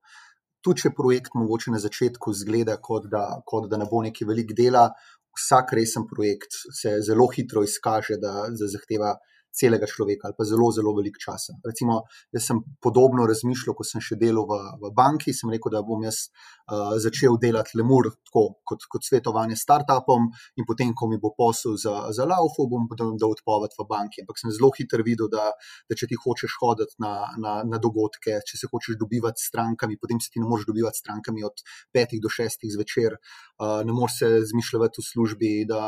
tudi 0.64 0.86
če 0.86 0.94
projekt 0.96 1.34
mogoče 1.36 1.74
na 1.74 1.80
začetku 1.84 2.32
zgleda, 2.40 2.78
kot 2.80 3.10
da, 3.12 3.42
kot 3.46 3.68
da 3.68 3.78
ne 3.78 3.88
bo 3.92 4.00
neki 4.06 4.24
velik 4.26 4.54
dela, 4.56 4.86
vsak 5.36 5.74
resen 5.76 6.06
projekt 6.08 6.56
se 6.80 7.02
zelo 7.04 7.28
hitro 7.28 7.64
izkaže, 7.68 8.16
da 8.22 8.48
zahteva 8.54 9.18
celega 9.54 9.86
človeka 9.86 10.28
ali 10.28 10.36
pa 10.38 10.46
zelo, 10.50 10.72
zelo 10.74 10.94
veliko 10.98 11.22
časa. 11.22 11.54
Recimo, 11.66 12.02
jaz 12.34 12.48
sem 12.50 12.60
podobno 12.82 13.28
razmišljal, 13.30 13.76
ko 13.78 13.86
sem 13.86 14.02
še 14.02 14.18
delal 14.18 14.48
v, 14.50 14.58
v 14.82 14.92
banki. 14.98 15.34
Sem 15.34 15.52
rekel, 15.54 15.74
da 15.76 15.84
bom 15.86 16.02
jaz 16.06 16.26
uh, 16.26 16.96
začel 17.02 17.38
delati 17.42 17.78
lemur 17.78 18.10
tako, 18.26 18.46
kot, 18.66 18.88
kot 18.90 19.06
svetovanje 19.06 19.58
startupom, 19.60 20.30
in 20.58 20.68
potem, 20.68 20.94
ko 20.98 21.10
mi 21.12 21.20
bo 21.22 21.34
posel 21.38 21.78
za, 21.78 22.10
za 22.16 22.26
laufo, 22.30 22.66
bom 22.72 22.90
dal 22.98 23.30
odpoved 23.30 23.78
v 23.78 23.88
banki. 23.90 24.24
Ampak 24.26 24.42
sem 24.42 24.54
zelo 24.54 24.72
hitro 24.74 25.06
videl, 25.06 25.30
da, 25.32 25.52
da 25.90 25.98
če 25.98 26.10
ti 26.10 26.18
hočeš 26.18 26.58
hoditi 26.64 26.98
na, 27.04 27.14
na, 27.38 27.60
na 27.68 27.82
dogodke, 27.82 28.40
če 28.50 28.60
se 28.60 28.72
hočeš 28.72 28.98
dobivati 29.02 29.42
s 29.42 29.52
strankami, 29.54 30.00
potem 30.02 30.22
se 30.24 30.34
ti 30.34 30.42
ne 30.42 30.50
moreš 30.50 30.66
dobivati 30.70 30.98
s 30.98 31.06
strankami 31.06 31.46
od 31.46 31.62
petih 31.94 32.22
do 32.24 32.32
šestih 32.34 32.74
zvečer. 32.74 33.20
Uh, 33.62 33.84
ne 33.86 33.94
moreš 33.94 34.18
se 34.24 34.32
zmišljati 34.50 34.98
v 35.00 35.08
službi, 35.12 35.54
da, 35.70 35.84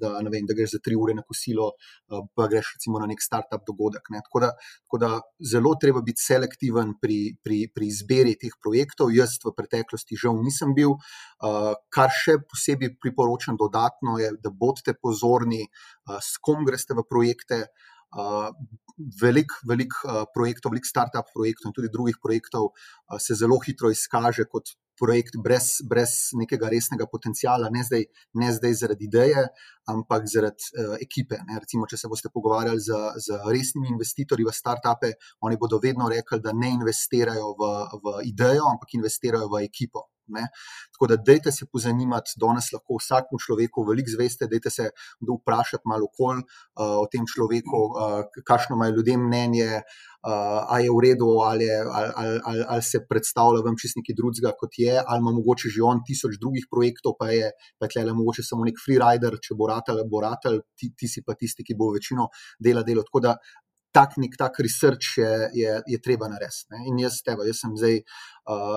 da, 0.00 0.16
vem, 0.32 0.48
da 0.48 0.56
greš 0.56 0.78
za 0.78 0.82
tri 0.82 0.96
ure 0.96 1.12
na 1.14 1.24
kosilo, 1.26 1.74
uh, 1.76 2.24
pa 2.32 2.48
greš 2.48 2.72
recimo 2.78 3.01
na 3.02 3.10
nek 3.10 3.22
startup 3.22 3.64
dogodek. 3.68 4.08
Ne. 4.14 4.22
Tako, 4.26 4.44
da, 4.46 4.50
tako 4.86 5.00
da 5.02 5.10
zelo 5.52 5.74
treba 5.80 6.02
biti 6.06 6.22
selektiven 6.22 6.94
pri, 7.02 7.18
pri, 7.42 7.64
pri 7.74 7.90
izbiri 7.90 8.36
teh 8.40 8.54
projektov. 8.62 9.12
Jaz 9.14 9.38
v 9.42 9.54
preteklosti 9.58 10.18
žal 10.18 10.38
nisem 10.42 10.74
bil. 10.78 10.96
Uh, 11.42 11.72
kar 11.92 12.12
še 12.14 12.38
posebej 12.46 12.94
priporočam 13.02 13.58
dodatno 13.60 14.18
je, 14.22 14.32
da 14.42 14.54
bodite 14.54 14.94
pozorni, 14.94 15.64
uh, 15.66 16.20
s 16.22 16.38
kom 16.38 16.66
greste 16.68 16.96
v 16.96 17.06
projekte. 17.08 17.66
Uh, 18.12 18.52
velik, 19.22 19.54
velik 19.64 19.94
uh, 20.04 20.24
projektov, 20.34 20.74
velik 20.74 20.84
startup 20.84 21.30
projektov 21.32 21.70
in 21.70 21.76
tudi 21.76 21.88
drugih 21.88 22.18
projektov 22.20 22.68
uh, 22.68 23.16
se 23.16 23.34
zelo 23.34 23.56
hitro 23.64 23.88
izkaže 23.90 24.44
kot 24.52 24.74
projekt 24.98 25.36
brez, 25.44 25.80
brez 25.88 26.32
nekega 26.38 26.70
resnega 26.72 27.06
potencijala, 27.10 27.70
ne 27.72 27.82
zdaj, 27.86 28.04
ne 28.38 28.52
zdaj 28.52 28.74
zaradi 28.82 29.08
ideje, 29.08 29.44
ampak 29.90 30.28
zaradi 30.30 30.70
uh, 30.76 30.94
ekipe. 31.02 31.40
Ne. 31.48 31.58
Recimo, 31.62 31.88
če 31.90 31.98
se 31.98 32.10
boste 32.12 32.30
pogovarjali 32.34 32.80
z, 32.80 33.02
z 33.24 33.40
resnimi 33.50 33.90
investitorji 33.94 34.46
v 34.46 34.54
startupe, 34.54 35.12
oni 35.42 35.58
bodo 35.60 35.80
vedno 35.82 36.08
rekli, 36.12 36.40
da 36.44 36.54
ne 36.54 36.74
investirajo 36.76 37.54
v, 37.58 37.74
v 38.04 38.16
idejo, 38.30 38.68
ampak 38.70 38.98
investirajo 39.00 39.50
v 39.52 39.64
ekipo. 39.66 40.11
Ne. 40.26 40.46
Tako 40.94 41.06
da, 41.10 41.16
dajte 41.16 41.52
se 41.52 41.66
pozanimati, 41.72 42.36
danes 42.40 42.70
lahko 42.72 42.96
vsakmu 43.00 43.40
človeku 43.42 43.82
veliko 43.88 44.12
zveste, 44.14 44.46
dajte 44.46 44.70
se 44.70 44.88
vprašati 45.20 45.88
malo 45.90 46.06
okol 46.10 46.38
uh, 46.38 47.02
o 47.02 47.06
tem 47.10 47.26
človeku, 47.26 47.80
uh, 47.90 48.42
kakšno 48.46 48.76
imajo 48.78 48.94
ljudje 48.96 49.16
mnenje, 49.18 49.68
uh, 49.82 50.60
ali 50.72 50.86
je 50.86 50.92
v 50.94 51.02
redu, 51.06 51.30
ali, 51.48 51.66
ali, 51.70 52.12
ali, 52.14 52.40
ali, 52.44 52.64
ali 52.76 52.86
se 52.86 53.02
predstavlja 53.08 53.64
vam 53.66 53.78
čist 53.78 53.98
nekaj 53.98 54.18
drugega, 54.20 54.54
kot 54.60 54.78
je, 54.78 54.94
ali 55.00 55.24
ima 55.24 55.34
mogoče 55.40 55.72
že 55.74 55.82
on 55.82 56.04
tisoč 56.06 56.38
drugih 56.40 56.70
projektov, 56.70 57.18
pa 57.18 57.32
je 57.34 57.50
pa 57.78 57.90
tle 57.90 58.06
le 58.06 58.14
mogoče 58.14 58.46
samo 58.46 58.68
nek 58.68 58.78
freerider, 58.78 59.40
če 59.42 59.58
bo 59.58 59.66
ratelj, 59.72 60.06
bo 60.06 60.22
ratelj, 60.22 60.62
ti, 60.78 60.92
ti 60.96 61.10
si 61.10 61.26
pa 61.26 61.34
tisti, 61.34 61.66
ki 61.66 61.74
bo 61.74 61.90
večino 61.96 62.30
dela 62.62 62.86
delo. 62.86 63.02
Tako 63.02 63.26
da 63.26 63.36
tak 63.92 64.16
nek 64.16 64.36
tak 64.40 64.56
research 64.64 65.20
je, 65.20 65.32
je, 65.52 65.72
je 65.86 65.98
treba 66.00 66.28
narediti. 66.32 66.80
In 66.88 66.98
jaz, 67.02 67.20
teba, 67.24 67.44
jaz 67.44 67.60
sem 67.60 67.76
zdaj 67.76 68.00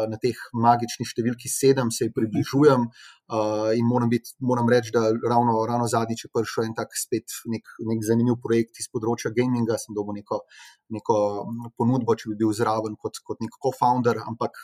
na 0.10 0.18
teh 0.22 0.38
magičnih 0.54 1.10
številki 1.10 1.50
sedem, 1.50 1.92
se 1.92 2.12
približujem. 2.14 2.90
Uh, 3.26 3.72
in 3.74 3.88
moram, 3.90 4.06
biti, 4.06 4.36
moram 4.38 4.68
reči, 4.70 4.92
da 4.94 5.08
ravno, 5.10 5.66
ravno 5.66 5.88
zadnjič 5.90 6.28
je 6.28 6.30
prišel 6.30 6.68
en 6.68 6.76
tak 6.78 6.92
spet 6.94 7.34
nek, 7.50 7.64
nek 7.82 8.04
zanimiv 8.06 8.36
projekt 8.38 8.78
iz 8.78 8.86
področja 8.94 9.32
gaminga. 9.34 9.80
Sem 9.82 9.96
dobil 9.98 10.20
neko, 10.20 10.44
neko 10.94 11.16
ponudbo, 11.74 12.14
če 12.14 12.30
bi 12.30 12.38
bil 12.44 12.54
zraven 12.54 12.94
kot, 13.02 13.18
kot 13.26 13.42
nek 13.42 13.58
co-founder, 13.58 14.20
ampak 14.30 14.60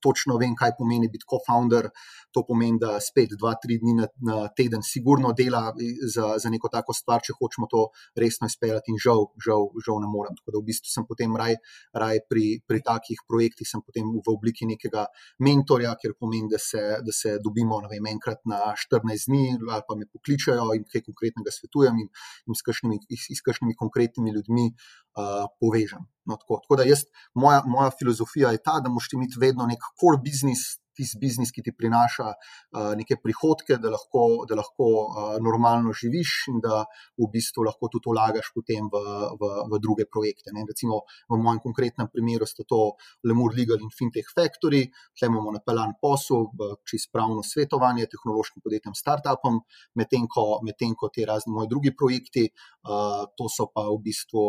točno 0.00 0.38
vem, 0.40 0.54
kaj 0.56 0.72
pomeni 0.78 1.10
biti 1.12 1.28
co-founder. 1.28 1.90
To 2.32 2.44
pomeni, 2.48 2.80
da 2.80 2.96
spet 3.04 3.36
dva, 3.36 3.52
tri 3.60 3.76
dni 3.82 3.98
na, 3.98 4.08
na 4.24 4.38
teden 4.48 4.80
sigurno 4.80 5.34
dela 5.36 5.66
za, 6.08 6.38
za 6.40 6.48
neko 6.48 6.72
tako 6.72 6.96
stvar, 6.96 7.20
če 7.20 7.36
hočemo 7.36 7.68
to 7.68 7.90
resno 8.16 8.48
izpeljati, 8.48 8.96
in 8.96 9.02
žal, 9.02 9.26
žal, 9.44 9.68
žal 9.84 10.00
ne 10.00 10.08
morem. 10.08 10.40
Tako 10.40 10.56
da 10.56 10.64
v 10.64 10.70
bistvu 10.72 10.88
sem 10.88 11.04
potem 11.04 11.36
raj, 11.36 11.60
raj 11.92 12.24
pri, 12.32 12.62
pri 12.64 12.80
takih 12.80 13.20
projektih, 13.28 13.68
sem 13.68 13.84
potem 13.84 14.08
v 14.08 14.24
obliki 14.24 14.45
nekega 14.68 15.06
mentorja, 15.42 15.94
ker 16.00 16.14
pomeni, 16.18 16.50
da 16.52 16.58
se, 16.58 16.82
da 17.02 17.12
se 17.12 17.36
dobimo. 17.42 17.80
Vem, 17.90 18.06
enkrat 18.12 18.42
na 18.46 18.72
14 18.74 19.30
dni, 19.30 19.44
ali 19.70 19.82
pa 19.88 19.96
me 19.96 20.08
pokličajo 20.12 20.68
in 20.76 20.86
kaj 20.92 21.04
konkretnega 21.08 21.54
svetujem, 21.54 21.98
in, 22.02 22.08
in 22.46 22.58
s 22.58 22.66
kakšnimi, 22.66 23.00
s 23.10 23.42
kakšnimi 23.46 23.76
konkretnimi 23.78 24.34
ljudmi 24.34 24.70
uh, 24.72 25.46
povežem. 25.60 26.06
No, 26.26 26.38
tako, 26.40 26.60
tako 26.64 26.80
da 26.80 26.86
jaz, 26.88 27.06
moja, 27.34 27.62
moja 27.66 27.90
filozofija 27.98 28.50
je 28.54 28.62
ta, 28.62 28.80
da 28.82 28.90
moš 28.90 29.12
imeti 29.14 29.38
vedno 29.40 29.66
nek 29.66 29.82
core 30.00 30.18
business, 30.22 30.78
tisti 30.96 31.20
biznis, 31.20 31.52
ki 31.54 31.64
ti 31.66 31.74
prinaša 31.76 32.28
uh, 32.32 32.92
neke 32.98 33.18
prihodke, 33.22 33.78
da 33.82 33.92
lahko, 33.94 34.44
da 34.48 34.58
lahko 34.58 34.88
uh, 35.04 35.36
normalno 35.42 35.94
živiš 35.96 36.34
in 36.52 36.60
da 36.64 36.82
v 37.18 37.28
bistvu 37.32 37.66
lahko 37.66 37.90
tudi 37.92 38.12
vlagaš 38.12 38.52
potem 38.54 38.88
v, 38.92 39.02
v, 39.40 39.52
v 39.72 39.80
druge 39.82 40.08
projekte. 40.10 40.54
Ne. 40.56 40.64
Recimo 40.68 41.02
v 41.30 41.40
mojem 41.40 41.60
konkretnem 41.64 42.10
primeru 42.12 42.48
sta 42.48 42.64
to 42.68 42.96
Lemur 43.26 43.54
Legal 43.56 43.82
in 43.82 43.92
Fintech 43.92 44.30
Factory, 44.34 44.86
tukaj 45.14 45.30
imamo 45.30 45.54
napeljan 45.56 45.96
posel, 46.00 46.48
čist 46.88 47.10
pravno 47.12 47.42
svetovanje 47.44 48.06
tehnološkim 48.12 48.62
podjetjem, 48.64 48.94
startupom, 48.96 49.60
medtem 49.98 50.26
ko, 50.30 50.60
med 50.64 50.80
ko 50.98 51.10
te 51.12 51.26
razni 51.28 51.52
moji 51.54 51.70
drugi 51.70 51.92
projekti, 51.96 52.46
uh, 52.86 53.26
to 53.36 53.48
so 53.52 53.68
pa 53.72 53.86
v 53.90 53.98
bistvu 54.04 54.44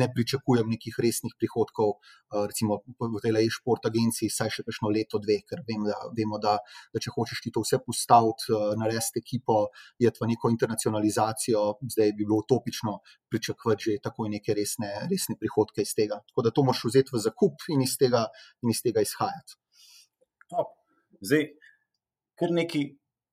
ne 0.00 0.08
pričakujem 0.12 0.68
nekih 0.70 0.98
resnih 1.02 1.34
prihodkov, 1.38 1.96
uh, 1.96 2.44
recimo 2.46 2.82
v 3.00 3.22
tej 3.22 3.46
e-sport 3.46 3.86
agenciji, 3.88 4.30
saj 4.32 4.52
še 4.58 4.66
kakšno 4.66 4.92
leto, 4.92 5.20
dve, 5.22 5.40
ker 5.46 5.62
vem, 5.68 5.85
da 5.88 5.96
vemo, 6.16 6.40
da, 6.42 6.56
da 6.92 7.02
če 7.02 7.12
hočeš 7.14 7.42
ti 7.44 7.52
to 7.54 7.62
vse 7.64 7.80
postaviti, 7.86 8.50
eh, 8.52 8.74
narediti 8.80 9.22
ekipo, 9.22 9.58
je 10.02 10.12
to 10.14 10.28
neko 10.28 10.50
internacionalizacijo, 10.54 11.64
zdaj 11.94 12.12
bi 12.12 12.24
bilo 12.24 12.40
utopično 12.42 12.98
pričakovati 13.30 13.90
že 13.90 13.98
takoj 14.02 14.30
neke 14.32 14.54
resne, 14.54 14.92
resne 15.10 15.36
prihodke 15.40 15.82
iz 15.86 15.94
tega. 15.96 16.20
Tako 16.28 16.46
da 16.46 16.54
to 16.54 16.64
moš 16.66 16.84
vzeti 16.88 17.14
v 17.14 17.22
zakup 17.22 17.66
in 17.74 17.82
iz 17.86 17.96
tega, 18.00 18.26
in 18.62 18.72
iz 18.74 18.82
tega 18.84 19.04
izhajati. 19.04 19.58
Top. 20.50 20.76
Zdaj, 21.20 21.48
kar 22.38 22.52
neki 22.52 22.86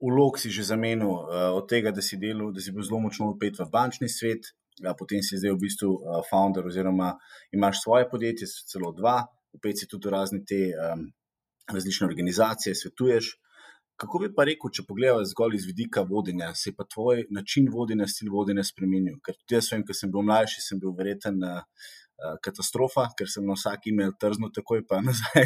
ulog 0.04 0.39
si 0.39 0.51
že 0.51 0.68
zamenil, 0.68 1.08
uh, 1.08 1.56
od 1.56 1.70
tega, 1.70 1.91
da 1.95 2.01
si, 2.04 2.20
delal, 2.20 2.51
da 2.51 2.60
si 2.60 2.74
bil 2.76 2.84
zelo 2.84 2.99
močno 2.99 3.32
upet 3.32 3.60
v 3.60 3.70
bančni 3.72 4.10
svet, 4.12 4.51
uh, 4.84 4.91
potem 4.99 5.24
si 5.24 5.39
zdaj 5.39 5.56
v 5.56 5.62
bistvu 5.64 5.89
uh, 5.95 6.20
founder, 6.28 6.68
oziroma 6.68 7.14
imaš 7.56 7.84
svoje 7.84 8.10
podjetje, 8.12 8.49
celo 8.68 8.91
dva, 8.91 9.24
upet 9.56 9.80
si 9.80 9.88
tudi 9.88 10.12
razne 10.12 10.43
te 10.43 10.74
um, 10.76 11.08
različne 11.72 12.07
organizacije, 12.07 12.76
svetuješ. 12.76 13.34
Kako 13.95 14.20
bi 14.24 14.30
pa 14.36 14.43
rekel, 14.49 14.72
če 14.74 14.86
pogledaj 14.88 15.28
zgolj 15.30 15.59
iz 15.59 15.66
vidika 15.70 16.01
vodenja, 16.01 16.49
se 16.57 16.72
je 16.72 16.76
pa 16.76 16.86
tvoj 16.89 17.28
način 17.32 17.68
vodenja, 17.72 18.07
stil 18.09 18.32
vodenja 18.34 18.64
spremenil? 18.66 19.20
Ker 19.24 19.38
tudi 19.38 19.59
jaz, 19.59 19.70
vem, 19.72 19.84
ko 19.86 19.93
sem 19.95 20.11
bil 20.11 20.26
mlajši, 20.26 20.64
sem 20.66 20.82
bil 20.82 20.95
verjeten 20.97 21.38
uh, 21.45 21.61
katastrofa, 22.43 23.05
ker 23.18 23.30
sem 23.30 23.45
na 23.45 23.53
vsak 23.57 23.88
e-mail 23.91 24.16
trznil, 24.20 24.49
takoj 24.55 24.82
pa 24.89 25.01
nazaj 25.07 25.45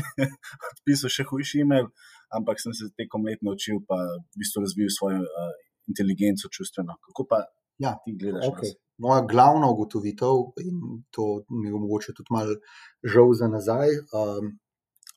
odpisal 0.71 1.11
še 1.13 1.27
hujši 1.27 1.65
e-mail, 1.65 1.91
ampak 2.39 2.63
sem 2.63 2.75
se 2.77 2.87
tekom 2.95 3.27
let 3.27 3.43
naučil, 3.43 3.83
pa 3.87 3.99
v 3.99 4.39
bistvu 4.39 4.63
razvil 4.63 4.91
svojo 4.95 5.23
uh, 5.27 5.55
inteligenco 5.91 6.49
čustveno. 6.51 6.95
Kako 7.09 7.27
pa 7.27 7.43
ja, 7.83 7.97
ti 8.03 8.15
gledaš? 8.15 8.47
Okay. 8.53 8.75
Moja 9.03 9.25
glavna 9.29 9.67
ugotovitev, 9.69 10.39
in 10.63 11.03
to 11.13 11.43
mi 11.51 11.67
je 11.67 11.75
mogoče 11.75 12.15
tudi 12.17 12.33
malo 12.33 12.55
žal 13.03 13.35
za 13.37 13.51
nazaj. 13.51 13.93
Um, 14.15 14.55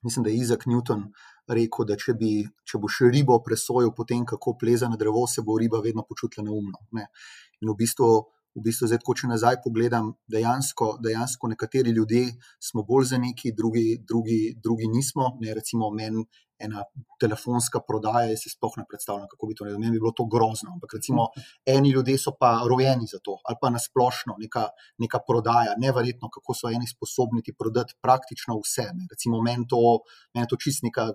mislim, 0.03 0.25
da 0.25 0.31
je 0.31 0.41
Izak 0.41 0.67
Newton 0.67 1.07
rekel, 1.49 1.87
da 1.87 1.97
če, 1.99 2.15
bi, 2.19 2.33
če 2.65 2.79
boš 2.79 3.01
ribo 3.13 3.39
presojal 3.45 3.95
po 3.97 4.07
tem, 4.09 4.25
kako 4.27 4.57
pleza 4.61 4.89
na 4.89 4.99
drevo, 5.01 5.27
se 5.27 5.43
bo 5.47 5.59
riba 5.59 5.81
vedno 5.85 6.05
počutila 6.09 6.47
neumno. 6.47 6.85
Ne. 6.97 7.09
In 7.61 7.73
v 7.73 7.77
bistvu, 7.83 8.11
v 8.57 8.65
bistvu 8.67 8.91
zdaj, 8.91 9.03
ko 9.07 9.15
če 9.15 9.31
nazaj 9.31 9.61
pogledam, 9.65 10.13
dejansko, 10.31 10.97
dejansko 11.03 11.51
nekateri 11.53 11.95
ljudje 11.97 12.37
smo 12.63 12.85
bolj 12.87 13.11
za 13.13 13.19
neki, 13.19 13.53
drugi, 13.57 14.01
drugi, 14.07 14.41
drugi 14.63 14.89
nismo. 14.91 15.35
Ne, 15.43 15.55
recimo, 15.55 15.91
meni 15.95 16.25
ena 16.61 16.85
telefonska 17.21 17.81
prodaja, 17.87 18.31
jaz 18.31 18.45
si 18.45 18.53
sploh 18.53 18.77
ne 18.81 18.85
predstavljam, 18.89 19.29
kako 19.31 19.49
bi 19.49 19.57
to 19.57 19.65
naredil. 19.65 19.81
Meni 19.81 19.97
bi 19.97 20.03
bilo 20.03 20.13
to 20.17 20.27
grozno. 20.31 20.73
Ampak 20.75 20.95
recimo, 20.99 21.29
eni 21.67 21.93
ljudje 21.95 22.19
so 22.19 22.33
pa 22.41 22.53
rojeni 22.69 23.09
za 23.11 23.21
to, 23.25 23.39
ali 23.49 23.59
pa 23.61 23.71
nasplošno 23.71 24.37
neka, 24.39 24.67
neka 24.99 25.21
prodaja, 25.29 25.77
nevrjetno, 25.79 26.31
kako 26.33 26.57
so 26.57 26.73
eni 26.73 26.89
sposobni 26.89 27.43
ti 27.47 27.55
prodati 27.59 27.97
praktično 28.03 28.59
vse. 28.61 28.89
Ne. 28.97 29.09
Recimo, 29.11 29.41
meni 29.45 29.67
to, 29.69 29.81
men 30.35 30.49
to 30.51 30.59
čist 30.61 30.85
neka, 30.87 31.11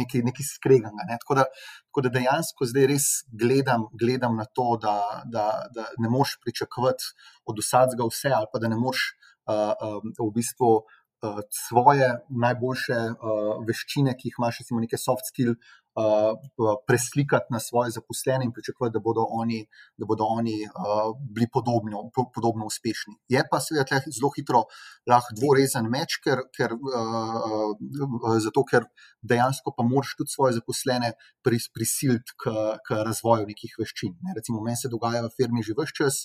neki, 0.00 0.22
neki 0.26 0.46
skreganga. 0.46 1.08
Ne. 1.08 1.18
Tako, 1.24 1.40
da, 1.40 1.48
tako 1.88 2.06
da 2.06 2.14
dejansko 2.18 2.68
zdaj 2.70 2.88
res 2.92 3.08
gledam, 3.32 3.88
gledam 4.00 4.36
na 4.36 4.44
to, 4.44 4.76
da, 4.82 4.96
da, 5.24 5.46
da 5.74 5.88
ne 5.98 6.12
moš 6.12 6.38
pričakovati 6.44 7.12
od 7.48 7.60
vsakega 7.60 8.08
vse, 8.08 8.32
ali 8.36 8.50
pa 8.52 8.60
da 8.62 8.68
ne 8.68 8.78
moš 8.80 9.10
uh, 9.50 9.74
um, 9.80 10.14
v 10.18 10.32
bistvu. 10.34 10.80
Eh, 11.22 11.40
svoje 11.68 12.06
najboljše 12.32 12.96
uh, 13.12 13.58
veščine, 13.68 14.14
ki 14.16 14.30
jih 14.30 14.36
imaš, 14.40 14.62
recimo, 14.62 14.80
neke 14.80 14.96
soft 14.96 15.26
skill, 15.28 15.50
uh, 15.52 16.78
preslikati 16.88 17.52
na 17.52 17.60
svoje 17.60 17.90
zaposlene 17.90 18.46
in 18.46 18.52
pričakovati, 18.56 18.94
da 18.94 19.02
bodo 19.04 19.26
oni, 19.28 19.58
da 20.00 20.08
bodo 20.08 20.24
oni 20.24 20.54
uh, 20.64 21.10
bili 21.34 21.48
podobno, 21.52 22.06
podobno 22.34 22.66
uspešni. 22.66 23.18
Je 23.28 23.42
pa 23.50 23.60
seveda 23.60 24.00
zelo 24.06 24.30
hitro 24.36 24.62
lahko 25.10 25.36
dvorezen 25.36 25.90
meč, 25.92 26.16
ker, 26.24 26.40
ker, 26.56 26.72
uh, 26.72 27.36
uh, 27.76 28.38
zato 28.40 28.64
ker 28.64 28.88
dejansko 29.20 29.74
pa 29.76 29.84
moraš 29.84 30.14
tudi 30.22 30.32
svoje 30.32 30.56
zaposlene 30.56 31.12
pris, 31.44 31.68
prisiliti 31.68 32.32
k, 32.40 32.54
k 32.86 33.02
razvoju 33.10 33.44
nekih 33.50 33.76
veščin. 33.82 34.16
Ne. 34.24 34.38
Recimo, 34.40 34.64
meni 34.64 34.80
se 34.80 34.88
dogaja 34.88 35.26
v 35.26 35.34
firmi 35.36 35.66
že 35.66 35.76
vse 35.76 35.96
čas. 36.00 36.24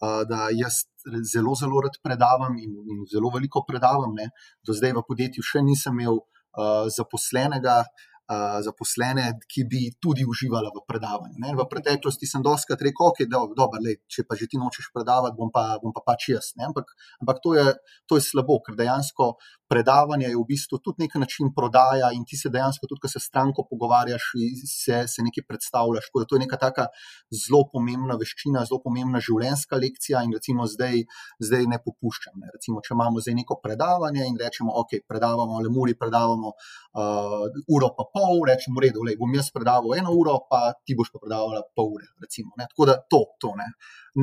Da 0.00 0.48
jaz 0.52 0.84
zelo, 1.32 1.54
zelo 1.54 1.80
rad 1.84 1.96
predavam 2.02 2.56
in, 2.58 2.72
in 2.90 3.04
zelo 3.10 3.30
veliko 3.34 3.64
predavam. 3.68 4.14
Ne. 4.16 4.30
Do 4.66 4.74
zdaj 4.76 4.96
v 4.96 5.04
podjetju 5.06 5.44
še 5.44 5.62
nisem 5.64 6.00
imel 6.00 6.18
uh, 6.18 6.88
zaposlenega, 6.92 7.82
uh, 8.30 8.58
zaposlene, 8.64 9.26
ki 9.50 9.66
bi 9.70 9.82
tudi 10.00 10.24
uživala 10.28 10.72
v 10.74 10.82
predavanju. 10.88 11.38
Ne? 11.44 11.54
V 11.58 11.66
preteklosti 11.70 12.28
sem 12.28 12.44
doskrat 12.44 12.82
rekel, 12.84 13.10
okay, 13.10 13.28
da 13.30 13.42
okay, 13.44 13.98
če 14.08 14.26
pa 14.28 14.38
že 14.38 14.48
ti 14.50 14.60
nočeš 14.60 14.90
predavati, 14.94 15.36
bom 15.38 15.52
pa, 15.52 15.78
bom 15.82 15.92
pa 15.94 16.04
pač 16.06 16.30
jaz. 16.32 16.52
Ampak, 16.58 16.94
ampak 17.20 17.42
to, 17.44 17.54
je, 17.58 17.66
to 18.08 18.20
je 18.20 18.24
slabo, 18.24 18.60
ker 18.64 18.78
dejansko 18.78 19.34
predavanje 19.68 20.28
je 20.28 20.36
v 20.36 20.44
bistvu 20.48 20.78
tudi 20.78 21.04
nek 21.04 21.14
način 21.14 21.50
prodaja 21.56 22.10
in 22.12 22.24
ti 22.28 22.36
se 22.36 22.50
dejansko 22.52 22.86
tudi, 22.86 23.00
ko 23.02 23.08
se 23.08 23.20
stranko 23.20 23.64
pogovarjaš, 23.70 24.22
se, 24.68 25.04
se 25.08 25.22
nekaj 25.26 25.46
predstavljaš. 25.48 26.10
To 26.12 26.36
je 26.36 26.42
neka 26.44 26.58
taka 26.60 26.86
zelo 27.32 27.64
pomembna 27.72 28.18
veščina, 28.20 28.64
zelo 28.68 28.80
pomembna 28.84 29.22
življenjska 29.24 29.80
lekcija 29.80 30.22
in 30.26 30.34
recimo 30.36 30.66
zdaj, 30.70 31.04
zdaj 31.40 31.66
ne 31.72 31.80
popuščam. 31.86 32.36
Ne? 32.42 32.52
Recimo, 32.54 32.82
če 32.84 32.94
imamo 32.96 33.24
zdaj 33.24 33.38
neko 33.40 33.58
predavanje 33.64 34.26
in 34.28 34.38
rečemo, 34.40 34.74
ok, 34.84 34.96
predavamo 35.08 35.60
le 35.64 35.72
muri, 35.72 35.96
predavamo 35.98 36.54
uh, 36.54 37.48
uro 37.76 37.90
pa 37.96 38.08
pol, 38.12 38.44
rečemo, 38.50 38.82
redo, 38.84 39.04
le, 39.06 39.16
bom 39.20 39.32
jaz 39.34 39.50
predaval 39.54 39.96
eno 39.98 40.14
uro, 40.14 40.38
pa 40.50 40.72
ti 40.84 40.96
boš 40.98 41.12
pa 41.14 41.22
predavala 41.24 41.64
pol 41.74 41.94
ure. 41.98 42.10
Recimo, 42.22 42.54
Tako 42.58 42.86
da 42.86 42.98
to, 43.10 43.22
to 43.40 43.54
ne. 43.58 43.68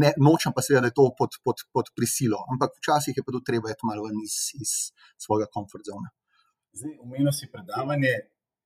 ne. 0.02 0.14
Nočem 0.22 0.54
pa 0.56 0.64
seveda, 0.66 0.86
da 0.86 0.92
je 0.92 0.98
to 0.98 1.10
pod, 1.18 1.38
pod, 1.44 1.64
pod 1.74 1.92
prisilo, 1.96 2.39
ampak 2.52 2.78
včasih 2.80 3.18
je 3.18 3.24
pa 3.26 3.34
tudi 3.36 3.48
treba 3.50 3.72
iti 3.72 3.88
malo 3.88 4.06
ven 4.08 4.20
iz, 4.24 4.36
iz 4.60 4.72
svojega 5.20 5.41
komfort 5.50 5.88
zone. 5.88 6.12
Zdaj, 6.78 7.00
umenil 7.06 7.34
si 7.36 7.50
predavanje. 7.52 8.20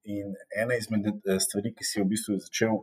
In 0.06 0.36
ena 0.62 0.76
izmed 0.78 1.08
eh, 1.10 1.40
stvari, 1.42 1.72
ki 1.74 1.86
si 1.88 1.98
v 1.98 2.06
bistvu 2.12 2.36
začel 2.38 2.76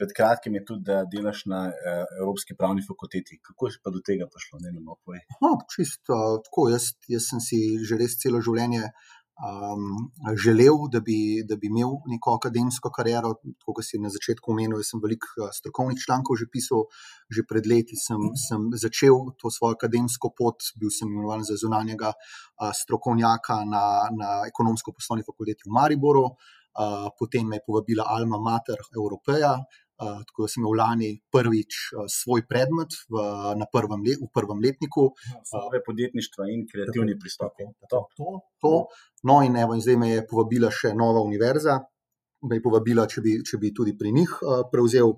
pred 0.00 0.10
kratkim, 0.10 0.56
je 0.58 0.64
tudi, 0.66 0.82
da 0.88 1.04
delaš 1.06 1.44
na 1.46 1.60
uh, 1.70 2.00
Evropski 2.18 2.56
pravni 2.58 2.82
fakulteti. 2.82 3.38
Kako 3.38 3.68
je 3.70 3.78
pa 3.84 3.92
do 3.94 4.02
tega 4.02 4.26
prišlo? 4.26 4.58
Ne, 4.64 4.72
ne, 4.74 4.82
no, 4.82 5.52
čisto 5.70 6.18
tako. 6.42 6.66
Jaz, 6.72 6.88
jaz 7.06 7.28
sem 7.30 7.44
si 7.44 7.60
že 7.86 8.00
res 8.00 8.18
celo 8.18 8.42
življenje 8.42 8.82
uh, 8.82 9.15
um, 9.36 10.10
želel, 10.44 10.88
da 10.92 11.00
bi, 11.00 11.44
da 11.48 11.56
bi 11.56 11.66
imel 11.66 11.98
neko 12.06 12.34
akademsko 12.38 12.90
kariero. 12.90 13.34
Kot 13.64 13.84
si 13.84 14.00
na 14.00 14.10
začetku 14.12 14.52
omenil, 14.52 14.82
sem 14.86 15.00
veliko 15.02 15.48
strokovnih 15.52 16.00
člankov 16.00 16.40
že 16.40 16.48
pisal, 16.52 16.86
že 17.30 17.44
pred 17.48 17.66
leti 17.66 17.96
sem, 18.00 18.32
sem 18.36 18.68
začel 18.72 19.32
to 19.40 19.52
svojo 19.52 19.76
akademsko 19.76 20.32
pot, 20.36 20.72
bil 20.80 20.90
sem 20.90 21.08
imenovan 21.08 21.44
za 21.44 21.58
zunanjega 21.60 22.12
uh, 22.12 22.72
strokovnjaka 22.72 23.64
na, 23.68 23.86
na 24.12 24.30
ekonomsko-poslovni 24.48 25.26
fakulteti 25.26 25.68
v 25.68 25.74
Mariboru. 25.74 26.30
Uh, 26.76 27.08
potem 27.16 27.48
me 27.48 27.56
je 27.56 27.64
povabila 27.64 28.04
Alma 28.04 28.36
Mater 28.36 28.76
Evropeja, 28.92 29.56
tako 29.98 30.44
da 30.44 30.48
sem 30.52 30.62
imel 30.62 30.76
lani 30.78 31.10
prvič 31.32 31.78
uh, 31.94 32.04
svoj 32.10 32.44
predmet 32.48 32.96
v, 33.08 33.24
prvem, 33.72 34.04
let, 34.06 34.20
v 34.20 34.28
prvem 34.34 34.60
letniku. 34.64 35.10
Svoje 35.44 35.82
podjetništvo 35.86 36.48
in 36.52 36.66
kreativni 36.70 37.18
pristop. 37.18 37.56
To, 37.90 38.06
to, 38.16 38.32
to. 38.60 38.74
No, 39.24 39.40
in, 39.42 39.56
evo, 39.56 39.74
in 39.74 39.84
zdaj 39.84 39.96
me 40.00 40.10
je 40.12 40.26
povabila 40.28 40.70
še 40.70 40.94
nova 40.94 41.22
univerza, 41.24 41.80
me 42.46 42.58
je 42.58 42.64
povabila, 42.64 43.06
če 43.08 43.24
bi, 43.24 43.38
če 43.46 43.60
bi 43.62 43.72
tudi 43.74 43.96
pri 43.96 44.12
njih 44.12 44.36
uh, 44.42 44.66
prevzel 44.72 45.16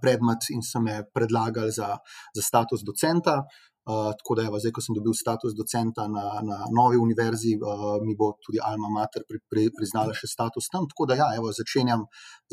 predmet 0.00 0.46
in 0.54 0.62
so 0.62 0.80
me 0.80 1.00
predlagali 1.14 1.72
za, 1.74 1.96
za 2.34 2.42
status 2.42 2.84
docenta. 2.86 3.42
Uh, 3.82 4.12
tako 4.14 4.36
da, 4.38 4.44
evo, 4.46 4.60
zdaj, 4.62 4.70
ko 4.76 4.82
sem 4.84 4.94
dobil 4.94 5.14
status 5.18 5.56
docenta 5.58 6.04
na, 6.06 6.22
na 6.46 6.56
novi 6.70 7.00
univerzi, 7.02 7.56
uh, 7.58 7.96
mi 8.06 8.14
bo 8.14 8.28
tudi 8.46 8.60
Alma 8.62 8.86
Mater 8.94 9.24
pri, 9.26 9.40
pri, 9.50 9.64
priznala 9.74 10.14
še 10.14 10.30
status 10.30 10.70
tam. 10.70 10.86
Tako 10.86 11.08
da, 11.10 11.16
ja, 11.18 11.26
evo, 11.34 11.50
začenjam, 11.50 12.04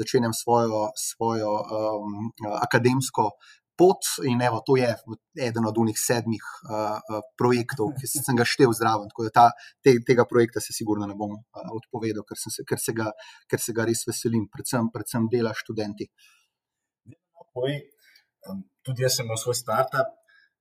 začenjam 0.01 0.33
svojo, 0.33 0.87
svojo 0.97 1.51
um, 1.53 2.15
akademsko 2.57 3.29
pot 3.79 4.09
in 4.27 4.41
evo, 4.43 4.59
to 4.65 4.75
je 4.75 4.89
eden 5.45 5.69
od 5.69 5.77
unih 5.79 5.99
sedmih 6.01 6.43
uh, 6.65 7.21
projektov, 7.39 7.93
ki 7.95 8.09
sem 8.09 8.35
ga 8.39 8.47
štev 8.49 8.73
zraven. 8.75 9.07
Tako 9.13 9.29
da 9.29 9.35
ta, 9.37 9.45
te, 9.85 9.93
tega 10.07 10.25
projekta 10.27 10.59
se 10.65 10.75
sigurno 10.75 11.07
ne 11.07 11.15
bom 11.19 11.37
uh, 11.37 11.69
odpovedal, 11.77 12.25
ker, 12.27 12.41
se, 12.41 12.65
ker, 12.67 12.81
se 12.81 12.95
ga, 12.97 13.13
ker 13.47 13.61
se 13.63 13.75
ga 13.77 13.85
res 13.87 14.01
veselim, 14.09 14.49
predvsem, 14.51 14.89
predvsem 14.95 15.29
dela 15.31 15.53
študenti. 15.55 16.09
Tudi 18.83 19.05
jaz 19.05 19.19
sem 19.19 19.29
imel 19.29 19.39
svoj 19.39 19.55
startup, 19.61 20.11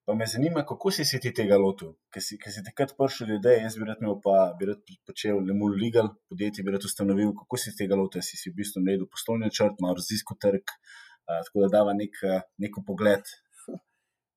Pa 0.09 0.15
me 0.15 0.27
zanima, 0.27 0.65
kako 0.67 0.91
si 0.91 1.05
se 1.05 1.19
ti 1.21 1.31
tega 1.37 1.57
lotil, 1.61 1.91
ker 2.15 2.23
si, 2.25 2.39
si 2.53 2.63
takrat 2.65 2.95
prišel 2.97 3.29
ljudi, 3.29 3.51
jaz 3.61 3.75
bi 3.77 3.89
rad 3.89 3.99
imel, 4.01 4.15
pa 4.25 4.37
bi 4.57 4.69
rad 4.71 4.93
počel 5.05 5.43
le 5.49 5.57
mul 5.59 5.75
legal, 5.83 6.09
podjetje 6.33 6.65
bi 6.65 6.73
rad 6.73 6.87
ustanovil. 6.89 7.35
Kako 7.41 7.59
si 7.61 7.75
tega 7.77 7.99
lotil, 8.01 8.25
si 8.25 8.41
si 8.41 8.49
v 8.49 8.57
bistvu 8.63 8.81
naredil 8.87 9.11
poslovni 9.13 9.45
načrt, 9.45 9.77
malo 9.85 9.99
raziskal 9.99 10.41
trg, 10.41 10.73
a, 11.29 11.43
tako 11.51 11.67
da 11.67 11.69
dava 11.77 11.93
nek, 12.01 12.17
neko 12.65 12.87
pogled 12.89 13.29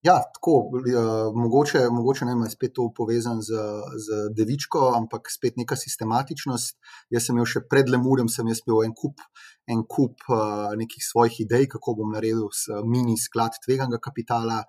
Ja, 0.02 0.16
tako, 0.34 0.52
uh, 0.74 1.36
mogoče, 1.38 1.80
mogoče 1.92 2.26
ne, 2.26 2.34
je 2.44 2.50
spet 2.50 2.72
to 2.74 2.88
povezan 2.98 3.38
z, 3.46 3.58
z 4.06 4.22
devičko, 4.34 4.80
ampak 4.98 5.30
spet 5.30 5.60
neka 5.62 5.78
sistematičnost. 5.78 6.80
Jaz 7.14 7.28
sem 7.28 7.38
imel 7.38 7.46
še 7.46 7.62
pred 7.70 7.90
Lemurjem, 7.94 8.32
sem 8.34 8.50
imel 8.50 8.82
en 8.88 8.96
kup, 8.98 9.22
en 9.72 9.84
kup 9.88 10.26
uh, 10.30 10.74
nekih 10.78 11.04
svojih 11.04 11.40
idej, 11.46 11.68
kako 11.72 11.96
bom 12.00 12.12
naredil 12.16 12.50
mini 12.86 13.18
sklad 13.18 13.56
tveganga 13.66 14.00
kapitala. 14.04 14.64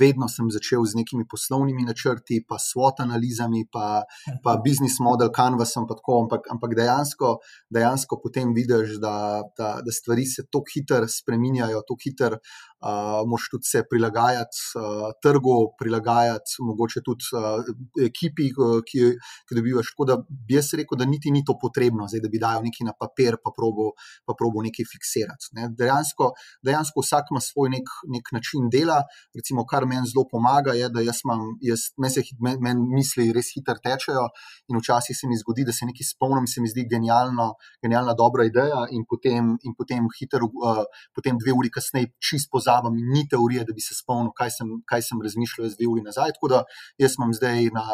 Vedno 0.00 0.28
sem 0.28 0.50
začel 0.50 0.84
z 0.84 0.98
nekimi 1.00 1.26
poslovnimi 1.30 1.86
načrti, 1.86 2.40
pa 2.48 2.58
SWOT 2.62 3.02
analizami, 3.06 3.64
pa, 3.72 4.02
pa 4.44 4.56
business 4.66 5.00
model, 5.00 5.30
canvasom, 5.34 5.86
pa 5.88 5.98
tako, 5.98 6.22
ampak, 6.24 6.50
ampak 6.54 6.74
dejansko, 6.78 7.36
dejansko 7.70 8.20
potem 8.22 8.54
vidiš, 8.56 8.98
da, 9.02 9.42
da, 9.58 9.78
da 9.84 9.94
stvari 9.94 10.26
se 10.26 10.46
tako 10.48 10.66
hitro 10.74 11.06
spreminjajo, 11.08 11.84
tako 11.86 12.02
hitro 12.04 12.42
uh, 12.82 13.28
moš 13.30 13.48
tudi 13.50 13.64
se 13.64 13.82
prilagajati 13.90 14.58
uh, 14.76 15.10
trgu, 15.22 15.56
prilagajati 15.78 16.62
mogoče 16.68 17.00
tudi 17.04 17.24
uh, 17.34 17.64
ekipi, 18.06 18.50
uh, 18.54 18.80
ki, 18.86 19.12
ki 19.48 19.58
dobivaš. 19.58 19.92
Tako 19.92 20.04
da 20.10 20.16
bi 20.48 20.54
jaz 20.54 20.72
rekel, 20.78 20.98
da 20.98 21.04
niti 21.04 21.30
ni 21.30 21.44
to 21.44 21.58
potrebno, 21.60 22.08
zdaj, 22.08 22.22
da 22.24 22.32
bi 22.32 22.42
dajal 22.42 22.64
nekaj 22.66 22.88
na 22.90 22.94
papir, 22.98 23.38
pa 23.42 23.52
probo, 23.56 23.92
pa 24.26 24.32
probo 24.38 24.47
nekaj 24.64 24.88
fiksirati. 24.92 25.50
Ne. 25.58 25.68
Dejansko, 25.78 26.32
dejansko 26.64 27.04
vsak 27.04 27.32
ima 27.32 27.42
svoj 27.44 27.72
nek, 27.76 27.92
nek 28.14 28.32
način 28.32 28.70
dela. 28.72 29.02
Recimo, 29.36 29.66
kar 29.66 29.86
meni 29.86 30.08
zelo 30.08 30.26
pomaga, 30.30 30.74
je, 30.78 30.88
da 30.94 31.04
jaz 31.04 31.22
imam, 31.24 31.44
jaz, 31.64 31.90
meni 31.98 32.14
se 32.14 32.24
men, 32.40 32.58
men 32.64 32.84
misli 32.94 33.28
res 33.36 33.52
hitro 33.54 33.78
tečejo 33.84 34.28
in 34.68 34.78
včasih 34.80 35.16
se 35.16 35.28
mi 35.28 35.36
zgodi, 35.38 35.66
da 35.68 35.72
se 35.72 35.88
nekaj 35.88 36.12
spomnim, 36.12 36.46
se 36.46 36.62
mi 36.64 36.70
zdi 36.70 36.86
genialno, 36.90 37.52
genialna 37.84 38.14
dobra 38.18 38.46
ideja 38.48 38.86
in 38.94 39.04
potem, 39.08 39.56
in 39.66 39.74
potem 39.78 40.08
hiter, 40.18 40.44
uh, 40.44 40.84
potem 41.14 41.38
dve 41.40 41.54
uri 41.56 41.70
kasneje 41.72 42.12
čist 42.22 42.50
pozabim 42.52 42.68
pozabim, 42.68 42.94
ni 43.12 43.28
teorije, 43.28 43.64
da 43.64 43.72
bi 43.72 43.80
se 43.80 43.94
spomnil, 43.94 44.32
kaj 44.36 44.50
sem, 44.50 44.68
kaj 44.88 45.02
sem 45.02 45.22
razmišljal 45.22 45.70
dve 45.76 45.86
uri 45.92 46.02
nazaj. 46.02 46.32
Tako 46.36 46.48
da 46.48 46.62
jaz 46.98 47.16
imam 47.18 47.32
zdaj 47.34 47.70
na, 47.74 47.84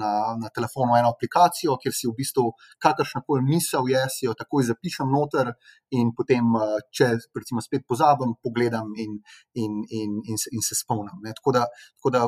na, 0.00 0.10
na 0.42 0.48
telefonu 0.54 0.96
eno 0.98 1.12
aplikacijo, 1.14 1.78
kjer 1.82 1.94
si 1.94 2.08
v 2.08 2.14
bistvu 2.18 2.52
kakršna 2.82 3.22
koli 3.26 3.42
misel 3.44 3.88
je, 3.88 4.02
si 4.14 4.26
jo 4.26 4.34
takoj 4.34 4.66
zapišem 4.70 5.10
noter 5.12 5.52
in 5.96 6.12
potem, 6.16 6.52
če 6.92 7.10
recimo 7.38 7.62
spet 7.64 7.86
pozabim, 7.88 8.36
pogledam 8.44 8.92
in, 9.00 9.18
in, 9.54 9.82
in, 9.88 10.16
in, 10.28 10.40
in 10.52 10.64
se 10.64 10.76
spomnim. 10.78 11.20
Tako 11.40 11.54
da, 11.56 11.66
tako 11.98 12.14
da 12.14 12.24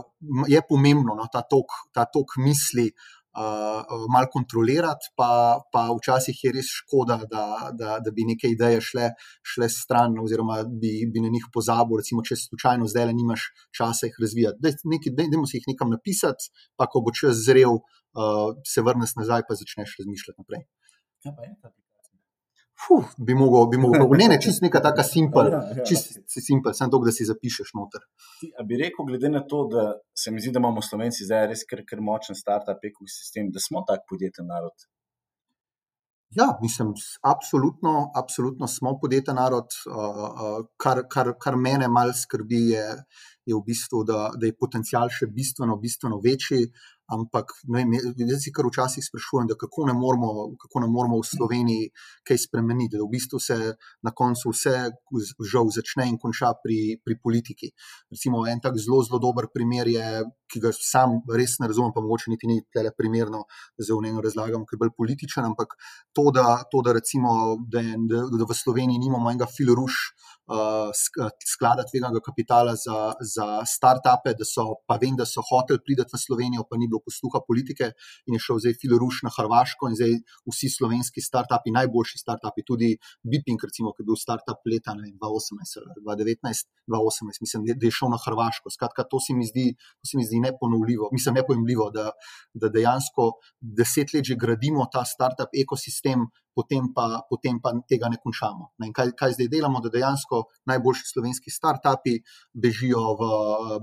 je 0.49 0.61
pomembno 0.69 1.17
no, 1.19 1.29
ta 1.33 1.43
tok, 1.49 1.75
ta 1.95 2.07
tok 2.09 2.39
misli 2.41 2.89
uh, 3.37 4.07
malo 4.13 4.29
kontrolirati, 4.33 5.13
pa, 5.17 5.61
pa 5.73 5.87
včasih 5.95 6.45
je 6.45 6.53
res 6.57 6.71
škoda, 6.81 7.21
da, 7.31 7.45
da, 7.77 7.99
da 8.05 8.15
bi 8.15 8.27
neke 8.29 8.51
ideje 8.51 8.81
šle, 8.85 9.11
šle 9.43 9.69
stran, 9.73 10.17
oziroma 10.23 10.63
bi, 10.65 10.93
bi 11.13 11.23
na 11.25 11.31
njih 11.33 11.51
pozabil. 11.55 12.01
Recimo, 12.03 12.25
če 12.27 12.39
slučajno 12.41 12.89
zdaj 12.91 13.11
le 13.11 13.19
nimaš 13.19 13.51
časa 13.77 14.09
jih 14.09 14.19
razvijati. 14.25 14.61
Dajmo 15.21 15.47
si 15.47 15.61
jih 15.61 15.71
nekam 15.71 15.93
napisati, 15.95 16.51
pa 16.77 16.89
ko 16.91 17.05
bo 17.05 17.15
čez 17.15 17.45
zrel, 17.47 17.79
uh, 17.81 18.49
se 18.67 18.83
vrneš 18.87 19.17
nazaj 19.21 19.47
in 19.47 19.63
začneš 19.63 20.01
razmišljati 20.03 20.43
naprej. 20.43 20.67
Kaj 21.21 21.37
pa 21.37 21.47
je 21.47 21.55
ta? 21.61 21.75
Fuh, 22.81 23.09
bi 23.19 23.35
mogel, 23.35 23.67
bi 23.69 23.81
mogel, 23.81 24.07
ne, 24.17 24.29
ne, 24.33 24.39
čist 24.45 24.63
neka 24.65 24.81
taka 24.85 25.05
simpel, 25.05 25.51
ja, 25.53 25.61
ja. 25.81 25.85
čist 25.89 26.21
simpel, 26.33 26.73
samo 26.77 26.95
to, 26.95 27.03
da 27.09 27.13
si 27.13 27.27
zapišeš 27.29 27.75
noter. 27.77 28.07
Ti, 28.41 28.53
bi 28.69 28.79
rekel, 28.81 29.09
glede 29.11 29.33
na 29.33 29.43
to, 29.51 29.67
da 29.73 29.85
se 30.17 30.33
mi 30.33 30.41
zdi, 30.41 30.55
da 30.55 30.63
imamo 30.63 30.85
Slovenci 30.85 31.29
zdaj 31.29 31.51
res 31.53 31.67
kar, 31.69 31.85
kar 31.89 32.01
močen 32.05 32.39
start-up 32.39 32.89
ekosistem, 32.89 33.53
da 33.53 33.61
smo 33.61 33.85
tak 33.89 34.07
podjeten 34.09 34.49
narod. 34.49 34.89
Ja, 36.31 36.59
mislim, 36.63 36.93
absolutno, 37.23 38.13
absolutno 38.15 38.67
smo 38.67 38.99
podjeten 39.03 39.35
narod. 39.35 39.75
Kar, 40.77 41.03
kar, 41.11 41.33
kar 41.43 41.57
mene 41.57 41.89
malo 41.89 42.13
skrbi, 42.15 42.61
je, 42.71 42.85
je 43.47 43.57
v 43.57 43.63
bistvu, 43.67 44.05
da, 44.07 44.29
da 44.39 44.47
je 44.47 44.55
potencial 44.55 45.11
še 45.11 45.27
bistveno, 45.27 45.75
bistveno 45.83 46.21
večji. 46.23 46.69
Ampak 47.11 47.53
jaz 48.31 48.45
si 48.45 48.53
kar 48.55 48.67
včasih 48.69 49.05
sprašujem, 49.05 49.51
kako 49.59 49.87
ne, 49.89 49.95
moramo, 49.99 50.57
kako 50.61 50.85
ne 50.85 50.89
moramo 50.91 51.21
v 51.21 51.27
Sloveniji 51.27 51.91
kaj 52.27 52.39
spremeniti, 52.47 52.97
da 52.97 53.05
v 53.05 53.11
bistvu 53.15 53.41
se 53.43 53.59
na 54.07 54.13
koncu 54.15 54.55
vse 54.55 54.75
žal 55.53 55.71
začne 55.75 56.09
in 56.09 56.19
konča 56.19 56.53
pri, 56.63 57.01
pri 57.05 57.19
politiki. 57.23 57.73
Recimo 58.11 58.47
en 58.47 58.61
tak 58.63 58.79
zelo, 58.79 59.03
zelo 59.07 59.21
dober 59.23 59.51
primer 59.55 59.89
je, 59.91 60.07
ki 60.51 60.63
ga 60.63 60.73
sam 60.75 61.21
res 61.31 61.59
ne 61.63 61.69
razumem, 61.71 61.93
pa 61.95 62.03
mogoče 62.03 62.33
niti 62.33 62.49
ni 62.51 62.59
tele 62.75 62.91
primerno, 62.97 63.45
da 63.79 63.87
zelo 63.87 64.03
ne 64.03 64.15
razlagam, 64.23 64.67
ker 64.67 64.77
je 64.77 64.83
bolj 64.85 64.95
političen, 64.99 65.47
ampak 65.47 65.77
to, 66.17 66.31
da, 66.35 66.63
to, 66.71 66.83
da 66.87 66.95
recimo, 66.97 67.57
da, 67.71 67.83
da, 68.11 68.25
da 68.35 68.49
v 68.49 68.57
Sloveniji 68.57 69.03
nimamo 69.03 69.31
enega 69.31 69.47
filoruš 69.51 70.01
uh, 70.51 70.91
sklada 71.47 71.87
tveganega 71.87 72.23
kapitala 72.25 72.75
za, 72.77 73.13
za 73.21 73.47
start-upe, 73.67 74.35
da 74.39 74.47
so, 74.47 74.67
pa 74.87 74.99
vem, 75.01 75.17
da 75.19 75.27
so 75.29 75.45
hoteli 75.47 75.83
priti 75.85 76.07
v 76.07 76.23
Slovenijo, 76.25 76.67
pa 76.69 76.79
ni 76.81 76.89
bilo 76.91 77.00
posluha 77.05 77.43
politike 77.47 77.93
in 78.27 78.37
je 78.37 78.43
šel 78.45 78.61
zdaj 78.65 78.77
Filoruš 78.81 79.23
na 79.27 79.33
Hrvaško 79.37 79.91
in 79.91 79.97
zdaj 79.99 80.17
vsi 80.51 80.71
slovenski 80.77 81.25
start-upi, 81.25 81.73
najboljši 81.75 82.21
start-upi, 82.23 82.65
tudi 82.67 82.91
Biping, 83.27 83.61
recimo, 83.65 83.95
ki 83.95 84.05
je 84.05 84.09
bil 84.11 84.19
start-up 84.21 84.67
leta 84.71 84.97
vem, 84.99 85.17
2018, 85.21 85.89
2019, 86.07 86.69
2018, 86.91 87.43
mislim, 87.45 87.67
da 87.71 87.87
je 87.87 87.95
šel 87.95 88.13
na 88.13 88.21
Hrvaško. 88.25 88.73
Skratka, 88.75 89.07
to 89.11 89.21
se 89.23 89.37
mi 89.37 89.47
zdi, 89.49 89.71
to 90.01 90.11
se 90.11 90.21
mi 90.21 90.27
zdi 90.29 90.41
neponovljivo, 90.47 91.11
mislim, 91.13 91.41
nepojemljivo, 91.41 91.91
da, 91.95 92.11
da 92.55 92.73
dejansko 92.73 93.33
deset 93.61 94.15
let 94.15 94.25
že 94.31 94.37
gradimo 94.37 94.87
ta 94.93 95.05
start-up 95.05 95.55
ekosistem, 95.63 96.29
potem 96.55 96.91
pa, 96.95 97.23
potem 97.31 97.61
pa 97.63 97.73
tega 97.89 98.11
ne 98.11 98.19
končamo. 98.23 98.73
Ne, 98.83 98.91
kaj, 98.97 99.15
kaj 99.19 99.37
zdaj 99.37 99.49
delamo, 99.53 99.81
da 99.85 99.93
dejansko 99.93 100.43
najboljši 100.71 101.07
slovenski 101.13 101.53
start-upi 101.55 102.17
bežijo, 102.53 103.03
v, 103.21 103.31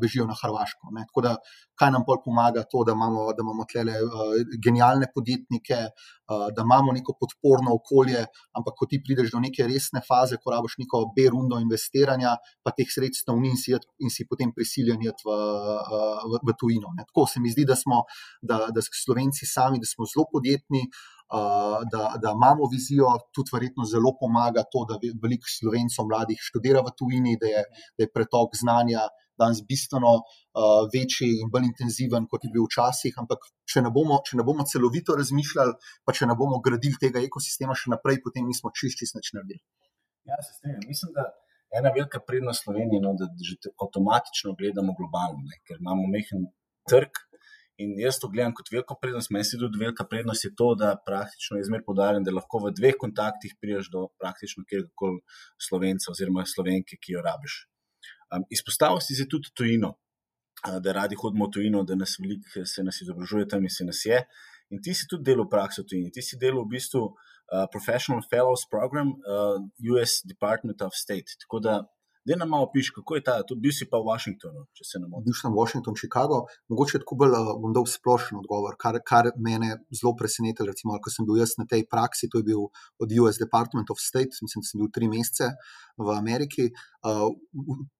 bežijo 0.02 0.28
na 0.28 0.36
Hrvaško. 0.38 0.92
Ne. 0.96 1.06
Tako 1.10 1.24
da, 1.26 1.34
kaj 1.80 1.94
nam 1.94 2.06
bolj 2.08 2.22
pomaga 2.26 2.66
to, 2.70 2.84
da 2.88 2.96
imamo, 2.98 3.28
da 3.38 3.46
imamo 3.46 3.66
tle 3.72 3.98
uh, 4.04 4.34
genialne 4.64 5.10
podjetnike, 5.14 5.80
uh, 5.88 6.48
da 6.56 6.66
imamo 6.66 6.96
neko 6.98 7.16
podporno 7.20 7.76
okolje, 7.80 8.26
ampak 8.58 8.78
ko 8.80 8.90
ti 8.90 9.02
prideš 9.04 9.32
do 9.36 9.42
neke 9.44 9.68
resne 9.70 10.02
faze, 10.08 10.40
ko 10.42 10.54
rabiš 10.56 10.78
neko 10.84 11.04
B-rundo 11.16 11.62
investiranja, 11.64 12.36
pa 12.64 12.74
teh 12.76 12.90
sredstev 12.92 13.40
ni 13.42 13.54
in 13.54 13.60
si, 13.60 13.76
in 14.04 14.14
si 14.14 14.28
potem 14.30 14.52
prisiljen 14.56 15.04
iti 15.06 15.28
v, 15.28 15.38
v, 16.32 16.42
v 16.50 16.58
tujino. 16.60 16.94
Ne. 16.98 17.08
Tako 17.08 17.28
se 17.32 17.44
mi 17.44 17.54
zdi, 17.54 17.66
da 17.68 17.78
smo, 17.78 18.04
da, 18.42 18.66
da 18.74 18.84
Slovenci 18.88 19.46
sami, 19.46 19.80
da 19.80 19.88
smo 19.88 20.06
zelo 20.10 20.26
podjetni 20.32 20.88
da, 21.92 22.04
da 22.24 22.32
imamo 22.32 22.70
vizijo, 22.72 23.08
tudi 23.36 23.52
verjetno 23.54 23.86
zelo 23.86 24.14
pomaga 24.20 24.64
to, 24.72 24.86
da 24.90 25.00
veliko 25.24 25.50
slovencov 25.52 26.08
mladih 26.08 26.40
študira 26.40 26.84
v 26.86 26.94
tujini, 26.98 27.38
da 27.42 27.48
je, 27.52 27.64
da 27.98 28.06
je 28.06 28.14
pretok 28.14 28.56
znanja 28.56 29.08
danes 29.38 29.60
bistveno 29.70 30.14
uh, 30.18 30.86
večji 30.94 31.30
in 31.42 31.52
bolj 31.54 31.68
intenziven, 31.70 32.26
kot 32.32 32.46
je 32.46 32.52
bil 32.54 32.66
včasih. 32.66 33.18
Ampak, 33.22 33.50
če 33.70 33.84
ne, 33.86 33.92
bomo, 33.94 34.20
če 34.26 34.40
ne 34.40 34.46
bomo 34.48 34.66
celovito 34.72 35.16
razmišljali, 35.20 35.76
pa 36.06 36.16
če 36.18 36.30
ne 36.30 36.36
bomo 36.40 36.58
gradili 36.66 36.98
tega 37.02 37.22
ekosistema 37.26 37.78
še 37.78 37.94
naprej, 37.94 38.22
potem 38.26 38.48
nismo 38.50 38.74
čist, 38.74 38.98
čist 39.02 39.18
nič 39.20 39.34
naredili. 39.38 39.62
Ja, 40.28 40.40
se 40.42 40.58
strinjam. 40.58 40.88
Mislim, 40.90 41.14
da 41.16 41.28
je 41.28 41.82
ena 41.84 41.94
velika 41.96 42.20
prednost 42.24 42.66
Slovenije, 42.66 43.04
no, 43.04 43.14
da 43.20 43.30
že 43.44 43.60
avtomatično 43.70 44.56
gledamo 44.60 44.98
globalno, 44.98 45.46
ne, 45.46 45.62
ker 45.68 45.80
imamo 45.80 46.10
mehen 46.12 46.50
trg. 46.90 47.22
In 47.78 47.94
jaz 48.02 48.18
to 48.18 48.30
gledam 48.34 48.56
kot 48.58 48.72
veliko 48.74 48.96
prednost. 49.02 49.30
Meni 49.34 49.46
se 49.46 49.60
tudi 49.62 49.78
velika 49.78 50.06
prednost 50.10 50.46
je 50.46 50.50
to, 50.58 50.72
da 50.76 50.96
praktično 51.06 51.60
izmer 51.62 51.84
podarim, 51.86 52.24
da 52.26 52.34
lahko 52.34 52.64
v 52.66 52.72
dveh 52.74 52.98
kontaktih 52.98 53.54
priješ 53.62 53.92
do 53.94 54.08
praktično 54.18 54.66
kjerkoli 54.70 55.22
slovenca 55.62 56.10
oziroma 56.12 56.46
slovenke, 56.50 56.98
ki 56.98 57.18
jo 57.18 57.22
rabiš. 57.22 57.60
Um, 58.34 58.44
izpostavil 58.50 59.00
si 59.06 59.16
se 59.16 59.28
tudi 59.30 59.54
tujino, 59.54 59.94
da 60.82 60.94
radi 60.94 61.16
hodimo 61.22 61.46
v 61.48 61.54
tujino, 61.54 61.84
da 61.86 61.96
nas 61.96 62.18
veliko 62.20 62.66
se 62.66 62.84
nas 62.84 63.02
izobražuje 63.06 63.48
tam 63.48 63.64
in 63.64 63.74
se 63.74 63.86
nas 63.86 64.02
je. 64.06 64.24
In 64.74 64.82
ti 64.84 64.94
si 64.98 65.06
tudi 65.08 65.30
delal 65.30 65.46
prakso 65.50 65.86
v 65.86 65.92
tujini. 65.92 66.12
Ti 66.12 66.26
si 66.26 66.40
delal 66.42 66.66
v 66.66 66.74
bistvu 66.74 67.04
uh, 67.06 67.68
Professional 67.72 68.26
Fellows 68.26 68.66
Program 68.72 69.14
uh, 69.14 69.62
US 69.94 70.24
Department 70.26 70.82
of 70.82 70.98
State. 70.98 71.38
Tako 71.46 71.62
da 71.64 71.78
Da 72.28 72.36
nam 72.36 72.50
malo 72.50 72.68
piši, 72.74 72.92
kako 72.96 73.16
je 73.16 73.24
ta, 73.24 73.36
tudi 73.48 73.62
bil 73.64 73.72
si 73.72 73.86
pa 73.88 74.02
v 74.02 74.10
Washingtonu, 74.10 74.66
če 74.76 74.84
se 74.84 75.00
ne 75.00 75.08
motim. 75.08 75.30
Bil 75.30 75.36
sem 75.38 75.54
v 75.54 75.56
Washingtonu, 75.56 76.00
Chicago, 76.00 76.42
mogoče 76.74 77.00
tako 77.04 77.16
bolj 77.22 77.36
uh, 77.38 77.52
bom 77.62 77.72
dal 77.76 77.86
splošen 77.88 78.42
odgovor, 78.42 78.76
kar, 78.82 78.98
kar 79.00 79.30
mene 79.40 79.78
zelo 79.96 80.12
presenetilo. 80.20 80.68
Recimo, 80.74 80.98
ko 81.00 81.14
sem 81.14 81.28
bil 81.30 81.40
jaz 81.40 81.56
na 81.62 81.64
tej 81.72 81.86
praksi, 81.88 82.28
to 82.28 82.42
je 82.42 82.48
bil 82.50 82.66
od 83.00 83.14
US 83.24 83.40
Department 83.40 83.94
of 83.94 84.02
State, 84.04 84.36
mislim, 84.44 84.66
da 84.66 84.72
sem 84.72 84.84
bil 84.84 84.92
tri 84.92 85.08
mesece 85.12 85.54
v 85.96 86.18
Ameriki. 86.18 86.68
Uh, 87.08 87.32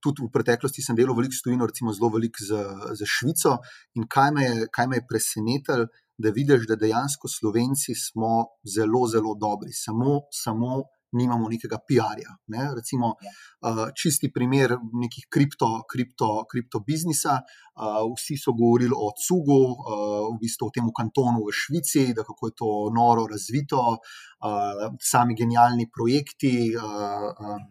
tudi 0.04 0.26
v 0.26 0.34
preteklosti 0.34 0.84
sem 0.84 1.00
delal 1.00 1.16
veliko 1.16 1.38
s 1.38 1.46
tujino, 1.46 1.70
recimo 1.72 1.96
zelo 1.96 2.12
veliko 2.18 2.44
z, 2.44 2.60
z 3.00 3.08
Švico. 3.08 3.56
In 3.96 4.12
kaj 4.12 4.36
me 4.36 4.44
je, 4.44 4.68
kaj 4.76 4.92
me 4.92 5.00
je 5.00 5.08
presenetilo, 5.08 5.88
da 6.18 6.30
vidiš, 6.34 6.68
da 6.68 6.76
dejansko 6.76 7.30
Slovenci 7.30 7.96
smo 7.96 8.58
zelo, 8.66 9.06
zelo 9.08 9.38
dobri. 9.40 9.72
Samo, 9.72 10.26
samo 10.34 10.84
nimamo 11.12 11.48
nekega 11.50 11.80
PR-ja. 11.88 12.36
Ne? 12.54 12.68
Recimo, 12.76 13.14
uh, 13.16 13.88
čisti 13.96 14.32
primer 14.34 14.76
nekih 14.76 15.28
kripto, 15.30 15.84
kripto, 15.92 16.46
kripto 16.52 16.84
biznisa. 16.88 17.40
Uh, 17.78 18.02
vsi 18.16 18.38
so 18.42 18.56
govorili 18.58 18.96
o 18.96 19.12
Cugu, 19.14 19.62
uh, 19.72 20.28
v 20.34 20.40
bistvu 20.42 20.68
o 20.68 20.74
tem 20.74 20.90
kantonu 20.90 21.46
v 21.46 21.54
Švici, 21.54 22.10
da 22.18 22.26
kako 22.26 22.50
je 22.50 22.56
to 22.58 22.72
noro 22.96 23.28
razvito, 23.30 23.82
uh, 23.98 24.84
sami 25.00 25.38
genialni 25.38 25.90
projekti. 25.94 26.74
Uh, 26.74 27.32
um, 27.38 27.68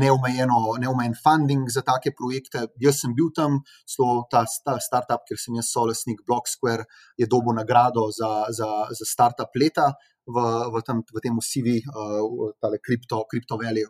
neomejeno, 0.00 0.76
neomejen 0.80 1.14
funding 1.22 1.68
za 1.68 1.82
take 1.82 2.12
projekte. 2.16 2.66
Jaz 2.80 3.02
sem 3.02 3.14
bil 3.14 3.30
tam, 3.36 3.60
zelo 3.88 4.24
ta, 4.30 4.44
ta 4.64 4.78
startup, 4.80 5.26
ker 5.28 5.38
sem 5.38 5.56
jaz 5.58 5.72
solesnik 5.72 6.22
Block 6.26 6.48
Square, 6.48 6.86
je 7.20 7.28
dobil 7.28 7.56
nagrado 7.56 8.08
za, 8.16 8.48
za, 8.56 8.70
za 8.88 9.04
startup 9.04 9.52
leta 9.60 9.92
v, 10.26 10.36
v, 10.72 10.82
tem, 10.86 11.02
v 11.04 11.18
tem 11.20 11.36
CV, 11.42 11.68
uh, 11.84 12.52
tale 12.62 12.78
Crypto, 12.80 13.24
Crypto 13.28 13.58
Valley 13.60 13.84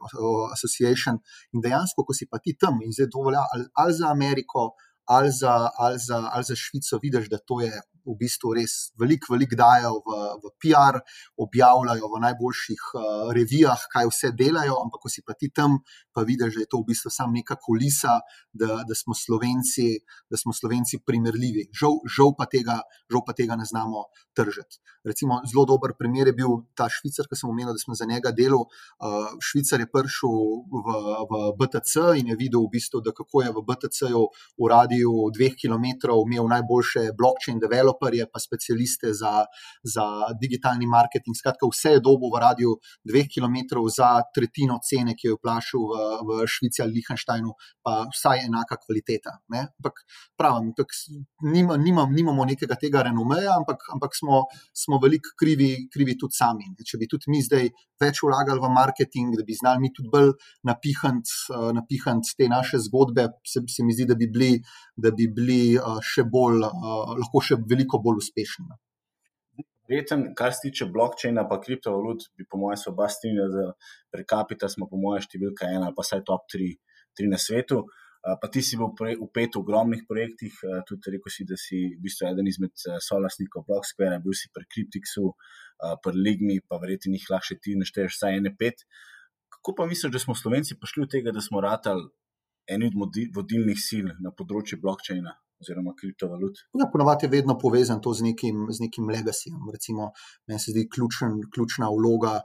Association. 0.53 1.21
In 1.55 1.63
dejansko, 1.63 2.07
ko 2.07 2.17
si 2.17 2.27
pa 2.27 2.43
ti 2.43 2.57
tam 2.59 2.81
in 2.83 2.95
zdaj 2.95 3.11
dovolja 3.13 3.45
ali, 3.55 3.67
ali 3.77 3.93
za 3.95 4.11
Ameriko, 4.11 4.75
ali 5.11 5.31
za, 5.31 5.71
ali, 5.79 5.99
za, 5.99 6.31
ali 6.31 6.45
za 6.45 6.55
Švico, 6.57 6.99
vidiš, 7.03 7.31
da 7.31 7.39
to 7.39 7.61
je 7.61 7.73
v 8.11 8.17
bistvu 8.21 8.55
res 8.59 8.75
veliko, 9.01 9.33
veliko 9.35 9.57
dajo 9.59 9.93
v, 10.07 10.19
v 10.43 10.53
PR, 10.63 11.01
objavljajo 11.41 12.11
v 12.11 12.23
najboljših 12.27 12.83
uh, 12.91 13.03
revijah, 13.37 13.87
kaj 13.93 14.11
vse 14.11 14.33
delajo, 14.37 14.79
ampak 14.85 15.05
ko 15.05 15.13
si 15.13 15.23
pa 15.27 15.37
ti 15.39 15.51
tam, 15.55 15.79
pa 16.15 16.25
vidiš, 16.27 16.59
da 16.59 16.65
je 16.67 16.71
to 16.71 16.83
v 16.83 16.91
bistvu 16.91 17.13
samo 17.15 17.35
neka 17.37 17.57
kulisa, 17.63 18.21
da, 18.53 18.83
da, 18.87 18.95
smo 18.99 19.15
Slovenci, 19.15 20.01
da 20.31 20.41
smo 20.41 20.55
Slovenci 20.57 21.03
primerljivi. 21.07 21.69
Žal, 21.77 22.01
žal, 22.11 22.35
pa 22.39 22.49
tega, 22.51 22.81
žal 23.11 23.25
pa 23.27 23.37
tega 23.37 23.57
ne 23.57 23.67
znamo 23.69 24.09
tržiti. 24.35 24.81
Recimo, 25.05 25.41
zelo 25.49 25.65
dober 25.65 25.95
primer 25.99 26.29
je 26.29 26.37
bil 26.37 26.61
ta 26.77 26.89
Švicar, 26.93 27.29
ki 27.29 27.39
sem 27.39 27.49
omenil, 27.49 27.73
da 27.73 27.81
smo 27.81 27.95
za 27.97 28.05
njega 28.09 28.35
delali. 28.37 28.67
Uh, 29.01 29.33
Švicar 29.41 29.81
je 29.81 29.89
prišel 29.89 30.35
v, 30.69 30.97
v 31.31 31.43
BTC 31.57 32.21
in 32.21 32.33
je 32.33 32.37
videl, 32.37 32.67
v 32.67 32.73
bistvu, 32.75 33.01
da 33.05 33.15
kako 33.17 33.45
je 33.45 33.53
v 33.55 33.65
BTC-ju 33.69 34.23
v 34.61 34.69
radiju 34.69 35.31
dveh 35.37 35.55
km 35.57 35.87
imel 36.27 36.49
najboljše 36.49 37.13
blockchain 37.17 37.61
developer 37.61 38.00
developerje, 38.01 38.27
pa 38.33 38.39
specialiste 38.41 39.13
za, 39.13 39.45
za 39.83 40.05
digitalni 40.41 40.87
marketing. 40.87 41.37
Skratka, 41.37 41.67
vse 41.67 41.97
je 41.97 42.01
dobo 42.01 42.31
v 42.35 42.41
radiju 42.41 42.79
dveh 43.05 43.27
km 43.29 43.57
za 43.89 44.23
tretjino 44.35 44.79
cene, 44.83 45.15
ki 45.15 45.29
jo 45.29 45.37
je 45.37 45.43
plačal 45.43 45.81
v, 45.81 45.95
v 46.27 46.47
Švici 46.47 46.83
ali 46.83 47.01
Liechtensteinu, 47.01 47.55
pa 47.83 48.07
vsaj 48.11 48.47
enaka 48.47 48.77
kvaliteta. 48.77 49.41
Ampak 49.53 50.05
pravim, 50.37 50.73
tak, 50.77 50.89
nima, 51.43 51.77
nimam, 51.77 52.13
nimamo 52.13 52.45
nekega 52.45 52.77
tega 52.77 53.03
renomeja, 53.03 53.57
ampak, 53.57 53.85
ampak 53.93 54.17
smo, 54.17 54.45
smo 54.75 54.99
veliko 55.03 55.35
krivi, 55.39 55.89
krivi 55.93 56.17
tudi 56.17 56.37
sami. 56.37 56.71
Ne? 56.71 56.85
Če 56.85 56.99
bi 56.99 57.09
tudi 57.11 57.31
mi 57.31 57.43
zdaj 57.43 57.69
več 58.01 58.23
vlagali 58.25 58.61
v 58.61 58.71
marketing, 58.73 59.37
da 59.37 59.45
bi 59.45 59.55
znali 59.55 59.81
mi 59.81 59.93
tudi 59.93 60.09
bolj 60.13 60.33
napihati 60.65 61.53
uh, 61.53 61.71
napihant 61.77 62.25
te 62.37 62.49
naše 62.49 62.79
zgodbe, 62.87 63.27
se, 63.47 63.61
se 63.69 63.85
mi 63.85 63.93
zdi, 63.93 64.07
da 64.09 64.15
bi 64.15 64.29
bili, 64.31 64.61
da 64.97 65.13
bi 65.13 65.27
bili 65.29 65.77
uh, 65.77 65.99
še 66.05 66.25
bolj, 66.31 66.65
uh, 66.65 67.13
lahko 67.19 67.43
še 67.45 67.59
veliko 67.69 67.80
veliko 67.81 68.01
bolj 68.05 68.21
uspešni. 68.21 68.69
No. 68.69 68.77
Reten, 69.91 70.29
kar 70.39 70.53
se 70.53 70.69
tiče 70.69 70.87
blockchaina, 70.87 71.49
pa 71.49 71.59
kriptovalut, 71.61 72.29
bi 72.39 72.45
po 72.51 72.59
mojem 72.59 72.77
se 72.77 72.91
oba 72.91 73.09
strinjala, 73.09 73.49
da 73.51 73.73
prekapita 74.15 74.69
smo 74.69 74.87
po 74.87 75.01
mojem 75.01 75.25
številka 75.27 75.67
ena, 75.67 75.91
pa 75.97 76.05
vsaj 76.05 76.23
top 76.29 76.47
tri, 76.53 76.77
tri 77.17 77.27
na 77.27 77.41
svetu. 77.41 77.83
Pa 78.21 78.51
ti 78.53 78.61
si 78.63 78.77
bil 78.77 78.93
upet 79.25 79.57
v 79.57 79.63
ogromnih 79.63 80.05
projektih, 80.07 80.61
tudi 80.87 81.15
rekel 81.17 81.33
si, 81.33 81.47
da 81.49 81.57
si 81.57 81.79
v 81.97 82.03
bistvu 82.05 82.29
eden 82.29 82.51
izmed 82.51 82.77
solasnikov 83.01 83.65
Blocksquare, 83.67 84.21
bil 84.23 84.37
si 84.37 84.53
pri 84.53 84.69
Cryptixu, 84.69 85.33
pri 86.05 86.23
Ligmi, 86.29 86.61
pa 86.61 86.79
verjetno 86.79 87.17
jih 87.17 87.27
lahko 87.33 87.49
še 87.49 87.59
ti 87.65 87.79
našteješ 87.81 88.19
vsaj 88.19 88.37
ene 88.43 88.53
pet. 88.61 88.85
Kako 89.57 89.75
pa 89.79 89.89
misliš, 89.89 90.13
da 90.13 90.21
smo 90.21 90.37
Slovenci 90.37 90.77
prišli 90.79 91.09
od 91.09 91.15
tega, 91.17 91.33
da 91.33 91.41
smo 91.41 91.65
ratali 91.65 92.11
eni 92.69 92.93
od 92.93 93.17
vodilnih 93.35 93.81
sil 93.81 94.13
na 94.21 94.31
področju 94.37 94.79
blockchaina 94.85 95.33
oziroma 95.61 95.93
kriptovalut? 96.01 96.57
Ja, 96.81 96.89
ponovadi 96.93 97.27
je 97.27 97.31
vedno 97.37 97.57
povezan 97.59 98.01
to 98.01 98.15
z 98.15 98.25
nekim, 98.25 98.67
z 98.71 98.81
nekim 98.81 99.09
legacyjem. 99.13 99.61
Recimo, 99.73 100.11
meni 100.49 100.61
se 100.61 100.73
zdi 100.73 100.87
ključen, 100.95 101.37
ključna 101.55 101.91
vloga, 101.93 102.41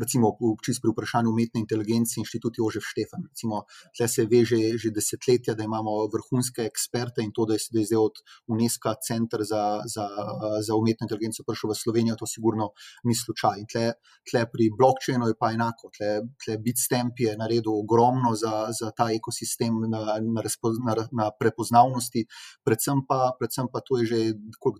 recimo 0.00 0.32
čist 0.64 0.82
pri 0.82 0.92
vprašanju 0.94 1.32
umetne 1.34 1.60
inteligence, 1.64 2.20
inštitut 2.22 2.60
Jožef 2.62 2.86
Štefan. 2.92 3.26
Recimo, 3.30 3.64
tle 3.96 4.08
se 4.08 4.26
ve 4.30 4.44
že, 4.44 4.92
desetletja, 4.94 5.54
da 5.58 5.66
imamo 5.66 5.96
vrhunske 6.14 6.66
eksperte 6.70 7.24
in 7.26 7.32
to, 7.34 7.46
da 7.50 7.58
je, 7.58 7.66
da 7.74 7.82
je 7.82 7.88
zdaj 7.90 8.00
od 8.00 8.22
UNESCO 8.54 8.94
center 9.06 9.44
za, 9.44 9.62
za, 9.94 10.06
za 10.66 10.78
umetno 10.78 11.08
inteligenco 11.08 11.44
prišel 11.46 11.74
v 11.74 11.78
Slovenijo, 11.82 12.18
to 12.20 12.26
sigurno 12.26 12.70
ni 13.04 13.14
slučaj. 13.14 13.60
In 13.62 13.68
tle, 13.70 13.86
tle 14.30 14.44
pri 14.52 14.70
blockchainu 14.78 15.30
je 15.30 15.38
pa 15.40 15.52
enako. 15.56 15.90
Tle, 15.96 16.10
tle 16.38 16.58
Bitstamp 16.62 17.18
je 17.18 17.34
naredil 17.40 17.72
ogromno 17.74 18.34
za, 18.38 18.70
za 18.74 18.92
ta 18.96 19.10
ekosistem 19.10 19.82
na, 19.90 20.20
na, 20.22 20.46
na, 20.86 21.06
na 21.12 21.30
prepoznavnosti, 21.34 22.26
predvsem 22.64 23.02
pa, 23.08 23.32
predvsem 23.38 23.68
pa 23.72 23.80
to 23.84 23.98
je 24.00 24.06
že 24.10 24.18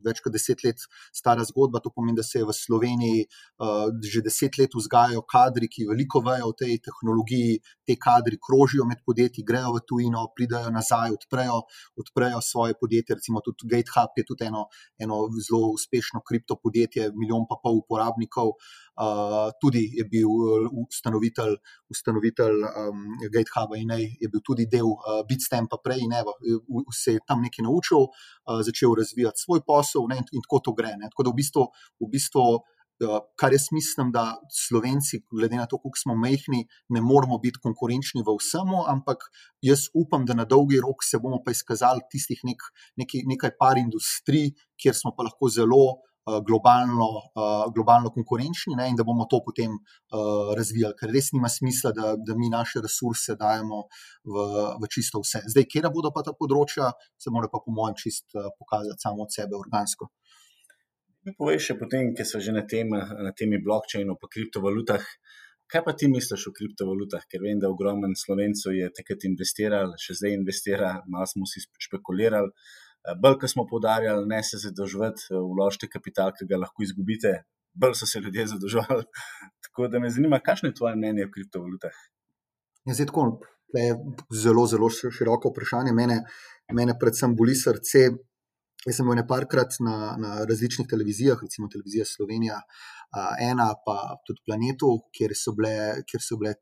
več 0.05 0.20
kot 0.24 0.33
deset 0.33 0.64
let 0.64 0.83
stara 1.12 1.45
zgodba. 1.47 1.81
To 1.85 1.93
pomeni, 1.95 2.16
da 2.18 2.24
se 2.26 2.43
v 2.45 2.55
Sloveniji 2.55 3.26
uh, 3.26 3.89
že 4.03 4.22
deset 4.24 4.59
let 4.61 4.74
vzgajajo 4.76 5.22
kadri, 5.28 5.68
ki 5.68 5.89
veliko 5.91 6.22
vejo 6.24 6.51
o 6.53 6.57
tej 6.57 6.78
tehnologiji, 6.85 7.61
te 7.87 7.97
kadri 8.01 8.39
krožijo 8.41 8.87
med 8.89 9.03
podjetji, 9.07 9.47
grejo 9.47 9.74
v 9.76 9.85
tujino, 9.87 10.26
pridajo 10.37 10.72
nazaj, 10.74 11.14
odprejo, 11.16 11.62
odprejo 12.01 12.41
svoje 12.45 12.76
podjetje. 12.81 13.18
Recimo 13.20 13.43
tudi 13.45 13.68
GateHub 13.70 14.16
je 14.16 14.26
tudi 14.26 14.49
eno, 14.51 14.66
eno 14.99 15.22
zelo 15.39 15.72
uspešno 15.76 16.22
kriptopodjetje, 16.26 17.11
milijon 17.16 17.47
pa 17.51 17.61
pol 17.62 17.81
uporabnikov. 17.83 18.57
Uh, 19.01 19.49
tudi 19.62 19.84
je 19.97 20.05
bil 20.05 20.28
ustanovitelj, 20.82 21.55
ustanovitelj 21.88 22.59
um, 22.66 23.05
GateHuba 23.32 23.78
in 23.78 23.95
je 23.97 24.28
bil 24.28 24.43
tudi 24.45 24.66
del 24.68 24.91
uh, 24.91 25.22
Bitstampa 25.28 25.78
prej 25.80 26.03
in 26.05 26.12
evo, 26.18 26.34
se 26.93 27.14
je 27.14 27.22
tam 27.26 27.41
nekaj 27.41 27.64
naučil, 27.64 28.11
uh, 28.11 28.61
začel 28.66 28.93
razvijati 28.99 29.41
svoj 29.41 29.62
posel 29.66 30.05
ne, 30.11 30.18
in, 30.20 30.26
in 30.36 30.45
tako 30.45 30.61
to 30.66 30.76
gre. 30.76 30.93
Ne. 30.99 31.09
Tako 31.14 31.28
da 31.28 31.32
v 31.32 31.38
bistvu, 31.41 31.64
v 32.03 32.11
bistvu 32.12 32.45
uh, 32.59 32.66
kar 33.41 33.55
jaz 33.55 33.70
mislim, 33.72 34.12
da 34.12 34.36
Slovenci, 34.53 35.22
glede 35.30 35.57
na 35.57 35.66
to, 35.66 35.78
koliko 35.78 36.03
smo 36.03 36.16
mehni, 36.16 36.66
ne 36.88 37.01
moramo 37.01 37.38
biti 37.38 37.62
konkurenčni 37.62 38.24
v 38.26 38.36
vsemu, 38.36 38.84
ampak 38.93 39.24
jaz 39.64 39.88
upam, 39.95 40.26
da 40.28 40.34
na 40.34 40.45
dolgi 40.45 40.80
rok 40.80 41.05
se 41.05 41.18
bomo 41.18 41.41
pa 41.45 41.55
izkazali 41.57 42.05
tistih 42.12 42.43
nek, 42.45 42.68
nekaj, 43.01 43.24
nekaj 43.32 43.57
par 43.59 43.80
industrij, 43.80 44.53
kjer 44.80 44.97
smo 44.97 45.14
pa 45.16 45.28
lahko 45.28 45.49
zelo. 45.49 46.01
Globalno, 46.25 47.07
globalno 47.75 48.11
konkurenčni 48.12 48.77
ne, 48.77 48.91
in 48.93 48.97
da 48.99 49.07
bomo 49.09 49.25
to 49.25 49.41
potem 49.43 49.73
uh, 49.73 50.51
razvijali, 50.55 50.95
ker 50.99 51.11
res 51.11 51.31
nima 51.33 51.49
smisla, 51.49 51.95
da, 51.97 52.12
da 52.21 52.37
mi 52.37 52.51
naše 52.53 52.83
resurse 52.85 53.39
dajemo 53.41 53.81
v, 54.29 54.45
v 54.83 54.91
čisto 54.93 55.23
vse. 55.25 55.41
Zdaj, 55.49 55.66
kje 55.73 55.91
bodo 55.91 56.12
pa 56.14 56.23
ta 56.27 56.37
področja, 56.37 56.93
se 57.18 57.33
mora 57.33 57.49
pa, 57.49 57.62
po 57.64 57.73
mojem, 57.73 57.97
čist 58.05 58.37
pokazati 58.37 59.01
samo 59.01 59.25
od 59.25 59.33
sebe 59.33 59.57
organsko. 59.57 60.11
Mi 61.25 61.35
povej 61.37 61.59
še 61.61 61.75
potem, 61.77 62.14
ker 62.16 62.25
so 62.29 62.39
že 62.41 62.53
na, 62.53 62.62
tem, 62.68 62.93
na 62.93 63.33
temi 63.37 63.59
blokčinu, 63.61 64.14
pa 64.21 64.29
kriptovalutah. 64.33 65.05
Kaj 65.71 65.83
pa 65.87 65.93
ti 65.95 66.09
misliš 66.11 66.47
o 66.49 66.53
kriptovalutah? 66.57 67.27
Ker 67.31 67.45
vem, 67.45 67.61
da 67.62 67.68
ogromen 67.71 68.16
slovencev 68.16 68.73
je 68.75 68.89
takrat 68.97 69.27
investiral, 69.29 69.93
še 70.01 70.16
zdaj 70.18 70.39
investira, 70.39 70.95
malo 71.07 71.29
smo 71.29 71.47
si 71.47 71.61
špekulirali. 71.61 72.51
Bolj, 73.23 73.39
ko 73.41 73.49
smo 73.49 73.67
podarjali, 73.67 74.27
ne 74.29 74.43
se 74.45 74.61
zadolžiti, 74.61 75.31
vložite 75.33 75.89
kapital, 75.89 76.33
ki 76.37 76.49
ga 76.51 76.61
lahko 76.61 76.85
izgubite, 76.85 77.33
bolj 77.73 77.97
so 78.01 78.09
se 78.09 78.21
ljudje 78.21 78.47
zadolževali. 78.55 79.07
Tako 79.67 79.89
da 79.89 80.01
me 80.01 80.11
zanima, 80.11 80.41
kakšno 80.45 80.69
je 80.69 80.79
tvoje 80.81 80.97
mnenje 80.97 81.27
o 81.27 81.33
kriptovalutah? 81.35 81.97
Ja, 82.89 82.95
zdaj, 82.95 83.07
tako, 83.07 83.25
je 83.77 83.95
zelo, 84.43 84.65
zelo 84.67 84.89
široko 84.91 85.53
vprašanje. 85.53 85.93
Mene, 85.93 86.23
mene 86.73 86.97
predvsem 86.99 87.37
boli 87.37 87.55
srce, 87.55 88.09
Jaz 88.81 88.97
sem 88.97 89.05
bil 89.05 89.19
nekajkrat 89.19 89.75
na, 89.85 89.95
na 90.17 90.29
različnih 90.49 90.87
televizijah, 90.89 91.37
recimo 91.45 91.69
televizija 91.69 92.07
Slovenija, 92.09 92.57
uh, 92.57 93.35
ena 93.45 93.67
pa 93.85 93.97
tudi 94.25 94.41
Planetu, 94.47 94.89
kjer 95.13 95.35
so 95.37 95.53
bile, 95.59 95.73
kjer 96.09 96.23
so 96.25 96.39
bile 96.41 96.55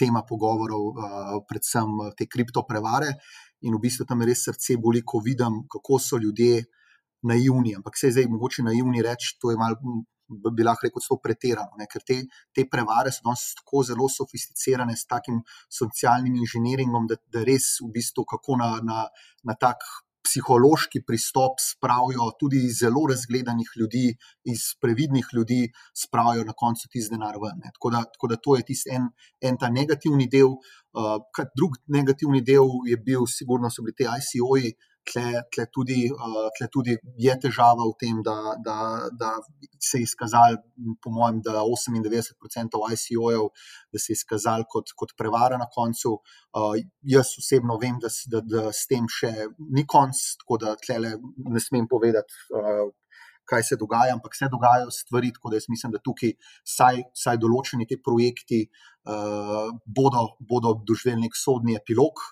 tema 0.00 0.22
pogovorov, 0.28 1.02
predvsem 1.50 1.92
te 2.16 2.26
kriptoprevare. 2.32 3.12
In 3.62 3.76
v 3.76 3.82
bistvu 3.82 4.06
tam 4.08 4.24
res 4.26 4.44
srce 4.48 4.76
boli, 4.80 5.02
ko 5.06 5.20
vidim, 5.24 5.62
kako 5.70 5.98
so 6.02 6.18
ljudje 6.18 6.64
naivni. 7.28 7.76
Ampak 7.76 7.98
se 7.98 8.08
je 8.08 8.18
zdaj 8.18 8.30
mogoče 8.30 8.64
naivni 8.66 9.02
reči, 9.02 9.36
to 9.40 9.52
je 9.52 9.60
malo. 9.60 9.78
Bi 10.32 10.64
lahko 10.64 10.86
rekel, 10.86 11.02
da 11.02 11.04
so 11.04 11.18
pretirano, 11.20 11.76
ne? 11.76 11.84
ker 11.90 12.00
te, 12.08 12.14
te 12.56 12.64
prevare 12.64 13.10
so 13.12 13.20
danes 13.26 13.42
tako 13.58 13.82
zelo 13.84 14.06
sofisticirane 14.08 14.94
s 14.96 15.04
takim 15.04 15.42
socialnim 15.68 16.38
inženiringom, 16.40 17.10
da, 17.10 17.18
da 17.34 17.42
res 17.44 17.74
v 17.82 17.90
bistvu 17.98 18.24
kako 18.30 18.56
na, 18.62 18.70
na, 18.86 19.02
na 19.44 19.56
tak 19.60 19.84
psihološki 20.26 21.02
pristop 21.06 21.60
spravijo 21.60 22.28
tudi 22.40 22.62
iz 22.66 22.78
zelo 22.82 23.02
razgledanih 23.10 23.70
ljudi, 23.80 24.04
iz 24.44 24.68
previdnih 24.80 25.26
ljudi, 25.36 25.60
spravijo 26.04 26.44
na 26.44 26.54
koncu 26.56 26.88
tisti 26.92 27.14
denar 27.14 27.38
ven. 27.42 27.60
Tako 27.74 27.90
da, 27.90 28.04
tako 28.14 28.30
da 28.32 28.36
to 28.36 28.56
je 28.56 28.66
tisti 28.70 28.94
en, 28.96 29.10
en 29.40 29.58
ta 29.58 29.70
negativni 29.70 30.28
del. 30.30 30.56
Uh, 30.92 31.16
drug 31.56 31.78
negativni 31.88 32.42
del 32.44 32.68
je 32.84 32.98
bil, 33.00 33.22
sigurno 33.26 33.70
so 33.72 33.82
bili 33.84 33.94
ti 33.96 34.04
ICO-ji, 34.04 34.74
tle, 35.04 35.42
tle, 35.50 35.66
tudi, 35.72 36.06
uh, 36.10 36.48
tle 36.56 36.68
tudi 36.72 36.96
je 37.18 37.34
težava 37.42 37.84
v 37.88 37.94
tem, 38.00 38.22
da, 38.24 38.54
da, 38.62 38.76
da 39.18 39.32
se 39.82 40.00
je 40.00 40.06
izkazalo, 40.06 40.60
po 41.02 41.10
mojem, 41.14 41.40
da 41.44 41.62
98% 41.62 42.80
ICO-jev, 42.94 43.48
da 43.92 44.02
se 44.02 44.12
je 44.12 44.18
izkazalo 44.20 44.66
kot, 44.70 44.94
kot 44.96 45.14
prevara 45.18 45.58
na 45.58 45.68
koncu. 45.72 46.16
Uh, 46.54 46.78
jaz 47.02 47.34
osebno 47.42 47.78
vem, 47.82 47.98
da, 48.02 48.10
da, 48.32 48.42
da 48.46 48.64
s 48.72 48.86
tem 48.90 49.08
še 49.10 49.32
ni 49.72 49.86
konc, 49.86 50.18
tako 50.42 50.60
da 50.62 50.76
tle 50.80 51.16
ne 51.18 51.62
smem 51.62 51.88
povedati. 51.90 52.44
Uh, 52.54 52.90
Kaj 53.52 53.64
se 53.66 53.76
dogaja, 53.76 54.14
ampak 54.14 54.36
se 54.38 54.46
dogajajo 54.48 54.92
stvari, 54.94 55.32
tako 55.34 55.50
da 55.50 55.58
jaz 55.58 55.64
mislim, 55.68 55.90
da 55.92 55.98
tukaj 55.98 56.30
vsaj, 56.62 57.00
vsaj 57.10 57.40
določeni 57.42 57.88
ti 57.90 57.98
projekti 57.98 58.60
uh, 58.62 59.72
bodo, 59.82 60.22
bodo 60.38 60.76
doživeli 60.86 61.26
nek 61.26 61.34
sodni 61.36 61.74
epilog, 61.74 62.22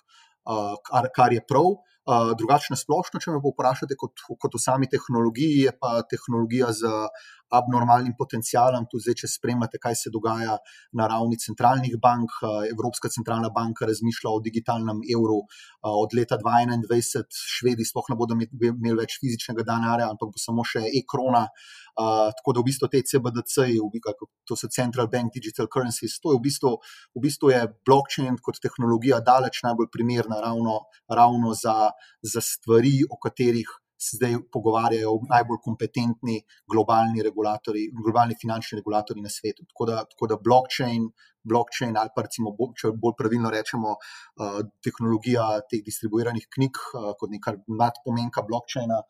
uh, 0.47 0.79
kar, 0.87 1.11
kar 1.11 1.35
je 1.35 1.43
prav. 1.43 1.67
Uh, 1.67 1.91
drugačne 2.39 2.79
splošno, 2.79 3.21
če 3.23 3.35
me 3.35 3.43
vprašate, 3.43 3.97
kot, 4.01 4.25
kot 4.41 4.57
v 4.57 4.63
sami 4.63 4.89
tehnologiji, 4.91 5.67
je 5.69 5.75
pa 5.77 6.01
tehnologija 6.11 6.73
z 6.77 6.91
abnormalnim 7.51 8.15
potencialom. 8.19 8.87
Tudi 8.91 9.09
zdaj, 9.09 9.19
če 9.23 9.33
spremljate, 9.35 9.81
kaj 9.83 9.99
se 10.03 10.13
dogaja 10.15 10.57
na 10.97 11.09
ravni 11.11 11.39
centralnih 11.41 11.97
bank. 12.03 12.39
Evropska 12.71 13.11
centralna 13.13 13.51
banka 13.55 13.89
razmišlja 13.91 14.31
o 14.31 14.41
digitalnem 14.45 15.03
evru 15.15 15.43
od 15.91 16.17
leta 16.17 16.39
2021, 16.41 17.27
švedi 17.59 17.87
sploh 17.89 18.11
ne 18.13 18.19
bodo 18.19 18.37
imeli 18.39 18.97
več 19.01 19.19
fizičnega 19.21 19.67
denarja, 19.67 20.11
ampak 20.13 20.35
bo 20.35 20.43
samo 20.43 20.67
še 20.67 20.85
e-krona. 21.01 21.47
Uh, 22.01 22.31
tako 22.39 22.55
da 22.55 22.63
v 22.63 22.69
bistvu 22.71 22.89
te 22.89 23.01
CBDC, 23.05 23.67
to 24.49 24.57
so 24.57 24.71
Central 24.73 25.09
Bank 25.11 25.35
Digital 25.35 25.69
Currencies, 25.69 26.21
to 26.23 26.33
je 26.33 26.39
v 26.39 26.45
bistvu, 26.47 26.77
v 27.19 27.23
bistvu 27.27 27.51
je 27.53 27.61
blockchain 27.87 28.39
kot 28.41 28.61
tehnologija 28.63 29.21
daleč 29.27 29.61
najbolj 29.67 29.91
primerna 29.93 30.41
ravno, 30.41 30.79
ravno 31.11 31.53
za, 31.59 31.91
za 32.23 32.41
stvari, 32.41 33.01
o 33.11 33.19
katerih 33.21 33.69
se 34.01 34.17
zdaj 34.17 34.37
pogovarjajo 34.53 35.13
najbolj 35.29 35.61
kompetentni 35.65 36.39
globalni 36.73 37.25
globalni 38.05 38.37
finančni 38.41 38.81
regulatori 38.81 39.21
na 39.21 39.29
svetu. 39.29 39.67
Tako 39.69 39.87
da, 39.91 40.05
tako 40.13 40.31
da 40.31 40.39
blockchain, 40.45 41.11
blockchain 41.45 41.97
ali 41.97 42.13
pa 42.15 42.25
recimo, 42.27 42.55
če 42.81 42.93
bolj 43.03 43.17
pravilno 43.19 43.51
rečemo, 43.53 43.97
uh, 43.97 44.61
tehnologija 44.85 45.47
teh 45.71 45.85
distribuiranih 45.85 46.49
knjig, 46.57 46.81
uh, 46.95 47.13
kot 47.21 47.33
neka 47.33 47.57
nadpomenka 47.83 48.45
blockchaina, 48.49 49.03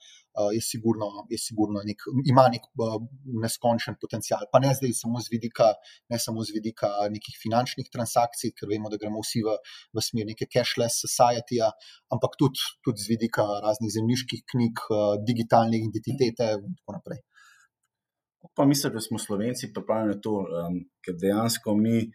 je 0.55 0.61
sigurno, 0.65 1.09
je 1.31 1.39
sigurno 1.39 1.83
nek, 1.87 2.05
ima 2.33 2.47
nek 2.53 2.67
uh, 2.81 2.97
neskončen 3.43 3.97
potencial. 4.01 4.47
Pa 4.53 4.61
ne 4.65 4.73
zdaj 4.77 4.95
samo 5.01 5.21
z 5.23 5.33
vidika, 5.35 5.71
ne 6.13 6.19
samo 6.19 6.45
z 6.47 6.57
vidika 6.57 6.91
nekih 7.13 7.39
finančnih 7.43 7.91
transakcij, 7.93 8.55
ker 8.57 8.71
vemo, 8.73 8.91
da 8.93 9.01
gremo 9.01 9.23
vsi 9.25 9.45
v, 9.47 9.57
v 9.97 10.05
smer 10.05 10.29
neke 10.33 10.49
cashless 10.51 11.05
society, 11.07 11.61
ampak 12.15 12.39
tudi, 12.41 12.63
tudi 12.87 13.05
z 13.05 13.15
vidika 13.15 13.47
raznih 13.67 13.93
zemljiških 13.99 14.45
knjig, 14.55 14.85
uh, 14.91 15.17
digitalne 15.27 15.81
identitete 15.81 16.55
in 16.59 16.77
tako 16.81 16.99
naprej. 16.99 17.23
Pa 18.57 18.65
mislim, 18.65 18.93
da 18.93 19.01
smo 19.05 19.19
Slovenci 19.19 19.73
pripravljeni 19.75 20.15
na 20.15 20.21
to, 20.25 20.39
um, 20.45 20.79
ker 21.05 21.17
dejansko 21.21 21.75
mi 21.77 22.09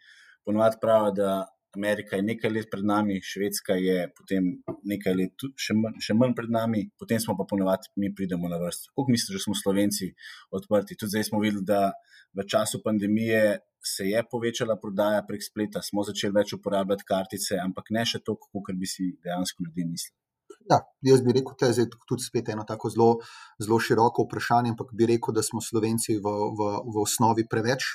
ponovadi 0.45 0.77
pravimo, 0.81 1.11
da 1.11 1.31
Amerika 1.75 2.15
je 2.15 2.25
nekaj 2.25 2.51
let 2.51 2.69
pred 2.71 2.85
nami, 2.87 3.19
Švedska 3.23 3.77
je 3.79 4.07
potem 4.17 4.49
nekaj 4.87 5.15
let 5.19 5.45
še 5.59 5.75
manj, 5.77 5.99
še 6.07 6.15
manj 6.17 6.35
pred 6.37 6.51
nami, 6.51 6.85
potem 6.99 7.21
smo 7.21 7.37
pa 7.37 7.47
ponovadi 7.49 7.91
mi 8.01 8.13
pridemo 8.15 8.49
na 8.51 8.59
vrsto. 8.61 8.91
Kako 8.95 9.11
misliš, 9.11 9.37
da 9.37 9.43
smo 9.45 9.55
Slovenci 9.59 10.11
odprti? 10.55 10.97
Tudi 10.99 11.15
zdaj 11.15 11.29
smo 11.29 11.43
videli, 11.43 11.65
da 11.67 11.93
v 12.35 12.47
času 12.47 12.81
pandemije 12.83 13.59
se 13.85 14.09
je 14.09 14.23
povečala 14.31 14.79
prodaja 14.81 15.21
prek 15.27 15.43
spleta, 15.45 15.81
smo 15.85 16.03
začeli 16.03 16.33
več 16.39 16.55
uporabljati 16.57 17.05
kartice, 17.07 17.59
ampak 17.61 17.91
ne 17.93 18.05
še 18.07 18.23
toliko, 18.25 18.49
kot 18.65 18.79
bi 18.79 18.89
si 18.89 19.11
dejansko 19.23 19.67
ljudje 19.67 19.89
mislili. 19.91 20.24
Ja, 20.65 20.79
jaz 21.05 21.21
bi 21.21 21.33
rekel, 21.35 21.53
da 21.61 21.67
je 21.67 21.85
tudi 22.09 22.23
spet 22.23 22.47
eno 22.49 22.63
tako 22.65 22.89
zelo, 22.89 23.09
zelo 23.61 23.77
široko 23.79 24.23
vprašanje, 24.25 24.71
ampak 24.73 24.93
bi 24.97 25.05
rekel, 25.11 25.35
da 25.37 25.43
smo 25.45 25.61
Slovenci 25.61 26.17
v, 26.17 26.31
v, 26.57 26.69
v 26.93 27.03
osnovi 27.03 27.45
preveč 27.49 27.85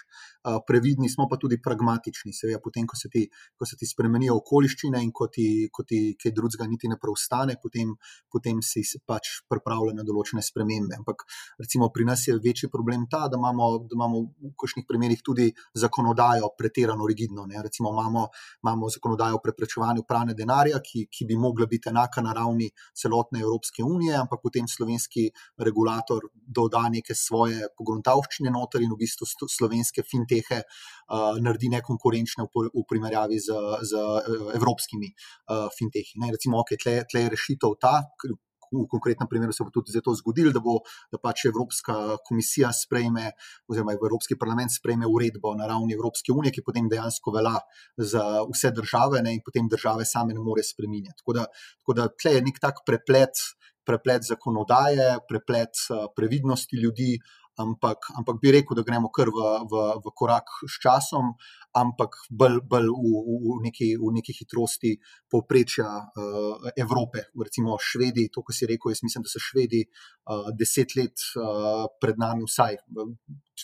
previdni, 0.66 1.08
smo 1.08 1.26
pa 1.28 1.36
tudi 1.36 1.60
pragmatični. 1.62 2.32
Seveda, 2.32 2.60
potem, 2.64 2.86
ko 2.88 2.96
se, 2.96 3.10
ti, 3.12 3.26
ko 3.58 3.66
se 3.68 3.76
ti 3.76 3.86
spremenijo 3.86 4.38
okoliščine 4.40 5.02
in 5.04 5.10
ko 5.12 5.28
ti, 5.28 5.68
ko 5.72 5.84
ti 5.84 6.14
kaj 6.20 6.32
drugega 6.36 6.68
niti 6.68 6.88
ne 6.88 6.96
preostane, 7.00 7.58
potem, 7.62 7.92
potem 8.32 8.62
si 8.64 8.82
pač 9.06 9.42
pripravljen 9.50 10.00
na 10.00 10.06
določene 10.06 10.42
spremembe. 10.44 10.96
Ampak 10.96 11.26
recimo 11.60 11.90
pri 11.92 12.06
nas 12.08 12.24
je 12.28 12.38
večji 12.40 12.70
problem 12.72 13.04
ta, 13.10 13.26
da 13.28 13.36
imamo, 13.36 13.68
da 13.84 13.98
imamo 13.98 14.22
v 14.40 14.52
kakšnih 14.56 14.86
primerih 14.88 15.20
tudi 15.26 15.50
zakonodajo 15.74 16.54
pretirano 16.56 17.08
rigidno. 17.10 17.44
Ne. 17.50 17.60
Recimo 17.66 17.92
imamo, 17.92 18.28
imamo 18.64 18.88
zakonodajo 18.88 19.40
o 19.40 19.44
preprečevanju 19.44 20.06
pranja 20.08 20.36
denarja, 20.38 20.80
ki, 20.80 21.06
ki 21.12 21.28
bi 21.28 21.36
mogla 21.36 21.68
biti 21.68 21.92
enaka 21.92 22.24
na 22.24 22.32
ravni 22.36 22.59
ravni 22.60 22.70
celotne 22.94 23.40
Evropske 23.40 23.82
unije, 23.82 24.16
ampak 24.16 24.40
potem 24.42 24.68
slovenski 24.68 25.30
regulator 25.58 26.20
doda 26.46 26.88
neke 26.88 27.14
svoje 27.14 27.68
pogruntavščine 27.76 28.50
noter 28.50 28.82
in 28.82 28.92
v 28.92 28.98
bistvu 29.00 29.26
slovenske 29.48 30.02
fintehe 30.02 30.62
uh, 30.62 31.38
naredi 31.40 31.70
nekonkurenčne 31.70 32.44
v, 32.44 32.68
v 32.74 32.84
primerjavi 32.88 33.38
z, 33.38 33.50
z 33.82 33.92
uh, 33.96 34.52
evropskimi 34.54 35.08
uh, 35.08 35.68
fintehi. 35.76 36.18
Ne? 36.20 36.32
Recimo, 36.32 36.60
ok, 36.60 36.76
tle, 36.76 37.04
tle 37.08 37.24
je 37.24 37.30
rešitev 37.30 37.76
ta. 37.80 38.02
V 38.70 38.86
konkretnem 38.90 39.28
primeru 39.28 39.52
se 39.52 39.64
bo 39.64 39.70
tudi 39.74 39.92
zato 39.92 40.14
zgodilo, 40.14 40.52
da 40.54 40.60
bo 40.62 40.78
da 41.12 41.18
pač 41.18 41.44
Evropska 41.50 41.94
komisija 42.26 42.70
sprejme, 42.72 43.32
oziroma 43.68 43.96
Evropski 43.96 44.38
parlament 44.38 44.72
sprejme 44.74 45.08
uredbo 45.10 45.54
na 45.58 45.66
ravni 45.70 45.96
Evropske 45.96 46.32
unije, 46.32 46.54
ki 46.54 46.66
potem 46.66 46.88
dejansko 46.90 47.34
velja 47.34 47.56
za 47.96 48.24
vse 48.50 48.70
države 48.76 49.24
ne, 49.26 49.34
in 49.38 49.42
potem 49.44 49.68
države 49.68 50.06
same 50.06 50.34
ne 50.34 50.44
more 50.44 50.62
spremenjati. 50.62 51.18
Tako 51.22 51.38
da, 51.40 51.46
tako 51.82 51.98
da 51.98 52.08
tle 52.14 52.36
je 52.38 52.46
nek 52.46 52.62
tak 52.62 52.84
preplet, 52.86 53.44
preplet 53.86 54.26
zakonodaje, 54.28 55.18
preplet 55.28 55.86
previdnosti 56.16 56.76
ljudi, 56.76 57.16
ampak, 57.60 58.10
ampak 58.16 58.38
bi 58.42 58.52
rekel, 58.54 58.78
da 58.78 58.84
gremo 58.86 59.10
kar 59.12 59.28
v, 59.34 59.46
v, 59.70 59.82
v 60.04 60.12
korak 60.16 60.48
s 60.64 60.78
časom, 60.82 61.34
ampak 61.76 62.16
bolj, 62.30 62.60
bolj 62.66 62.88
v, 62.90 63.10
v, 63.26 63.58
neki, 63.66 63.88
v 64.00 64.12
neki 64.18 64.34
hitrosti 64.40 64.94
povprečja 65.30 65.86
uh, 65.86 66.70
Evrope. 66.76 67.30
Recimo 67.38 67.78
Švedi, 67.78 68.28
to, 68.32 68.42
kar 68.46 68.56
si 68.56 68.66
rekel, 68.70 68.94
jaz 68.94 69.04
mislim, 69.06 69.26
da 69.26 69.30
so 69.30 69.42
Švedi 69.42 69.84
uh, 69.86 70.50
deset 70.56 70.96
let 70.98 71.26
uh, 71.38 71.86
pred 72.02 72.18
nami, 72.18 72.48
vsaj 72.48 72.80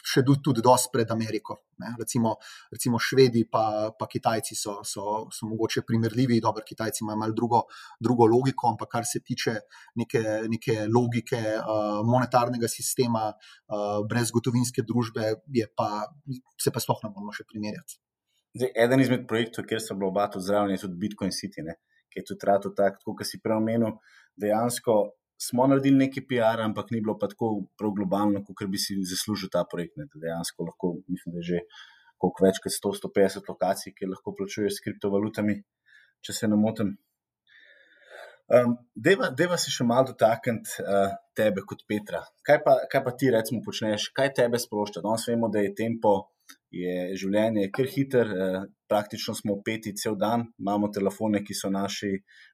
še 0.05 0.23
tudi 0.43 0.63
dosti 0.65 0.91
pred 0.93 1.11
Ameriko. 1.11 1.63
Recimo, 1.99 2.37
recimo 2.73 2.99
Švedi 2.99 3.45
pa, 3.51 3.93
pa 3.99 4.07
Kitajci 4.09 4.57
so, 4.57 4.81
so, 4.85 5.27
so 5.33 5.49
mogoče 5.49 5.85
primerljivi, 5.87 6.41
dobro, 6.41 6.65
Kitajci 6.67 7.05
imajo 7.05 7.21
malo 7.21 7.37
drugo, 7.37 7.63
drugo 8.01 8.27
logiko, 8.27 8.71
ampak 8.73 8.91
kar 8.97 9.09
se 9.09 9.21
tiče 9.21 9.59
neke, 10.01 10.23
neke 10.53 10.87
logike 10.89 11.41
uh, 11.59 12.01
monetarnega 12.07 12.69
sistema, 12.69 13.29
uh, 13.33 14.01
brezgotovinske 14.09 14.85
družbe, 14.89 15.35
pa, 15.77 15.91
se 16.61 16.73
pa 16.73 16.83
sploh 16.83 17.05
ne 17.05 17.13
moramo 17.13 17.37
še 17.37 17.47
primerjati. 17.49 17.96
Zdaj, 18.57 18.73
eden 18.85 19.03
izmed 19.05 19.27
projektov, 19.29 19.67
kjer 19.69 19.83
so 19.85 19.95
bili 19.99 20.09
oba 20.09 20.27
tu 20.33 20.41
zraven, 20.41 20.73
je 20.73 20.85
tudi 20.87 20.97
Bitcoin 21.03 21.33
City, 21.35 21.65
ne? 21.67 21.77
ki 22.09 22.23
je 22.23 22.29
tudi 22.31 22.49
rado 22.49 22.71
tako, 22.77 23.13
kot 23.19 23.29
si 23.29 23.41
prej 23.45 23.59
omenil. 23.61 23.99
Dejansko 24.41 24.95
smo 25.37 25.67
naredili 25.69 26.07
neki 26.07 26.23
PR, 26.31 26.63
ampak 26.65 26.89
ni 26.95 27.03
bilo 27.05 27.19
pa 27.21 27.29
tako 27.29 27.51
prav 27.77 27.93
globalno, 27.99 28.41
kot 28.47 28.71
bi 28.73 28.81
si 28.81 28.97
zaslužil 29.05 29.53
ta 29.53 29.67
projekt. 29.69 29.99
Ne? 30.01 30.09
Dejansko 30.15 30.69
lahko, 30.71 30.95
mislim, 31.13 31.35
da 31.35 31.43
je 31.43 31.49
že 31.51 31.61
koliko 32.17 32.47
več 32.47 32.61
kot 32.65 32.73
100-150 32.73 33.51
lokacij, 33.53 33.93
ki 33.97 34.09
lahko 34.09 34.33
plačujejo 34.39 34.73
s 34.73 34.85
kriptovalutami, 34.85 35.59
če 36.25 36.37
se 36.39 36.49
ne 36.49 36.57
motim. 36.57 36.95
Um, 38.47 38.77
deva, 38.95 39.29
deva 39.35 39.59
se 39.59 39.73
še 39.75 39.85
malo 39.85 40.13
dotakniti 40.13 40.79
uh, 40.81 41.11
tebe 41.37 41.65
kot 41.67 41.83
Petra. 41.91 42.23
Kaj 42.47 42.61
pa, 42.65 42.77
kaj 42.89 43.03
pa 43.05 43.13
ti, 43.19 43.29
recimo, 43.35 43.61
počneš, 43.65 44.09
kaj 44.17 44.33
tebe 44.39 44.61
sprošča? 44.63 45.03
Danes 45.05 45.27
vemo, 45.29 45.51
da 45.53 45.61
je 45.61 45.75
tempo, 45.77 46.15
je 46.71 47.17
življenje 47.21 47.71
kar 47.75 47.89
hiter, 47.91 48.33
uh, 48.33 48.67
praktično 48.91 49.35
smo 49.35 49.59
peti 49.67 49.95
cel 49.99 50.17
dan, 50.21 50.47
imamo 50.59 50.91
telefone, 50.95 51.43
ki 51.45 51.55
so 51.55 51.71
naši 51.73 52.13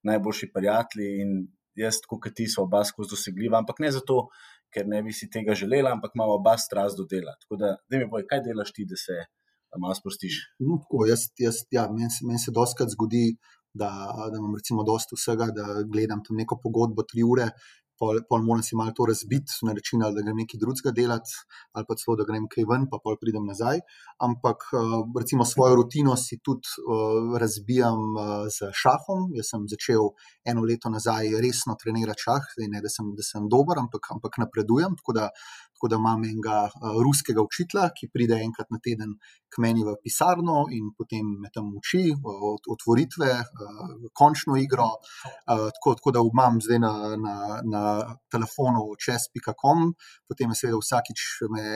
najboljši 0.09 0.51
prijatelji 0.55 1.11
in 1.25 1.37
jaz, 1.79 2.03
kot 2.09 2.29
ti, 2.37 2.49
so 2.49 2.67
oba 2.67 2.83
skozi 2.89 3.15
dosegljiva, 3.15 3.61
ampak 3.63 3.81
ne 3.85 3.93
zato, 3.93 4.27
ker 4.73 4.89
ne 4.89 5.03
bi 5.05 5.13
si 5.13 5.29
tega 5.33 5.57
želela, 5.59 5.93
ampak 5.97 6.17
imamo 6.17 6.39
oba 6.41 6.57
strast 6.61 6.99
do 7.01 7.07
dela. 7.09 7.35
Tako 7.45 7.61
da, 7.61 7.77
da 7.89 8.01
mi 8.01 8.09
boj, 8.13 8.27
kaj 8.29 8.45
delaš 8.49 8.73
ti, 8.77 8.87
da 8.89 8.99
se 9.01 9.19
malo 9.81 9.97
sprostiš? 9.97 10.39
No, 10.61 10.79
tako, 10.85 11.07
jaz, 11.09 11.29
jaz, 11.41 11.65
ja, 11.73 11.87
meni 11.93 12.09
men 12.29 12.41
se 12.41 12.55
doskrat 12.55 12.93
zgodi, 12.93 13.37
da, 13.73 13.89
da 14.29 14.37
imam 14.37 14.57
recimo 14.57 14.85
dosto 14.85 15.17
vsega, 15.17 15.49
da 15.57 15.81
gledam 15.89 16.21
tam 16.25 16.37
neko 16.37 16.59
pogodbo 16.61 17.05
tri 17.09 17.25
ure 17.25 17.49
pol, 18.03 18.19
pol 18.29 18.43
moram 18.43 18.63
si 18.67 18.75
malo 18.79 18.91
to 18.97 19.07
razbiti, 19.07 19.55
na 19.69 19.77
način, 19.79 20.03
da 20.03 20.25
grem 20.27 20.41
nekaj 20.43 20.59
drugega 20.63 20.91
delati, 20.97 21.37
ali 21.77 21.87
pa 21.89 21.97
celo 22.01 22.17
da 22.19 22.27
grem 22.27 22.49
kaj 22.51 22.67
ven, 22.71 22.89
pa 22.91 22.99
pol 23.05 23.19
pridem 23.23 23.47
nazaj. 23.47 23.79
Ampak 24.27 24.67
eh, 24.75 24.97
recimo 25.23 25.47
svojo 25.47 25.79
rutino 25.79 26.17
si 26.19 26.41
tudi 26.43 26.67
uh, 26.83 27.37
razbijam 27.43 28.01
z 28.55 28.71
šahom. 28.83 29.31
Jaz 29.39 29.53
sem 29.53 29.67
začel 29.71 30.11
eno 30.51 30.65
leto 30.69 30.91
nazaj 30.91 31.31
resno 31.45 31.77
trenirati 31.81 32.27
šah, 32.27 32.51
Zdaj, 32.57 32.69
ne 32.75 32.83
da 32.85 32.91
sem, 32.93 33.13
da 33.19 33.25
sem 33.27 33.47
dober, 33.55 33.79
ampak, 33.85 34.11
ampak 34.17 34.39
napredujem. 34.43 34.97
Tako 34.99 35.17
da, 35.19 35.29
tako 35.83 35.89
da 35.89 35.97
imam 35.97 36.25
enega 36.25 36.59
uh, 36.65 37.03
ruskega 37.03 37.43
učitelja, 37.43 37.89
ki 37.91 38.07
pride 38.15 38.37
enkrat 38.39 38.69
na 38.71 38.79
teden 38.79 39.17
k 39.51 39.59
meni 39.59 39.83
v 39.85 39.97
pisarno 39.99 40.69
in 40.71 40.93
potem 40.97 41.27
me 41.43 41.51
tam 41.51 41.73
uči, 41.75 42.15
od 42.23 42.69
otvoritve, 42.71 43.31
uh, 43.35 43.89
končno 44.15 44.55
igro. 44.63 44.87
Uh, 44.87 45.67
tako, 45.75 45.97
tako 45.99 46.13
da 46.15 46.23
imam 46.23 46.61
zdaj 46.63 46.79
na, 46.79 46.93
na, 47.19 47.35
na 47.67 47.83
telefonu 48.31 48.85
čez.com, 48.95 49.91
potem 50.31 50.55
je 50.55 50.61
seveda 50.61 50.79
vsakič 50.79 51.25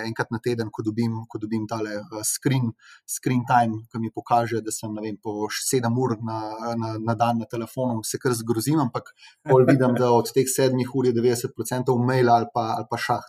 enkrat 0.06 0.30
na 0.30 0.38
teden, 0.38 0.70
ko 0.70 0.86
dobim, 0.86 1.18
ko 1.26 1.42
dobim 1.42 1.66
tale 1.66 1.98
screen, 2.22 2.70
screen 3.10 3.42
time, 3.50 3.82
ki 3.90 3.98
mi 3.98 4.12
pokaže, 4.14 4.62
da 4.62 4.70
sem 4.70 4.94
vem, 5.02 5.18
po 5.18 5.50
sedem 5.50 5.98
ur 5.98 6.14
na, 6.22 6.38
na, 6.78 6.94
na 7.02 7.18
dan 7.18 7.42
na 7.42 7.50
telefonu, 7.50 8.06
se 8.06 8.22
kar 8.22 8.38
zgrozim, 8.38 8.78
ampak 8.86 9.10
bolj 9.50 9.66
vidim, 9.72 9.98
da 9.98 10.14
od 10.14 10.30
teh 10.30 10.46
sedmih 10.46 10.94
ur 10.94 11.10
je 11.10 11.16
90% 11.18 11.98
mail 12.06 12.30
ali 12.30 12.46
pa, 12.54 12.68
ali 12.78 12.86
pa 12.86 13.02
šah. 13.02 13.26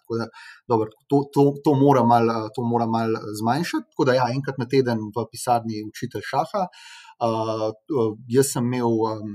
Dobar, 0.68 0.92
to, 1.08 1.24
to, 1.34 1.44
to 1.64 1.74
mora 1.80 2.04
malo 2.04 2.88
mal 2.92 3.14
zmanjšati. 3.40 3.90
Tako 3.92 4.06
da, 4.06 4.18
ja, 4.20 4.28
enkrat 4.36 4.58
na 4.60 4.68
teden 4.68 5.00
v 5.16 5.26
pisarni 5.32 5.84
učitelj 5.88 6.26
šaha. 6.28 6.68
Uh, 7.18 7.70
jaz 8.30 8.52
sem 8.54 8.66
imel 8.68 8.92
um, 9.10 9.32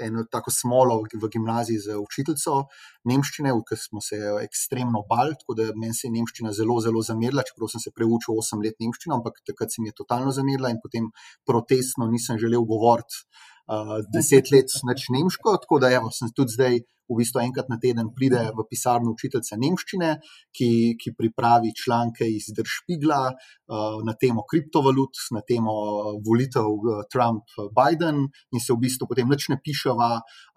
eno 0.00 0.24
tako 0.30 0.50
smolo 0.50 1.00
v 1.02 1.28
gimnaziji 1.32 1.82
z 1.84 1.96
učiteljico 2.00 2.62
nemščine, 3.10 3.52
ker 3.68 3.78
smo 3.78 4.00
se 4.00 4.18
ekstremno 4.42 5.02
bali, 5.10 5.36
tako 5.40 5.58
da 5.58 5.68
meni 5.74 5.94
se 5.98 6.06
je 6.08 6.14
nemščina 6.14 6.54
zelo, 6.56 6.78
zelo 6.84 7.02
zamerila. 7.04 7.44
Čeprav 7.48 7.72
sem 7.74 7.82
se 7.84 7.92
preučil 7.94 8.38
8 8.38 8.64
let 8.64 8.78
nemščino, 8.80 9.18
ampak 9.18 9.42
takrat 9.48 9.74
se 9.74 9.82
mi 9.82 9.90
je 9.90 9.98
totalno 9.98 10.32
zamerila 10.32 10.72
in 10.72 10.80
potem 10.82 11.10
protestno 11.48 12.08
nisem 12.12 12.40
želel 12.42 12.64
govoriti. 12.68 13.24
Uh, 13.72 14.00
deset 14.14 14.50
let 14.50 14.72
več 14.88 15.06
nemško, 15.14 15.58
tako 15.62 15.78
da 15.82 15.92
evo, 15.94 16.10
sem 16.14 16.32
tudi 16.34 16.56
zdaj 16.56 16.80
v 17.10 17.18
bistvu 17.18 17.42
enkrat 17.42 17.68
na 17.72 17.78
teden 17.82 18.10
pride 18.14 18.40
v 18.56 18.64
pisarno 18.68 19.12
učiteljica 19.14 19.58
nemščine, 19.60 20.10
ki, 20.54 20.70
ki 21.00 21.14
pripravi 21.18 21.72
članke 21.76 22.28
iz 22.28 22.50
Držpigla 22.56 23.20
uh, 23.32 24.00
na 24.06 24.14
temo 24.18 24.44
kriptovalut, 24.48 25.18
na 25.34 25.42
temo 25.46 25.74
volitev 26.24 26.68
uh, 26.68 27.02
Trump-Biden 27.12 28.24
in 28.52 28.60
se 28.60 28.72
v 28.72 28.80
bistvu 28.86 29.08
potem 29.10 29.28
nič 29.28 29.48
ne 29.52 29.58
piševa, 29.62 30.10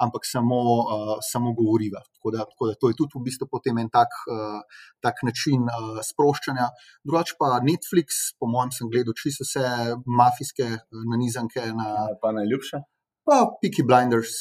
ampak 0.06 0.28
samo, 0.28 0.62
uh, 0.82 1.14
samo 1.26 1.54
govoriva. 1.58 2.04
Tako 2.16 2.36
da, 2.36 2.46
tako 2.50 2.72
da 2.72 2.80
to 2.80 2.92
je 2.92 3.00
tudi 3.00 3.20
v 3.20 3.26
bistvu 3.30 3.50
potem 3.52 3.78
en 3.82 3.92
tak, 3.94 4.14
uh, 4.32 4.62
tak 5.04 5.22
način 5.28 5.66
uh, 5.68 6.02
sproščanja. 6.06 6.70
Drugač 7.06 7.36
pa 7.40 7.60
Netflix, 7.66 8.34
po 8.40 8.50
mojem, 8.52 8.74
sem 8.76 8.92
gledal 8.92 9.18
čisto 9.18 9.48
vse 9.48 9.96
mafijske 10.06 10.70
nanizanke. 11.12 11.66
Na, 11.76 11.86
ja, 11.86 12.18
pa 12.22 12.32
najljubše. 12.36 12.82
Pa, 13.26 13.38
Piki 13.62 13.84
Blinders, 13.84 14.34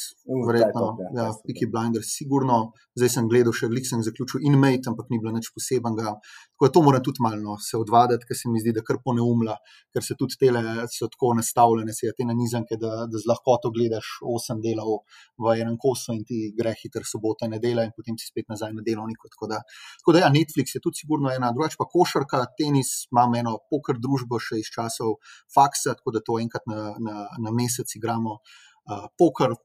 verjetno. 0.47 0.91
Ja, 1.01 1.23
ja 1.23 1.27
Piki 1.45 1.65
Blinders, 1.65 2.11
sigurno. 2.19 2.57
Zdaj 2.93 3.09
sem 3.15 3.29
gledal 3.31 3.55
še, 3.57 3.69
lik 3.73 3.87
sem 3.89 4.03
zaključil 4.05 4.45
Inmate, 4.45 4.91
ampak 4.91 5.09
ni 5.09 5.17
bilo 5.21 5.33
nič 5.33 5.49
posebnega. 5.55 6.13
Tako 6.55 6.67
da 6.67 6.71
to 6.71 6.81
mora 6.81 6.99
tudi 7.03 7.19
malo 7.19 7.41
no, 7.43 7.57
se 7.59 7.75
odvaditi, 7.77 8.23
ker 8.27 8.37
se 8.39 8.47
mi 8.47 8.61
zdi, 8.63 8.71
da 8.77 8.81
kar 8.87 9.01
poneumlja, 9.03 9.57
ker 9.91 10.03
se 10.07 10.15
tudi 10.15 10.37
tele 10.39 10.61
so 10.87 11.09
tako 11.11 11.33
nastavljene, 11.35 11.91
se 11.93 12.13
te 12.15 12.23
nanizanke, 12.29 12.77
da, 12.79 12.91
da 13.11 13.19
z 13.19 13.27
lahkoto 13.27 13.73
gledaš 13.75 14.13
osem 14.35 14.61
delov 14.63 15.01
v 15.43 15.57
enem 15.59 15.75
kosu 15.75 16.15
in 16.15 16.23
ti 16.29 16.53
gre 16.55 16.71
hiter 16.79 17.03
sobota 17.03 17.49
in 17.49 17.51
nedela 17.57 17.83
in 17.83 17.91
potem 17.97 18.15
si 18.15 18.31
spet 18.31 18.47
nazaj 18.53 18.71
na 18.77 18.85
delovniku. 18.87 19.27
Tako 19.35 19.51
da, 19.51 19.59
tako 19.99 20.15
da 20.15 20.23
ja, 20.23 20.31
Netflix 20.31 20.77
je 20.77 20.83
tudi 20.85 21.03
sigurno 21.03 21.33
ena, 21.33 21.51
drugače 21.51 21.75
pa 21.81 21.89
košarka, 21.91 22.45
tenis, 22.55 22.93
imam 23.11 23.35
eno 23.35 23.57
poker 23.67 23.99
družbo 23.99 24.39
še 24.39 24.63
iz 24.63 24.71
časov 24.71 25.17
faksa, 25.51 25.97
tako 25.99 26.15
da 26.15 26.23
to 26.23 26.39
enkrat 26.39 26.71
na, 26.71 26.93
na, 27.03 27.27
na 27.35 27.51
mesec 27.51 27.91
igramo 27.99 28.39
uh, 28.39 29.07
poker. 29.19 29.59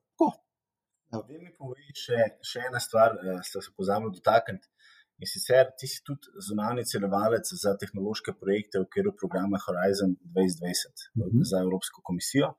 Da 1.11 1.18
ja. 1.18 1.38
mi 1.43 1.51
povej 1.59 1.91
še, 1.99 2.18
še 2.47 2.66
ena 2.68 2.82
stvar, 2.82 3.16
da 3.18 3.38
uh, 3.38 3.47
ste 3.47 3.62
se 3.62 3.72
pozabili 3.78 4.14
dotakniti. 4.18 4.66
In 5.20 5.28
sicer 5.28 5.74
ti 5.78 5.86
si 5.86 6.00
tudi 6.06 6.32
zunanji 6.46 6.86
celovalec 6.92 7.50
za 7.62 7.74
tehnološke 7.80 8.32
projekte 8.40 8.80
v 8.80 8.86
okviru 8.86 9.12
programa 9.20 9.60
Horizon 9.66 10.16
2020 10.36 11.04
uh 11.20 11.26
-huh. 11.26 11.44
za 11.50 11.60
Evropsko 11.64 12.00
komisijo. 12.08 12.54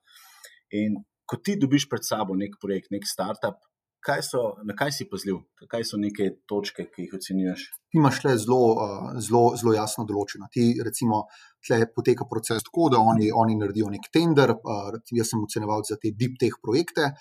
In 0.81 1.01
ko 1.25 1.37
ti 1.37 1.57
dobiš 1.63 1.89
pred 1.89 2.05
sabo 2.05 2.35
nek 2.35 2.59
projekt, 2.61 2.91
nek 2.91 3.07
startup, 3.07 3.57
kaj 4.05 4.21
so, 4.25 4.41
na 4.65 4.75
kaj 4.77 4.91
si 4.95 5.07
pazljiv, 5.09 5.37
kaj 5.71 5.83
so 5.89 5.97
neke 6.01 6.29
točke, 6.49 6.87
ki 6.93 7.05
jih 7.05 7.13
ocenjuješ? 7.17 7.65
Ti 7.91 7.99
imaš 8.01 8.23
le 8.23 8.33
zelo, 8.43 8.61
zelo, 9.27 9.43
zelo 9.61 9.73
jasno 9.75 10.05
določeno. 10.09 10.49
Ti, 10.53 10.65
recimo, 10.85 11.25
tle 11.65 11.85
poteka 11.95 12.25
proces 12.29 12.65
tako, 12.67 12.89
da 12.93 13.01
oni, 13.13 13.29
oni 13.43 13.57
naredijo 13.59 13.91
nek 13.93 14.09
tender. 14.13 14.55
Jaz 15.17 15.33
sem 15.33 15.43
ocenjeval 15.43 15.85
za 15.87 15.99
te 16.01 16.13
deep 16.17 16.39
tech 16.41 16.57
projekte. 16.63 17.11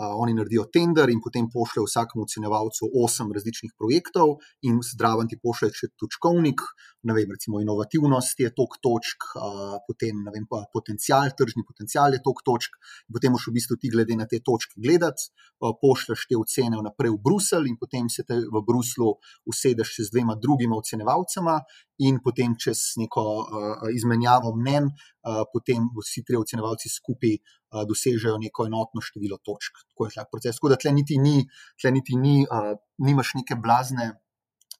Oni 0.00 0.34
naredijo 0.34 0.64
tender 0.72 1.10
in 1.12 1.20
potem 1.20 1.48
pošljejo 1.52 1.84
vsakemu 1.84 2.24
ocenjevalcu 2.24 2.88
osem 3.04 3.32
različnih 3.36 3.74
projektov, 3.78 4.38
in 4.64 4.80
zdravo 4.92 5.26
ti 5.28 5.36
pošljejo 5.42 5.76
še 5.76 5.90
točkovnik, 6.00 6.64
vem, 7.02 7.30
recimo 7.32 7.60
inovativnost 7.60 8.40
je 8.40 8.50
tok 8.52 8.76
točk, 8.84 9.24
uh, 9.36 9.78
potem 9.88 10.20
vem, 10.32 10.44
potencial, 10.72 11.30
tržni 11.36 11.64
potencial 11.64 12.12
je 12.12 12.20
tok 12.22 12.42
točk. 12.44 12.76
Potem 13.08 13.32
moš 13.32 13.48
v 13.48 13.54
bistvu 13.56 13.78
ti 13.80 13.88
glede 13.88 14.16
na 14.16 14.26
te 14.28 14.40
točke 14.44 14.76
gledati, 14.76 15.30
uh, 15.60 15.72
pošlješ 15.80 16.26
te 16.28 16.36
ocene 16.36 16.80
naprej 16.84 17.14
v 17.16 17.22
Bruselj 17.24 17.70
in 17.72 17.78
potem 17.80 18.08
se 18.12 18.24
te 18.28 18.36
v 18.36 18.64
Bruslu 18.66 19.14
usedeš 19.48 19.96
z 20.04 20.12
dvema 20.12 20.36
drugima 20.36 20.76
ocenjevalcema 20.76 21.60
in 22.04 22.20
potem 22.24 22.56
čez 22.60 23.00
neko 23.00 23.24
uh, 23.40 23.88
izmenjavo 23.96 24.52
mnen, 24.56 24.92
uh, 24.92 25.44
potem 25.52 25.88
vsi 25.96 26.24
tri 26.24 26.36
ocenjevalci 26.36 26.92
skupaj 26.92 27.40
dosežejo 27.86 28.34
neko 28.42 28.64
enotno 28.66 28.98
število 28.98 29.36
točk. 29.46 29.76
Tako 29.92 30.08
je 30.08 30.14
tak 30.16 30.26
proces. 30.32 30.56
Tako 30.58 30.72
da 30.72 30.76
tle 30.80 30.90
niti 30.90 31.18
ni, 31.22 31.44
tle 31.78 31.92
niti 31.94 32.16
ni, 32.18 32.42
uh, 32.42 32.74
nimaš 32.98 33.36
neke 33.38 33.54
blazne. 33.62 34.10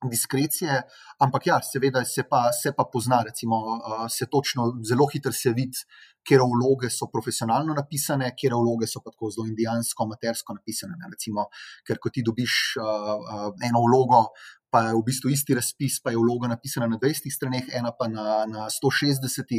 Diskrecije, 0.01 0.83
ampak 1.21 1.47
ja, 1.47 1.59
seveda 1.61 2.05
se 2.09 2.23
pa, 2.25 2.47
se 2.57 2.73
pa 2.73 2.87
pozna, 2.93 3.23
recimo, 3.27 3.57
uh, 3.57 4.07
se 4.09 4.27
točno 4.27 4.71
zelo 4.89 5.07
hitro 5.13 5.33
se 5.33 5.53
vidi, 5.53 5.85
kje 6.27 6.39
vloge 6.43 6.91
so 6.93 7.09
profesionalno 7.13 7.75
napisane, 7.75 8.31
kje 8.37 8.53
vloge 8.55 8.89
so 8.91 9.03
pa 9.05 9.13
tako 9.15 9.31
zelo 9.35 9.49
indijansko, 9.49 10.07
matersko 10.07 10.57
napisane. 10.59 10.99
Recimo, 11.11 11.49
ker 11.87 12.01
ko 12.03 12.13
ti 12.13 12.25
dobiš 12.27 12.57
uh, 12.81 12.87
uh, 12.87 13.53
eno 13.67 13.85
vlogo, 13.87 14.27
pa 14.71 14.87
je 14.87 14.95
v 14.95 15.03
bistvu 15.03 15.33
isti 15.35 15.55
razpis, 15.59 15.99
pa 16.03 16.15
je 16.15 16.19
vloga 16.19 16.49
napisana 16.49 16.87
na 16.87 16.99
20 17.03 17.27
straneh, 17.35 17.67
ena 17.75 17.91
pa 17.91 18.07
na, 18.09 18.47
na 18.47 18.69
160, 18.71 19.59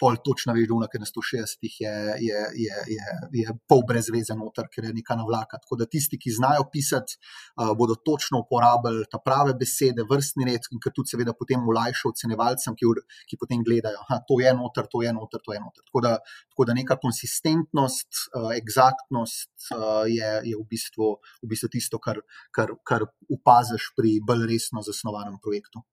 pol 0.00 0.16
točno 0.24 0.54
veš, 0.56 0.66
da 0.70 0.98
na 0.98 1.06
160 1.06 1.68
je, 1.84 1.94
je, 2.26 2.40
je, 2.64 2.76
je, 2.94 3.06
je 3.42 3.54
pol 3.68 3.84
brez 3.88 4.08
veze 4.12 4.34
noter, 4.34 4.66
ker 4.72 4.88
je 4.88 4.94
neka 4.96 5.16
navlaka. 5.20 5.60
Tako 5.62 5.78
da 5.82 5.86
tisti, 5.86 6.18
ki 6.18 6.32
znajo 6.34 6.66
pisati, 6.72 7.18
uh, 7.60 7.72
bodo 7.78 7.94
točno 7.94 8.40
uporabljali 8.42 9.06
ta 9.12 9.20
prave 9.22 9.54
besede, 9.60 10.06
vrstni 10.10 10.48
red, 10.48 10.66
in 10.72 10.82
kar 10.82 10.94
tudi 10.96 11.12
seveda 11.12 11.36
potem 11.36 11.62
ulajša 11.68 12.10
ocenevalcem, 12.10 12.78
ki, 12.80 12.90
ki 13.30 13.38
potem 13.40 13.62
gledajo, 13.66 14.02
da 14.10 14.22
to 14.26 14.40
je 14.42 14.54
noter, 14.56 14.88
to 14.90 15.04
je 15.04 15.14
noter, 15.14 15.44
to 15.44 15.54
je 15.54 15.60
noter. 15.62 15.84
Tako 15.86 15.99
da, 16.04 16.16
tako 16.52 16.66
da 16.68 16.76
neka 16.76 16.96
konsistentnost, 17.02 18.10
uh, 18.34 18.50
egzaktnost 18.56 19.70
uh, 19.74 20.04
je, 20.10 20.32
je 20.50 20.56
v, 20.56 20.66
bistvu, 20.70 21.12
v 21.42 21.52
bistvu 21.52 21.70
tisto, 21.76 22.02
kar, 22.02 22.22
kar, 22.56 22.74
kar 22.86 23.06
upaziš 23.28 23.92
pri 23.96 24.18
bolj 24.26 24.46
resno 24.50 24.84
zasnovanem 24.86 25.38
projektu. 25.42 25.84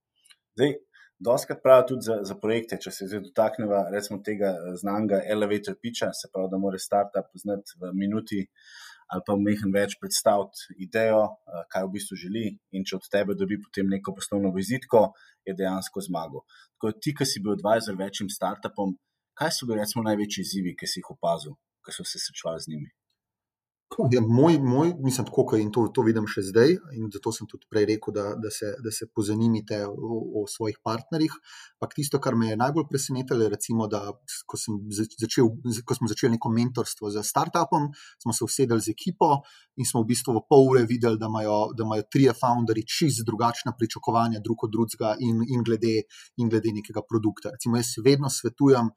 Zdaj, 0.57 0.77
Doskrat 1.19 1.63
pravijo 1.63 1.85
tudi 1.87 2.05
za, 2.05 2.19
za 2.29 2.35
projekte, 2.37 2.77
če 2.77 2.91
se 2.93 3.07
zdaj 3.09 3.23
dotaknemo 3.25 3.77
recimo 3.89 4.19
tega 4.25 4.51
znanga 4.77 5.17
elevator 5.25 5.73
pitcha, 5.81 6.11
se 6.13 6.29
pravi, 6.33 6.51
da 6.51 6.59
mora 6.61 6.77
startup 6.77 7.31
znati 7.33 7.73
v 7.81 7.89
minuti 7.97 8.43
ali 9.07 9.23
pa 9.25 9.35
v 9.37 9.39
mehen 9.39 9.71
več 9.71 9.95
predstaviti 10.01 10.75
idejo, 10.83 11.21
eh, 11.23 11.63
kaj 11.71 11.85
v 11.85 11.91
bistvu 11.93 12.17
želi 12.23 12.45
in 12.75 12.83
če 12.83 12.97
od 12.97 13.05
tebe 13.13 13.37
dobi 13.39 13.57
potem 13.63 13.87
neko 13.89 14.13
poslovno 14.17 14.51
vizitko, 14.55 15.13
je 15.47 15.55
dejansko 15.55 16.03
zmagal. 16.09 16.43
Tako 16.75 16.91
ti, 16.99 17.13
ki 17.15 17.25
si 17.25 17.41
bil 17.43 17.55
advisor 17.55 17.95
večjim 17.95 18.29
startupom, 18.29 18.97
kaj 19.39 19.51
so 19.53 19.69
bili 19.69 19.81
recimo 19.83 20.05
največji 20.07 20.45
izzivi, 20.45 20.75
ki 20.79 20.89
si 20.89 21.01
jih 21.01 21.11
opazil, 21.15 21.57
ki 21.85 21.95
so 21.97 22.05
se 22.07 22.21
srečevali 22.23 22.63
z 22.63 22.73
njimi? 22.73 22.89
Ja, 24.11 24.21
moj, 24.21 24.59
moj, 24.59 24.93
mislim, 24.99 25.25
tako 25.25 25.57
in 25.57 25.71
to, 25.71 25.87
to 25.95 26.03
vidim 26.05 26.25
še 26.29 26.43
zdaj, 26.51 26.73
in 26.93 27.07
zato 27.13 27.31
sem 27.33 27.47
tudi 27.49 27.65
prej 27.71 27.85
rekel, 27.89 28.13
da, 28.13 28.25
da, 28.37 28.51
se, 28.53 28.73
da 28.83 28.91
se 28.93 29.07
pozanimite 29.15 29.79
o, 29.87 30.17
o 30.37 30.43
svojih 30.51 30.75
partnerjih. 30.85 31.33
Ampak 31.79 31.95
tisto, 31.95 32.19
kar 32.21 32.35
me 32.35 32.51
je 32.51 32.57
najbolj 32.59 32.85
presenetilo, 32.91 33.47
je, 33.47 33.53
recimo, 33.55 33.87
da 33.89 34.01
ko, 34.45 34.59
začel, 34.59 35.49
ko 35.87 35.97
smo 35.97 36.11
začeli 36.11 36.35
neko 36.35 36.51
mentorstvo 36.53 37.09
za 37.15 37.23
startupom, 37.25 37.87
smo 38.21 38.35
se 38.35 38.43
usedeli 38.45 38.83
z 38.83 38.93
ekipo 38.93 39.31
in 39.79 39.87
smo 39.87 40.03
v 40.03 40.11
bistvu 40.11 40.35
v 40.35 40.43
pol 40.51 40.67
ure 40.73 40.83
videli, 40.89 41.17
da 41.17 41.31
imajo, 41.31 41.57
da 41.73 41.87
imajo 41.87 42.05
trije 42.11 42.35
founderji 42.37 42.85
čist 42.91 43.23
drugačna 43.25 43.73
pričakovanja 43.79 44.43
drug 44.43 44.67
od 44.67 44.75
drugega 44.75 45.15
in, 45.23 45.41
in, 45.47 45.63
glede, 45.63 46.03
in 46.37 46.51
glede 46.51 46.75
nekega 46.75 47.01
produkta. 47.07 47.55
Recimo, 47.55 47.79
jaz 47.79 47.95
vedno 48.03 48.29
svetujem 48.29 48.91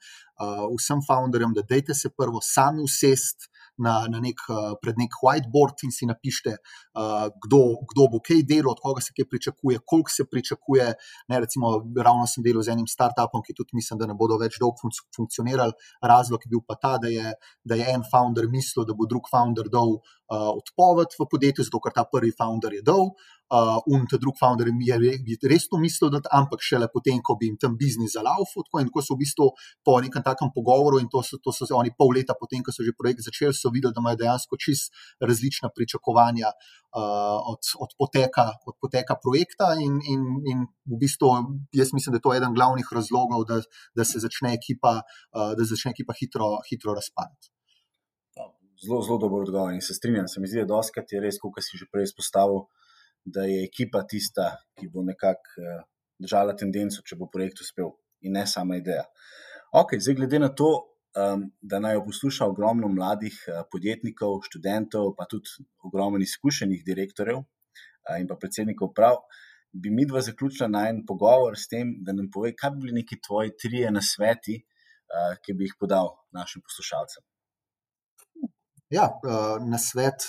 vsem 0.76 1.02
founderjem, 1.06 1.54
da 1.54 1.62
dejte 1.62 1.94
se 1.94 2.10
prvo 2.16 2.40
sami 2.42 2.82
usest 2.82 3.50
na, 3.80 4.04
na 4.12 4.20
nek, 4.20 4.40
uh, 4.48 4.74
pred 4.80 4.98
nek 5.00 5.16
whiteboard 5.24 5.80
in 5.86 5.92
si 5.94 6.06
napišete, 6.08 6.56
uh, 7.00 7.28
kdo, 7.46 7.60
kdo 7.92 8.06
bo 8.12 8.20
kaj 8.24 8.44
delal, 8.48 8.74
od 8.74 8.82
koga 8.82 9.04
se 9.04 9.14
kaj 9.16 9.26
pričakuje, 9.30 9.80
koliko 9.86 10.12
se 10.12 10.26
pričakuje. 10.28 10.86
Ne, 11.32 11.40
recimo, 11.40 11.72
ravno 11.96 12.28
sem 12.28 12.44
delal 12.44 12.64
z 12.66 12.74
enim 12.76 12.88
startupom, 12.90 13.44
ki 13.46 13.56
tudi 13.56 13.78
mislim, 13.78 14.00
da 14.00 14.08
ne 14.10 14.16
bodo 14.18 14.36
več 14.40 14.60
dolgo 14.60 14.82
fun 14.82 14.94
funkcionirali. 15.16 15.76
Razlog 16.04 16.44
je 16.44 16.52
bil 16.52 16.64
pa 16.66 16.76
ta, 16.76 16.96
da 17.00 17.08
je, 17.12 17.34
da 17.64 17.80
je 17.80 17.88
en 17.94 18.04
founder 18.12 18.50
mislil, 18.52 18.84
da 18.88 18.96
bo 18.96 19.08
drug 19.08 19.32
founder 19.32 19.72
dal 19.72 19.96
uh, 19.96 20.50
odpoved 20.52 21.16
v 21.16 21.28
podjetju, 21.30 21.68
zato 21.70 21.80
ker 21.84 21.96
ta 21.96 22.04
prvi 22.08 22.32
founder 22.36 22.76
je 22.76 22.84
dal 22.84 23.08
uh, 23.08 23.28
in 23.86 24.06
ta 24.06 24.16
drugi 24.16 24.38
founder 24.38 24.68
je, 24.70 24.96
je 25.26 25.48
res 25.50 25.66
to 25.68 25.78
mislil, 25.78 26.10
da, 26.10 26.20
ampak 26.30 26.62
šele 26.62 26.86
potem, 26.92 27.18
ko 27.22 27.34
bi 27.34 27.48
jim 27.50 27.56
tam 27.58 27.76
biznis 27.76 28.14
zalaufal. 28.14 28.62
In 28.80 28.90
ko 28.94 29.02
so 29.02 29.16
v 29.16 29.24
bistvu 29.24 29.50
po 29.84 29.98
nekem 30.00 30.22
takem 30.22 30.52
pogovoru, 30.54 31.00
in 31.02 31.08
to 31.10 31.22
so, 31.26 31.38
to 31.42 31.50
so 31.52 31.66
oni 31.74 31.90
pol 31.98 32.14
leta 32.14 32.36
potem, 32.38 32.62
ko 32.62 32.70
so 32.70 32.86
že 32.86 32.94
projekt 32.94 33.26
začeli, 33.26 33.54
so 33.54 33.72
videli, 33.74 33.94
da 33.94 34.02
imajo 34.02 34.20
dejansko 34.22 34.54
čist 34.54 34.94
različna 35.18 35.72
pričakovanja 35.74 36.54
uh, 36.54 37.38
od, 37.50 37.62
od, 37.82 37.90
poteka, 37.98 38.54
od 38.66 38.78
poteka 38.78 39.18
projekta. 39.18 39.74
In, 39.82 39.98
in, 40.06 40.22
in 40.46 40.66
v 40.86 41.02
bistvu 41.02 41.34
jaz 41.74 41.90
mislim, 41.90 42.14
da 42.14 42.22
je 42.22 42.26
to 42.26 42.34
eden 42.38 42.54
glavnih 42.54 42.86
razlogov, 42.86 43.48
da, 43.50 43.62
da 43.98 44.06
se 44.06 44.22
začne 44.22 44.54
ekipa, 44.54 45.02
uh, 45.02 45.54
da 45.58 45.66
začne 45.66 45.90
ekipa 45.90 46.14
hitro, 46.14 46.60
hitro 46.70 46.94
razpadati. 46.94 47.50
Zelo, 48.80 49.02
zelo 49.04 49.18
dobro 49.20 49.42
odgovor 49.44 49.74
in 49.74 49.82
se 49.84 49.94
strinjam. 49.94 50.28
Se 50.28 50.40
mi 50.40 50.48
zdi, 50.48 50.62
da 50.62 50.70
doskrat 50.70 51.12
je 51.12 51.20
res, 51.20 51.36
kot 51.42 51.58
si 51.60 51.76
že 51.76 51.84
prej 51.92 52.08
izpostavil, 52.08 52.64
da 53.24 53.44
je 53.48 53.64
ekipa 53.64 54.02
tista, 54.08 54.50
ki 54.78 54.88
bo 54.92 55.04
nekako 55.06 55.60
uh, 55.60 55.82
držala 56.20 56.56
tendenco, 56.56 57.02
če 57.06 57.18
bo 57.20 57.28
projekt 57.32 57.60
uspel, 57.64 57.92
in 58.24 58.36
ne 58.36 58.46
sama 58.46 58.78
ideja. 58.80 59.04
Ok, 59.76 59.96
zdaj 60.02 60.16
glede 60.18 60.40
na 60.42 60.50
to, 60.54 60.70
um, 61.16 61.44
da 61.60 61.80
naj 61.80 61.96
jo 61.98 62.04
posluša 62.08 62.48
ogromno 62.50 62.88
mladih 62.88 63.36
uh, 63.48 63.62
podjetnikov, 63.72 64.40
študentov, 64.48 65.14
pa 65.18 65.28
tudi 65.30 65.64
ogromno 65.86 66.20
izkušenih 66.24 66.82
direktorjev 66.86 67.40
uh, 67.40 68.16
in 68.18 68.28
pa 68.28 68.38
predsednikov 68.40 68.92
prav. 68.96 69.22
Bi 69.72 69.92
mi 69.94 70.06
dva 70.06 70.22
zaključila 70.26 70.68
na 70.68 70.88
en 70.90 71.04
pogovor 71.06 71.54
s 71.58 71.68
tem, 71.70 71.94
da 72.04 72.12
nam 72.12 72.30
pove, 72.34 72.52
kaj 72.58 72.74
bi 72.74 72.86
bili 72.86 73.00
neki 73.02 73.20
tvoji 73.26 73.54
trije 73.62 73.92
nasveti, 73.94 74.58
uh, 74.58 75.36
ki 75.44 75.54
bi 75.54 75.68
jih 75.68 75.76
podal 75.78 76.16
našim 76.34 76.62
poslušalcem. 76.66 77.22
Ja, 78.90 79.06
uh, 79.06 79.62
na 79.62 79.78
svet. 79.78 80.26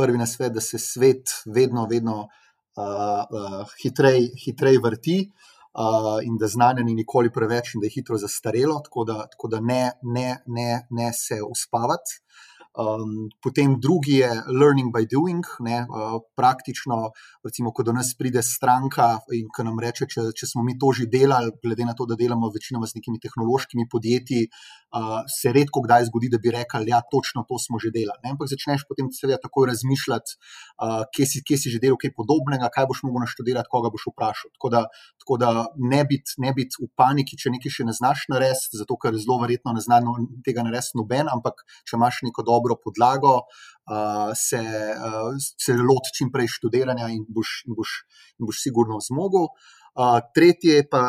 Prvi 0.00 0.18
na 0.18 0.26
svet, 0.26 0.54
da 0.56 0.60
se 0.64 0.78
svet 0.80 1.32
vedno, 1.44 1.84
vedno 1.90 2.16
uh, 2.20 2.84
uh, 2.84 3.74
hitreje 3.82 4.30
hitrej 4.44 4.78
vrti 4.80 5.18
uh, 5.26 6.18
in 6.24 6.38
da 6.40 6.48
znanje 6.48 6.84
ni 6.84 6.94
nikoli 6.94 7.32
preveč 7.32 7.74
in 7.74 7.84
da 7.84 7.86
je 7.90 7.96
hitro 7.98 8.16
zastarelo, 8.18 8.80
tako 8.84 9.04
da, 9.04 9.26
tako 9.34 9.48
da 9.52 9.60
ne, 9.60 9.82
ne, 10.02 10.38
ne, 10.46 10.86
ne 10.90 11.12
se 11.12 11.42
uspavati. 11.50 12.22
Um, 12.70 13.26
potem 13.42 13.80
drugi 13.82 14.22
je 14.22 14.30
learning 14.46 14.94
by 14.94 15.02
doing, 15.10 15.42
ne, 15.58 15.82
uh, 15.90 16.22
praktično, 16.38 17.10
recimo, 17.42 17.72
ko 17.74 17.82
do 17.82 17.90
nas 17.92 18.12
pride 18.14 18.44
stranka 18.46 19.18
in 19.34 19.48
ko 19.50 19.64
nam 19.66 19.80
reče, 19.82 20.06
če, 20.06 20.28
če 20.38 20.46
smo 20.46 20.62
mi 20.62 20.76
to 20.78 20.92
že 20.94 21.08
delali, 21.10 21.50
glede 21.64 21.82
na 21.88 21.96
to, 21.98 22.06
da 22.06 22.14
delamo 22.14 22.46
večinoma 22.54 22.86
z 22.86 23.00
nekimi 23.00 23.18
tehnološkimi 23.18 23.88
podjetji, 23.90 24.46
uh, 24.94 25.26
se 25.26 25.50
redko 25.50 25.82
kdaj 25.82 26.06
zgodi, 26.12 26.30
da 26.30 26.38
bi 26.38 26.54
rekli, 26.54 26.86
da 26.86 26.94
ja, 26.94 27.00
točno 27.10 27.42
to 27.48 27.58
smo 27.58 27.82
že 27.82 27.90
delali. 27.90 28.22
Ne, 28.22 28.36
ampak 28.36 28.52
začneš 28.54 28.86
potem 28.86 29.10
seveda 29.10 29.40
takoj 29.42 29.66
razmišljati, 29.72 30.38
uh, 30.78 31.02
kje, 31.10 31.26
si, 31.26 31.42
kje 31.42 31.58
si 31.58 31.74
že 31.74 31.82
delal 31.82 31.98
kaj 31.98 32.14
podobnega, 32.14 32.70
kaj 32.70 32.86
boš 32.86 33.02
mogel 33.08 33.26
naštudirati, 33.26 33.66
koga 33.66 33.90
boš 33.90 34.12
vprašal. 34.12 34.54
Tako 34.54 34.70
da, 34.70 34.86
tako 35.30 35.38
da 35.38 35.66
ne 35.76 36.04
biti 36.04 36.52
bit 36.54 36.74
v 36.80 36.88
paniki, 36.98 37.36
če 37.38 37.52
nekaj 37.54 37.70
še 37.70 37.84
ne 37.86 37.92
znaš 37.94 38.24
narediti, 38.32 38.80
zato 38.80 38.96
ker 38.98 39.14
zelo 39.14 39.38
verjetno 39.38 39.70
ne 39.76 39.80
znaš 39.80 40.02
tega 40.42 40.64
narediti 40.66 40.98
noben, 40.98 41.30
ampak 41.30 41.62
če 41.86 41.94
imaš 41.94 42.22
neko 42.26 42.42
dobro 42.42 42.74
podlago, 42.74 43.36
uh, 43.46 44.32
se, 44.34 44.58
uh, 44.58 45.36
se 45.38 45.76
loti 45.78 46.16
čim 46.18 46.32
prej 46.34 46.50
študiranja 46.56 47.12
in 47.14 47.22
boš, 47.28 47.62
in 47.68 47.78
boš, 47.78 48.00
in 48.40 48.50
boš 48.50 48.64
sigurno 48.64 48.98
zmogel. 48.98 49.46
Uh, 49.94 50.18
tretje 50.34 50.80
je 50.80 50.88
pa 50.90 51.02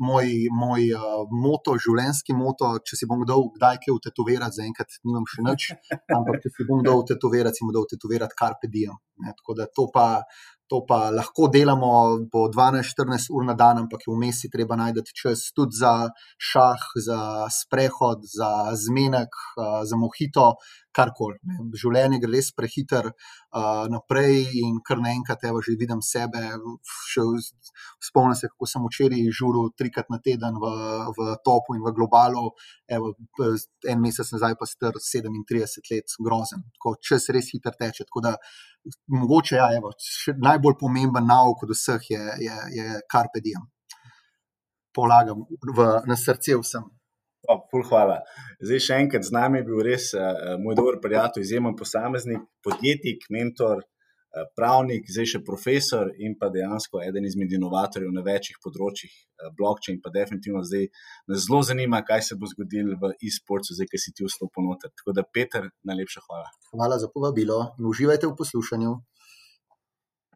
moj, 0.00 0.28
moj 0.52 0.86
uh, 0.96 1.24
moto, 1.32 1.78
življenjski 1.80 2.36
moto. 2.36 2.74
Če 2.84 2.96
si 3.00 3.08
bom 3.08 3.24
dal 3.28 3.44
kdaj 3.56 3.80
kaj 3.84 3.92
utetovirati, 3.92 4.56
zaenkrat 4.56 5.00
nimam 5.04 5.24
še 5.28 5.44
nič, 5.48 5.66
ampak 6.16 6.40
če 6.44 6.52
si 6.52 6.68
bom 6.68 6.84
dal 6.84 7.04
utetovirati, 7.04 7.60
si 7.60 7.64
bom 7.64 7.74
dal 7.76 7.88
utetovirati 7.88 8.36
Carpe 8.36 8.72
Diem. 8.72 8.96
Ne, 9.24 9.32
tako 9.36 9.56
da 9.56 9.68
to 9.68 9.86
pa, 9.92 10.06
To 10.66 10.80
pa 10.82 11.10
lahko 11.14 11.46
delamo 11.46 12.26
po 12.26 12.48
12-14 12.50 13.30
ur 13.30 13.44
na 13.46 13.54
dan, 13.54 13.84
ampak 13.84 14.02
je 14.02 14.10
vmes 14.10 14.40
si 14.42 14.50
treba 14.50 14.74
najti 14.74 15.14
čas 15.14 15.52
tudi 15.54 15.78
za 15.78 16.10
šah, 16.42 16.82
za 17.06 17.20
sprehod, 17.54 18.26
za 18.26 18.74
zmenek, 18.74 19.30
za 19.86 19.96
mohito, 19.96 20.56
karkoli. 20.96 21.36
Življenje 21.76 22.20
gre 22.22 22.32
res 22.36 22.50
prehiter 22.56 23.08
uh, 23.10 23.86
naprej 23.92 24.46
in 24.62 24.80
kar 24.86 25.00
naenkrat, 25.02 25.44
evo, 25.48 25.60
že 25.64 25.76
vidim 25.78 26.02
sebe. 26.04 26.42
Spomnim 28.02 28.36
se, 28.38 28.50
kako 28.52 28.68
sem 28.70 28.86
včeraj 28.86 29.22
žuril 29.38 29.70
trikrat 29.78 30.10
na 30.12 30.20
teden 30.22 30.58
v, 30.62 30.72
v 31.16 31.28
topu 31.46 31.76
in 31.76 31.84
v 31.84 31.92
globalu, 31.96 32.48
evo, 32.88 33.12
en 33.88 34.02
mesec 34.02 34.32
nazaj 34.36 34.56
pa 34.60 34.68
star 34.68 34.98
37 35.00 35.92
let, 35.92 36.16
grozen. 36.28 36.64
Tako, 36.78 36.96
čas 37.00 37.28
res 37.34 37.52
hiter 37.52 37.76
teče. 37.78 38.08
Da, 38.22 38.36
mogoče 39.12 39.60
ja, 39.60 39.70
evo, 39.76 39.92
najbolj 40.48 40.78
pomemben 40.80 41.26
nauk 41.28 41.64
od 41.66 41.74
vseh 41.74 42.10
je, 42.10 42.22
je, 42.48 42.58
je 42.78 43.00
karpe 43.10 43.42
diem. 43.44 43.64
Polagam 44.96 45.44
v, 45.76 45.90
na 46.08 46.16
srce 46.16 46.56
vsem. 46.56 46.86
Oh, 47.48 47.82
hvala. 47.88 48.20
Zdaj, 48.60 48.80
še 48.86 49.02
enkrat, 49.02 49.26
z 49.26 49.34
nami 49.34 49.60
je 49.60 49.66
bil 49.68 49.82
res 49.86 50.12
uh, 50.16 50.56
moj 50.62 50.78
dober 50.78 50.98
prijatelj, 51.02 51.44
izjemen 51.46 51.76
posameznik, 51.78 52.42
podjetnik, 52.64 53.26
mentor, 53.30 53.82
uh, 53.82 54.46
pravnik, 54.58 55.06
zdaj 55.12 55.30
še 55.32 55.40
profesor 55.46 56.10
in 56.18 56.34
pa 56.40 56.50
dejansko 56.52 57.02
eden 57.04 57.28
izmed 57.28 57.52
inovatorjev 57.58 58.12
na 58.14 58.24
večjih 58.26 58.58
področjih, 58.64 59.12
uh, 59.14 59.50
blockchain. 59.58 60.00
Pa 60.02 60.12
definitivno 60.14 60.64
zdaj 60.66 60.88
nas 61.30 61.44
zelo 61.46 61.62
zanima, 61.66 62.02
kaj 62.06 62.24
se 62.30 62.38
bo 62.40 62.50
zgodilo 62.50 62.98
v 63.02 63.12
e-sportu, 63.20 63.76
zdaj, 63.76 63.90
ki 63.92 64.02
si 64.02 64.14
ti 64.16 64.26
vstopil 64.26 64.66
noter. 64.66 64.94
Tako 64.98 65.16
da, 65.16 65.26
Peter, 65.26 65.70
najlepša 65.86 66.24
hvala. 66.28 66.50
Hvala 66.72 66.98
za 67.02 67.12
povabilo 67.12 67.62
in 67.78 67.92
uživajte 67.92 68.30
v 68.30 68.38
poslušanju. 68.40 68.96